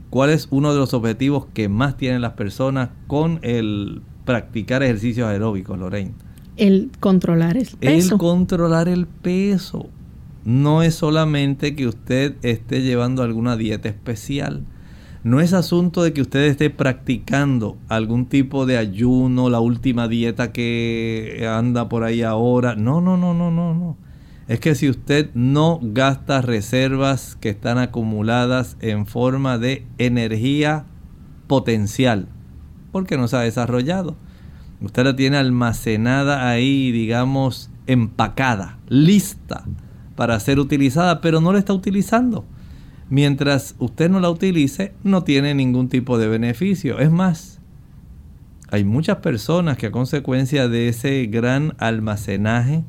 ¿cuál 0.09 0.29
es 0.29 0.47
uno 0.51 0.73
de 0.73 0.79
los 0.79 0.93
objetivos 0.93 1.47
que 1.53 1.69
más 1.69 1.97
tienen 1.97 2.21
las 2.21 2.33
personas 2.33 2.89
con 3.07 3.39
el 3.41 4.01
practicar 4.25 4.83
ejercicios 4.83 5.27
aeróbicos, 5.27 5.77
Lorraine? 5.79 6.26
El 6.57 6.91
controlar 6.99 7.57
el 7.57 7.67
peso. 7.67 8.15
El 8.15 8.19
controlar 8.19 8.89
el 8.89 9.07
peso. 9.07 9.87
No 10.43 10.83
es 10.83 10.95
solamente 10.95 11.75
que 11.75 11.87
usted 11.87 12.35
esté 12.41 12.81
llevando 12.81 13.23
alguna 13.23 13.57
dieta 13.57 13.89
especial 13.89 14.63
no 15.27 15.41
es 15.41 15.51
asunto 15.51 16.03
de 16.03 16.13
que 16.13 16.21
usted 16.21 16.45
esté 16.45 16.69
practicando 16.69 17.77
algún 17.89 18.27
tipo 18.27 18.65
de 18.65 18.77
ayuno, 18.77 19.49
la 19.49 19.59
última 19.59 20.07
dieta 20.07 20.53
que 20.53 21.45
anda 21.49 21.89
por 21.89 22.05
ahí 22.05 22.21
ahora. 22.21 22.75
No, 22.75 23.01
no, 23.01 23.17
no, 23.17 23.33
no, 23.33 23.51
no, 23.51 23.73
no. 23.73 23.97
Es 24.47 24.61
que 24.61 24.73
si 24.73 24.89
usted 24.89 25.29
no 25.33 25.79
gasta 25.81 26.41
reservas 26.41 27.35
que 27.41 27.49
están 27.49 27.77
acumuladas 27.77 28.77
en 28.79 29.05
forma 29.05 29.57
de 29.57 29.85
energía 29.97 30.85
potencial, 31.47 32.29
porque 32.93 33.17
no 33.17 33.27
se 33.27 33.35
ha 33.35 33.41
desarrollado. 33.41 34.15
Usted 34.81 35.03
la 35.03 35.15
tiene 35.15 35.37
almacenada 35.37 36.49
ahí, 36.49 36.91
digamos, 36.91 37.69
empacada, 37.87 38.77
lista 38.87 39.63
para 40.15 40.39
ser 40.39 40.59
utilizada, 40.59 41.21
pero 41.21 41.41
no 41.41 41.53
la 41.53 41.59
está 41.59 41.73
utilizando 41.73 42.45
mientras 43.09 43.75
usted 43.79 44.09
no 44.09 44.19
la 44.19 44.29
utilice, 44.29 44.93
no 45.03 45.23
tiene 45.23 45.53
ningún 45.53 45.89
tipo 45.89 46.17
de 46.17 46.27
beneficio. 46.27 46.99
Es 46.99 47.11
más, 47.11 47.59
hay 48.69 48.83
muchas 48.83 49.17
personas 49.17 49.77
que 49.77 49.87
a 49.87 49.91
consecuencia 49.91 50.67
de 50.67 50.89
ese 50.89 51.25
gran 51.27 51.73
almacenaje 51.77 52.83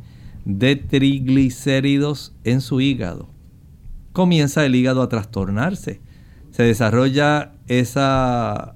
de 0.44 0.76
triglicéridos 0.76 2.34
en 2.44 2.60
su 2.60 2.80
hígado, 2.80 3.28
comienza 4.12 4.64
el 4.64 4.74
hígado 4.74 5.02
a 5.02 5.08
trastornarse. 5.08 6.00
Se 6.50 6.62
desarrolla 6.62 7.52
esa 7.68 8.74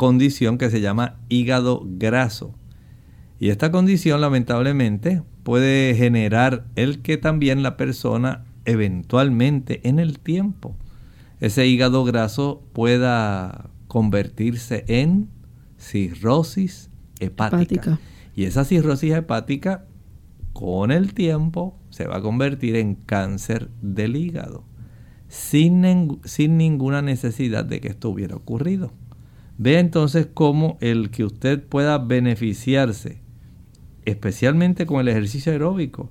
condición 0.00 0.56
que 0.56 0.70
se 0.70 0.80
llama 0.80 1.18
hígado 1.28 1.82
graso. 1.84 2.54
Y 3.38 3.50
esta 3.50 3.70
condición 3.70 4.22
lamentablemente 4.22 5.22
puede 5.42 5.94
generar 5.94 6.64
el 6.74 7.02
que 7.02 7.18
también 7.18 7.62
la 7.62 7.76
persona 7.76 8.46
eventualmente 8.64 9.86
en 9.86 9.98
el 9.98 10.18
tiempo 10.18 10.74
ese 11.38 11.66
hígado 11.66 12.02
graso 12.04 12.62
pueda 12.72 13.68
convertirse 13.88 14.86
en 14.88 15.28
cirrosis 15.76 16.88
hepática. 17.18 18.00
Y 18.34 18.44
esa 18.44 18.64
cirrosis 18.64 19.12
hepática 19.12 19.84
con 20.54 20.92
el 20.92 21.12
tiempo 21.12 21.78
se 21.90 22.06
va 22.06 22.16
a 22.16 22.22
convertir 22.22 22.76
en 22.76 22.94
cáncer 22.94 23.68
del 23.82 24.16
hígado 24.16 24.64
sin, 25.28 26.20
sin 26.24 26.56
ninguna 26.56 27.02
necesidad 27.02 27.66
de 27.66 27.82
que 27.82 27.88
esto 27.88 28.08
hubiera 28.08 28.34
ocurrido. 28.34 28.92
Vea 29.62 29.78
entonces 29.78 30.26
cómo 30.32 30.78
el 30.80 31.10
que 31.10 31.22
usted 31.22 31.62
pueda 31.62 31.98
beneficiarse, 31.98 33.20
especialmente 34.06 34.86
con 34.86 35.02
el 35.02 35.08
ejercicio 35.08 35.52
aeróbico, 35.52 36.10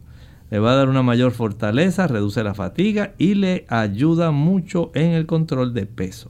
le 0.52 0.60
va 0.60 0.74
a 0.74 0.76
dar 0.76 0.88
una 0.88 1.02
mayor 1.02 1.32
fortaleza, 1.32 2.06
reduce 2.06 2.44
la 2.44 2.54
fatiga 2.54 3.16
y 3.18 3.34
le 3.34 3.66
ayuda 3.68 4.30
mucho 4.30 4.92
en 4.94 5.14
el 5.14 5.26
control 5.26 5.74
de 5.74 5.88
peso. 5.88 6.30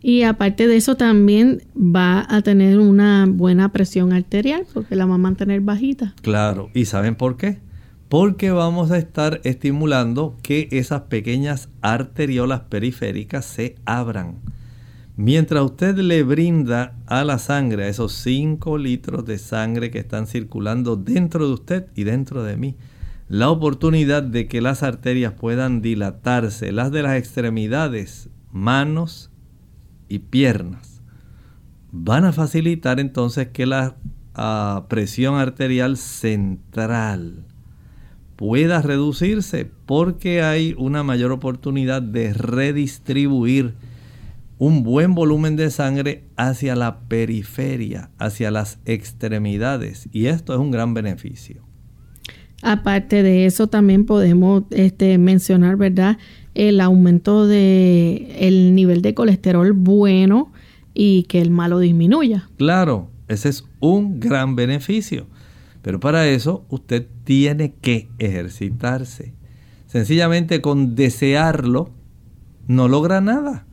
Y 0.00 0.22
aparte 0.22 0.66
de 0.66 0.76
eso 0.76 0.96
también 0.96 1.60
va 1.76 2.24
a 2.26 2.40
tener 2.40 2.78
una 2.78 3.26
buena 3.28 3.70
presión 3.70 4.14
arterial 4.14 4.64
porque 4.72 4.96
la 4.96 5.04
va 5.04 5.16
a 5.16 5.18
mantener 5.18 5.60
bajita. 5.60 6.14
Claro, 6.22 6.70
¿y 6.72 6.86
saben 6.86 7.16
por 7.16 7.36
qué? 7.36 7.58
Porque 8.08 8.50
vamos 8.50 8.92
a 8.92 8.96
estar 8.96 9.42
estimulando 9.44 10.38
que 10.42 10.68
esas 10.70 11.02
pequeñas 11.02 11.68
arteriolas 11.82 12.60
periféricas 12.60 13.44
se 13.44 13.74
abran. 13.84 14.53
Mientras 15.16 15.62
usted 15.62 15.96
le 15.98 16.24
brinda 16.24 16.96
a 17.06 17.22
la 17.22 17.38
sangre, 17.38 17.84
a 17.84 17.88
esos 17.88 18.12
5 18.14 18.78
litros 18.78 19.24
de 19.24 19.38
sangre 19.38 19.92
que 19.92 20.00
están 20.00 20.26
circulando 20.26 20.96
dentro 20.96 21.46
de 21.46 21.54
usted 21.54 21.86
y 21.94 22.02
dentro 22.02 22.42
de 22.42 22.56
mí, 22.56 22.74
la 23.28 23.48
oportunidad 23.48 24.24
de 24.24 24.48
que 24.48 24.60
las 24.60 24.82
arterias 24.82 25.32
puedan 25.32 25.82
dilatarse, 25.82 26.72
las 26.72 26.90
de 26.90 27.02
las 27.02 27.16
extremidades, 27.16 28.28
manos 28.50 29.30
y 30.08 30.18
piernas, 30.18 31.00
van 31.92 32.24
a 32.24 32.32
facilitar 32.32 32.98
entonces 32.98 33.48
que 33.48 33.66
la 33.66 33.94
ah, 34.34 34.86
presión 34.88 35.36
arterial 35.36 35.96
central 35.96 37.44
pueda 38.34 38.82
reducirse 38.82 39.70
porque 39.86 40.42
hay 40.42 40.74
una 40.76 41.04
mayor 41.04 41.30
oportunidad 41.30 42.02
de 42.02 42.34
redistribuir 42.34 43.74
un 44.64 44.82
buen 44.82 45.14
volumen 45.14 45.56
de 45.56 45.70
sangre 45.70 46.24
hacia 46.36 46.74
la 46.74 47.00
periferia, 47.00 48.08
hacia 48.18 48.50
las 48.50 48.78
extremidades 48.86 50.08
y 50.10 50.26
esto 50.26 50.54
es 50.54 50.58
un 50.58 50.70
gran 50.70 50.94
beneficio. 50.94 51.62
Aparte 52.62 53.22
de 53.22 53.44
eso, 53.44 53.66
también 53.66 54.06
podemos 54.06 54.62
este, 54.70 55.18
mencionar, 55.18 55.76
¿verdad? 55.76 56.16
El 56.54 56.80
aumento 56.80 57.46
de 57.46 58.38
el 58.40 58.74
nivel 58.74 59.02
de 59.02 59.12
colesterol 59.12 59.72
bueno 59.74 60.50
y 60.94 61.24
que 61.24 61.42
el 61.42 61.50
malo 61.50 61.78
disminuya. 61.78 62.48
Claro, 62.56 63.10
ese 63.28 63.50
es 63.50 63.66
un 63.80 64.18
gran 64.18 64.56
beneficio. 64.56 65.26
Pero 65.82 66.00
para 66.00 66.26
eso 66.26 66.64
usted 66.70 67.06
tiene 67.24 67.74
que 67.82 68.08
ejercitarse. 68.18 69.34
Sencillamente 69.86 70.62
con 70.62 70.94
desearlo 70.94 71.90
no 72.66 72.88
logra 72.88 73.20
nada. 73.20 73.66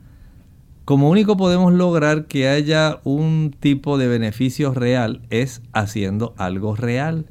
Como 0.84 1.10
único 1.10 1.36
podemos 1.36 1.72
lograr 1.72 2.26
que 2.26 2.48
haya 2.48 3.00
un 3.04 3.54
tipo 3.58 3.98
de 3.98 4.08
beneficio 4.08 4.74
real 4.74 5.22
es 5.30 5.62
haciendo 5.72 6.34
algo 6.38 6.74
real. 6.74 7.26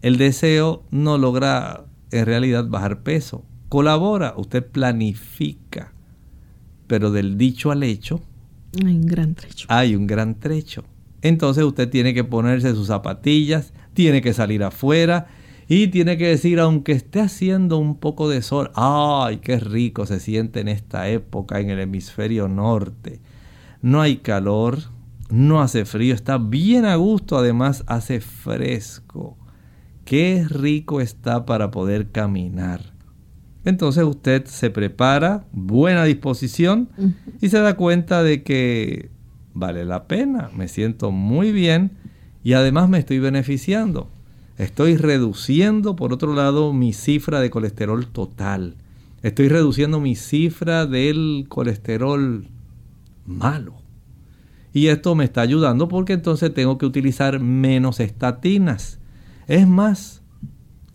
El 0.00 0.16
deseo 0.16 0.82
no 0.90 1.18
logra 1.18 1.84
en 2.10 2.24
realidad 2.24 2.66
bajar 2.68 3.02
peso. 3.02 3.44
Colabora, 3.68 4.32
usted 4.36 4.64
planifica. 4.64 5.92
Pero 6.86 7.10
del 7.10 7.36
dicho 7.36 7.70
al 7.70 7.82
hecho. 7.82 8.22
Hay 8.82 8.94
un 8.94 9.06
gran 9.06 9.34
trecho. 9.34 9.66
Hay 9.68 9.94
un 9.94 10.06
gran 10.06 10.38
trecho. 10.38 10.84
Entonces 11.20 11.64
usted 11.64 11.90
tiene 11.90 12.14
que 12.14 12.24
ponerse 12.24 12.74
sus 12.74 12.86
zapatillas, 12.86 13.74
tiene 13.92 14.22
que 14.22 14.32
salir 14.32 14.62
afuera 14.62 15.26
y 15.68 15.88
tiene 15.88 16.16
que 16.16 16.28
decir, 16.28 16.60
aunque 16.60 16.92
esté 16.92 17.20
haciendo 17.20 17.78
un 17.78 17.96
poco 17.96 18.28
de 18.28 18.42
sol, 18.42 18.70
¡ay, 18.74 19.38
qué 19.38 19.58
rico 19.58 20.06
se 20.06 20.20
siente 20.20 20.60
en 20.60 20.68
esta 20.68 21.08
época 21.08 21.60
en 21.60 21.70
el 21.70 21.80
hemisferio 21.80 22.48
norte! 22.48 23.20
No 23.82 24.00
hay 24.00 24.18
calor, 24.18 24.78
no 25.30 25.60
hace 25.60 25.84
frío, 25.84 26.14
está 26.14 26.38
bien 26.38 26.84
a 26.84 26.96
gusto, 26.96 27.36
además 27.36 27.84
hace 27.86 28.20
fresco 28.20 29.36
qué 30.06 30.46
rico 30.48 31.02
está 31.02 31.44
para 31.44 31.70
poder 31.70 32.10
caminar. 32.10 32.94
Entonces 33.66 34.04
usted 34.04 34.46
se 34.46 34.70
prepara, 34.70 35.44
buena 35.52 36.04
disposición, 36.04 36.88
y 37.40 37.48
se 37.48 37.58
da 37.58 37.76
cuenta 37.76 38.22
de 38.22 38.42
que 38.44 39.10
vale 39.52 39.84
la 39.84 40.06
pena, 40.06 40.50
me 40.56 40.68
siento 40.68 41.10
muy 41.10 41.50
bien 41.50 41.90
y 42.44 42.52
además 42.52 42.88
me 42.88 42.98
estoy 42.98 43.18
beneficiando. 43.18 44.08
Estoy 44.58 44.96
reduciendo, 44.96 45.96
por 45.96 46.14
otro 46.14 46.34
lado, 46.34 46.72
mi 46.72 46.94
cifra 46.94 47.40
de 47.40 47.50
colesterol 47.50 48.06
total. 48.06 48.76
Estoy 49.22 49.48
reduciendo 49.48 50.00
mi 50.00 50.16
cifra 50.16 50.86
del 50.86 51.44
colesterol 51.48 52.46
malo. 53.26 53.74
Y 54.72 54.88
esto 54.88 55.14
me 55.14 55.24
está 55.24 55.42
ayudando 55.42 55.88
porque 55.88 56.14
entonces 56.14 56.54
tengo 56.54 56.78
que 56.78 56.86
utilizar 56.86 57.38
menos 57.38 58.00
estatinas. 58.00 58.98
Es 59.46 59.66
más, 59.66 60.22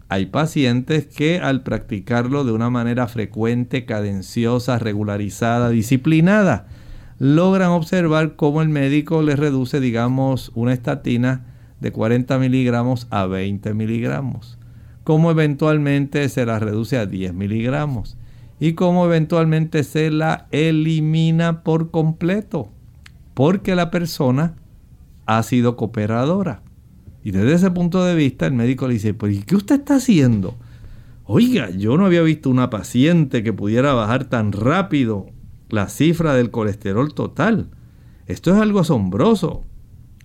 hay 0.10 0.26
pacientes 0.26 1.06
que 1.06 1.40
al 1.40 1.62
practicarlo 1.62 2.44
de 2.44 2.52
una 2.52 2.70
manera 2.70 3.08
frecuente, 3.08 3.86
cadenciosa, 3.86 4.80
regularizada, 4.80 5.70
disciplinada, 5.70 6.68
logran 7.20 7.70
observar 7.70 8.36
cómo 8.36 8.62
el 8.62 8.70
médico 8.70 9.22
les 9.22 9.38
reduce, 9.38 9.80
digamos, 9.80 10.52
una 10.56 10.74
estatina 10.74 11.51
de 11.82 11.92
40 11.92 12.38
miligramos 12.40 13.08
a 13.10 13.26
20 13.26 13.74
miligramos. 13.74 14.58
Cómo 15.04 15.32
eventualmente 15.32 16.30
se 16.30 16.46
la 16.46 16.60
reduce 16.60 16.98
a 16.98 17.06
10 17.06 17.34
miligramos. 17.34 18.18
Y 18.60 18.74
cómo 18.74 19.06
eventualmente 19.06 19.84
se 19.84 20.12
la 20.12 20.48
elimina 20.52 21.64
por 21.64 21.90
completo. 21.90 22.70
Porque 23.34 23.76
la 23.76 23.90
persona 23.90 24.56
ha 25.26 25.42
sido 25.42 25.76
cooperadora. 25.76 26.62
Y 27.24 27.32
desde 27.32 27.54
ese 27.54 27.72
punto 27.72 28.06
de 28.06 28.16
vista 28.16 28.46
el 28.46 28.54
médico 28.54 28.88
le 28.88 28.94
dice, 28.94 29.14
pues 29.16 29.44
¿qué 29.46 29.56
usted 29.56 29.80
está 29.80 29.96
haciendo? 29.96 30.56
Oiga, 31.26 31.70
yo 31.72 31.98
no 31.98 32.06
había 32.06 32.22
visto 32.22 32.50
una 32.50 32.70
paciente 32.70 33.42
que 33.42 33.54
pudiera 33.54 33.94
bajar 33.94 34.26
tan 34.26 34.52
rápido 34.52 35.28
la 35.70 35.88
cifra 35.88 36.34
del 36.36 36.52
colesterol 36.52 37.14
total. 37.14 37.70
Esto 38.28 38.54
es 38.54 38.62
algo 38.62 38.80
asombroso. 38.80 39.64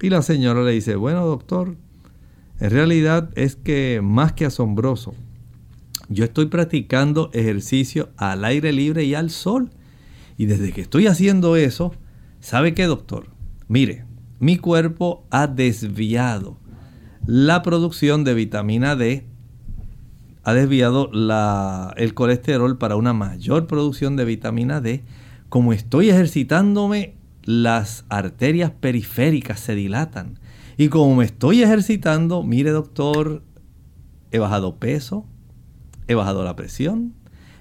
Y 0.00 0.10
la 0.10 0.22
señora 0.22 0.62
le 0.62 0.72
dice, 0.72 0.96
bueno 0.96 1.24
doctor, 1.26 1.76
en 2.60 2.70
realidad 2.70 3.30
es 3.34 3.56
que 3.56 4.00
más 4.02 4.32
que 4.32 4.46
asombroso, 4.46 5.14
yo 6.08 6.24
estoy 6.24 6.46
practicando 6.46 7.30
ejercicio 7.32 8.10
al 8.16 8.44
aire 8.44 8.72
libre 8.72 9.04
y 9.04 9.14
al 9.14 9.30
sol. 9.30 9.70
Y 10.38 10.46
desde 10.46 10.72
que 10.72 10.82
estoy 10.82 11.06
haciendo 11.06 11.56
eso, 11.56 11.94
¿sabe 12.40 12.74
qué 12.74 12.84
doctor? 12.84 13.28
Mire, 13.68 14.04
mi 14.38 14.56
cuerpo 14.58 15.26
ha 15.30 15.46
desviado 15.46 16.58
la 17.26 17.62
producción 17.62 18.22
de 18.22 18.34
vitamina 18.34 18.94
D, 18.94 19.26
ha 20.44 20.54
desviado 20.54 21.10
el 21.96 22.14
colesterol 22.14 22.78
para 22.78 22.96
una 22.96 23.12
mayor 23.12 23.66
producción 23.66 24.14
de 24.14 24.24
vitamina 24.24 24.80
D. 24.80 25.02
Como 25.48 25.72
estoy 25.72 26.10
ejercitándome, 26.10 27.15
las 27.46 28.04
arterias 28.10 28.70
periféricas 28.70 29.60
se 29.60 29.74
dilatan. 29.74 30.38
Y 30.76 30.88
como 30.88 31.16
me 31.16 31.24
estoy 31.24 31.62
ejercitando, 31.62 32.42
mire 32.42 32.70
doctor, 32.70 33.42
he 34.30 34.38
bajado 34.38 34.76
peso, 34.76 35.24
he 36.06 36.14
bajado 36.14 36.44
la 36.44 36.54
presión 36.54 37.14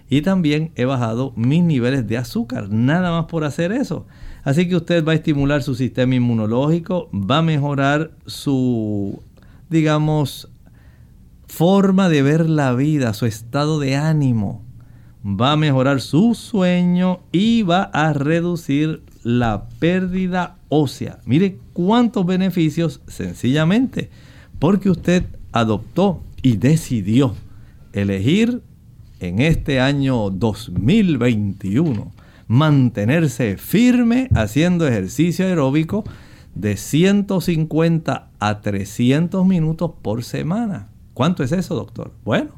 y 0.09 0.21
también 0.21 0.73
he 0.75 0.83
bajado 0.83 1.31
mis 1.37 1.63
niveles 1.63 2.05
de 2.07 2.17
azúcar, 2.17 2.69
nada 2.69 3.11
más 3.11 3.25
por 3.27 3.45
hacer 3.45 3.71
eso. 3.71 4.05
Así 4.43 4.67
que 4.67 4.75
usted 4.75 5.05
va 5.05 5.13
a 5.13 5.15
estimular 5.15 5.63
su 5.63 5.73
sistema 5.75 6.15
inmunológico, 6.15 7.09
va 7.13 7.37
a 7.37 7.41
mejorar 7.41 8.11
su 8.25 9.23
digamos, 9.69 10.49
forma 11.47 12.09
de 12.09 12.21
ver 12.21 12.49
la 12.49 12.73
vida, 12.73 13.13
su 13.13 13.25
estado 13.25 13.79
de 13.79 13.95
ánimo. 13.95 14.63
Va 15.25 15.53
a 15.53 15.57
mejorar 15.57 16.01
su 16.01 16.35
sueño 16.35 17.21
y 17.31 17.63
va 17.63 17.83
a 17.83 18.13
reducir 18.13 19.03
la 19.25 19.67
pérdida 19.79 20.57
ósea. 20.69 21.17
Mire 21.25 21.57
cuántos 21.73 22.27
beneficios 22.27 23.01
sencillamente 23.07 24.11
porque 24.59 24.91
usted 24.91 25.25
adoptó 25.51 26.21
y 26.43 26.57
decidió 26.57 27.33
elegir 27.91 28.61
en 29.19 29.39
este 29.39 29.79
año 29.79 30.29
2021 30.29 32.11
mantenerse 32.47 33.57
firme 33.57 34.29
haciendo 34.35 34.87
ejercicio 34.87 35.47
aeróbico 35.47 36.03
de 36.53 36.77
150 36.77 38.29
a 38.39 38.61
300 38.61 39.43
minutos 39.43 39.89
por 40.03 40.23
semana. 40.23 40.89
¿Cuánto 41.15 41.41
es 41.43 41.51
eso, 41.51 41.73
doctor? 41.73 42.11
Bueno, 42.23 42.51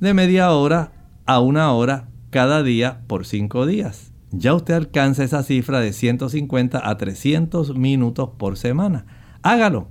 de 0.00 0.14
media 0.14 0.52
hora 0.52 0.90
a 1.26 1.40
una 1.40 1.70
hora 1.72 2.08
cada 2.30 2.62
día 2.62 3.02
por 3.06 3.26
5 3.26 3.66
días. 3.66 4.10
Ya 4.30 4.54
usted 4.54 4.74
alcanza 4.74 5.24
esa 5.24 5.42
cifra 5.42 5.80
de 5.80 5.92
150 5.92 6.88
a 6.88 6.96
300 6.96 7.76
minutos 7.76 8.30
por 8.36 8.56
semana. 8.56 9.06
Hágalo. 9.42 9.88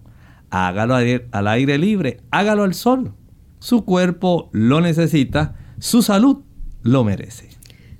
Hágalo 0.49 0.95
al 0.95 1.47
aire 1.47 1.77
libre. 1.77 2.21
Hágalo 2.31 2.63
al 2.63 2.73
sol. 2.73 3.13
Su 3.59 3.83
cuerpo 3.83 4.49
lo 4.53 4.81
necesita. 4.81 5.55
Su 5.79 6.01
salud 6.01 6.43
lo 6.83 7.03
merece. 7.03 7.49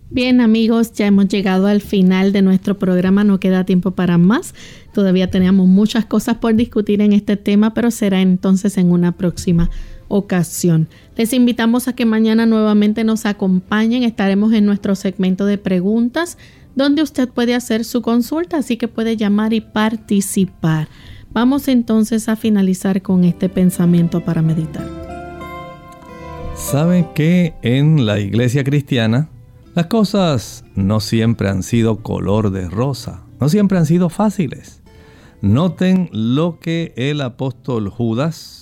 Bien 0.10 0.40
amigos, 0.40 0.94
ya 0.94 1.08
hemos 1.08 1.28
llegado 1.28 1.68
al 1.68 1.82
final 1.82 2.32
de 2.32 2.42
nuestro 2.42 2.80
programa, 2.80 3.26
no 3.26 3.42
queda 3.42 3.66
tiempo 3.66 3.92
para 3.92 4.18
más. 4.18 4.56
Todavía 4.94 5.30
tenemos 5.30 5.68
muchas 5.68 6.06
cosas 6.06 6.38
por 6.38 6.56
discutir 6.56 7.02
en 7.02 7.12
este 7.12 7.36
tema, 7.36 7.74
pero 7.74 7.92
será 7.92 8.22
entonces 8.22 8.78
en 8.78 8.90
una 8.92 9.18
próxima 9.18 9.70
ocasión. 10.08 10.88
Les 11.16 11.34
invitamos 11.34 11.88
a 11.88 11.94
que 11.94 12.06
mañana 12.06 12.46
nuevamente 12.46 13.04
nos 13.04 13.26
acompañen. 13.26 14.04
Estaremos 14.04 14.54
en 14.54 14.66
nuestro 14.66 14.96
segmento 14.96 15.46
de 15.46 15.58
preguntas 15.58 16.38
donde 16.76 17.02
usted 17.02 17.28
puede 17.28 17.56
hacer 17.56 17.86
su 17.86 18.02
consulta, 18.02 18.58
así 18.58 18.78
que 18.78 18.88
puede 18.88 19.18
llamar 19.18 19.54
y 19.54 19.62
participar. 19.62 20.88
Vamos 21.34 21.68
entonces 21.68 22.30
a 22.30 22.36
finalizar 22.36 23.02
con 23.02 23.24
este 23.24 23.50
pensamiento 23.50 24.24
para 24.24 24.42
meditar. 24.42 24.88
¿Saben 26.56 27.08
que 27.14 27.54
en 27.62 28.06
la 28.06 28.20
iglesia 28.20 28.64
cristiana 28.64 29.30
las 29.78 29.86
cosas 29.86 30.66
no 30.74 31.00
siempre 31.00 31.50
han 31.50 31.62
sido 31.62 31.98
color 31.98 32.50
de 32.50 32.68
rosa, 32.68 33.22
no 33.40 33.48
siempre 33.48 33.78
han 33.78 33.86
sido 33.86 34.10
fáciles. 34.10 34.82
Noten 35.42 36.10
lo 36.12 36.60
que 36.60 36.94
el 36.98 37.22
apóstol 37.22 37.90
Judas, 37.90 38.57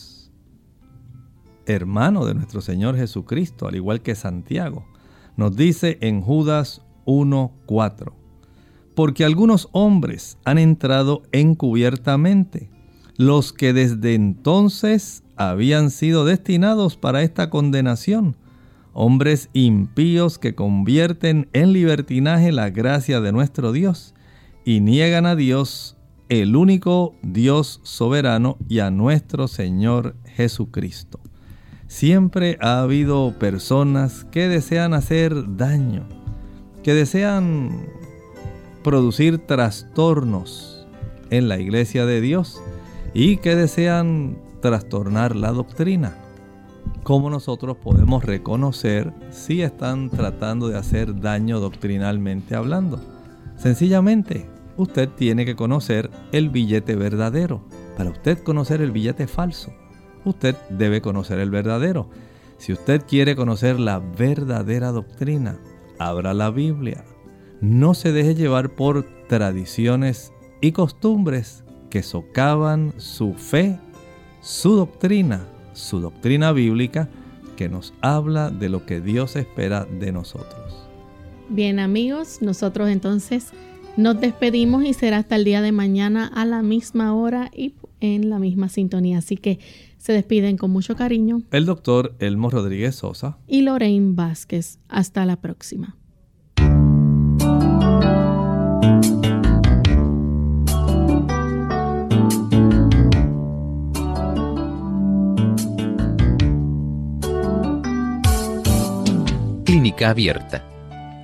hermano 1.65 2.25
de 2.25 2.33
nuestro 2.33 2.61
Señor 2.61 2.95
Jesucristo, 2.97 3.67
al 3.67 3.75
igual 3.75 4.01
que 4.01 4.15
Santiago, 4.15 4.85
nos 5.37 5.55
dice 5.55 5.97
en 6.01 6.21
Judas 6.21 6.81
1.4. 7.05 8.13
Porque 8.95 9.25
algunos 9.25 9.69
hombres 9.71 10.37
han 10.45 10.57
entrado 10.57 11.23
encubiertamente, 11.31 12.69
los 13.17 13.53
que 13.53 13.73
desde 13.73 14.13
entonces 14.15 15.23
habían 15.35 15.89
sido 15.91 16.25
destinados 16.25 16.97
para 16.97 17.21
esta 17.21 17.49
condenación 17.49 18.37
hombres 18.95 19.49
impíos 19.51 20.39
que 20.39 20.55
convierten 20.55 21.49
en 21.51 21.73
libertinaje 21.73 22.53
la 22.53 22.69
gracia 22.69 23.19
de 23.19 23.33
nuestro 23.33 23.73
Dios 23.73 24.15
y 24.63 24.79
niegan 24.79 25.25
a 25.25 25.35
Dios, 25.35 25.97
el 26.29 26.55
único 26.55 27.13
Dios 27.21 27.81
soberano, 27.83 28.57
y 28.69 28.79
a 28.79 28.89
nuestro 28.91 29.49
Señor 29.49 30.15
Jesucristo. 30.23 31.19
Siempre 31.95 32.57
ha 32.59 32.81
habido 32.81 33.39
personas 33.39 34.25
que 34.25 34.49
desean 34.49 34.93
hacer 34.93 35.55
daño, 35.55 36.03
que 36.83 36.93
desean 36.93 37.87
producir 38.83 39.37
trastornos 39.37 40.85
en 41.29 41.47
la 41.47 41.57
iglesia 41.57 42.05
de 42.05 42.19
Dios 42.19 42.61
y 43.13 43.37
que 43.37 43.55
desean 43.55 44.37
trastornar 44.61 45.37
la 45.37 45.53
doctrina 45.53 46.17
cómo 47.03 47.29
nosotros 47.29 47.77
podemos 47.77 48.25
reconocer 48.25 49.13
si 49.31 49.61
están 49.61 50.09
tratando 50.09 50.67
de 50.67 50.77
hacer 50.77 51.21
daño 51.21 51.61
doctrinalmente 51.61 52.55
hablando. 52.55 52.99
Sencillamente, 53.55 54.49
usted 54.75 55.07
tiene 55.07 55.45
que 55.45 55.55
conocer 55.55 56.11
el 56.33 56.49
billete 56.49 56.97
verdadero. 56.97 57.63
Para 57.95 58.09
usted 58.09 58.39
conocer 58.39 58.81
el 58.81 58.91
billete 58.91 59.27
falso, 59.27 59.71
usted 60.25 60.55
debe 60.69 61.01
conocer 61.01 61.39
el 61.39 61.49
verdadero. 61.49 62.09
Si 62.57 62.73
usted 62.73 63.03
quiere 63.07 63.35
conocer 63.35 63.79
la 63.79 63.99
verdadera 63.99 64.91
doctrina, 64.91 65.57
abra 65.99 66.33
la 66.33 66.49
Biblia. 66.51 67.03
No 67.61 67.93
se 67.93 68.11
deje 68.11 68.35
llevar 68.35 68.75
por 68.75 69.05
tradiciones 69.27 70.33
y 70.61 70.71
costumbres 70.71 71.63
que 71.89 72.03
socavan 72.03 72.93
su 72.97 73.33
fe, 73.33 73.79
su 74.41 74.75
doctrina 74.75 75.47
su 75.75 75.99
doctrina 75.99 76.51
bíblica 76.51 77.09
que 77.57 77.69
nos 77.69 77.93
habla 78.01 78.49
de 78.49 78.69
lo 78.69 78.85
que 78.85 79.01
Dios 79.01 79.35
espera 79.35 79.85
de 79.85 80.11
nosotros. 80.11 80.87
Bien 81.49 81.79
amigos, 81.79 82.41
nosotros 82.41 82.89
entonces 82.89 83.51
nos 83.97 84.19
despedimos 84.19 84.83
y 84.83 84.93
será 84.93 85.17
hasta 85.17 85.35
el 85.35 85.45
día 85.45 85.61
de 85.61 85.71
mañana 85.71 86.27
a 86.33 86.45
la 86.45 86.63
misma 86.63 87.13
hora 87.13 87.51
y 87.55 87.75
en 88.01 88.29
la 88.29 88.39
misma 88.39 88.67
sintonía. 88.67 89.19
Así 89.19 89.37
que 89.37 89.59
se 90.05 90.13
despiden 90.13 90.55
con 90.55 90.69
mucho 90.69 90.95
cariño. 90.95 91.41
El 91.49 91.65
doctor 91.65 92.15
Elmo 92.19 92.51
Rodríguez 92.51 92.93
Sosa. 92.93 93.39
Y 93.47 93.61
Lorraine 93.61 94.13
Vázquez. 94.13 94.77
Hasta 94.87 95.25
la 95.25 95.35
próxima. 95.37 95.97
Clínica 109.63 110.11
abierta. 110.11 110.63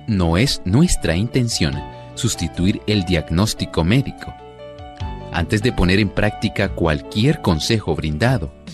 No 0.08 0.36
es 0.36 0.60
nuestra 0.64 1.14
intención 1.14 1.74
sustituir 2.16 2.82
el 2.88 3.04
diagnóstico 3.04 3.84
médico. 3.84 4.34
Antes 5.32 5.62
de 5.62 5.70
poner 5.72 6.00
en 6.00 6.08
práctica 6.08 6.74
cualquier 6.74 7.42
consejo 7.42 7.94
brindado, 7.94 8.61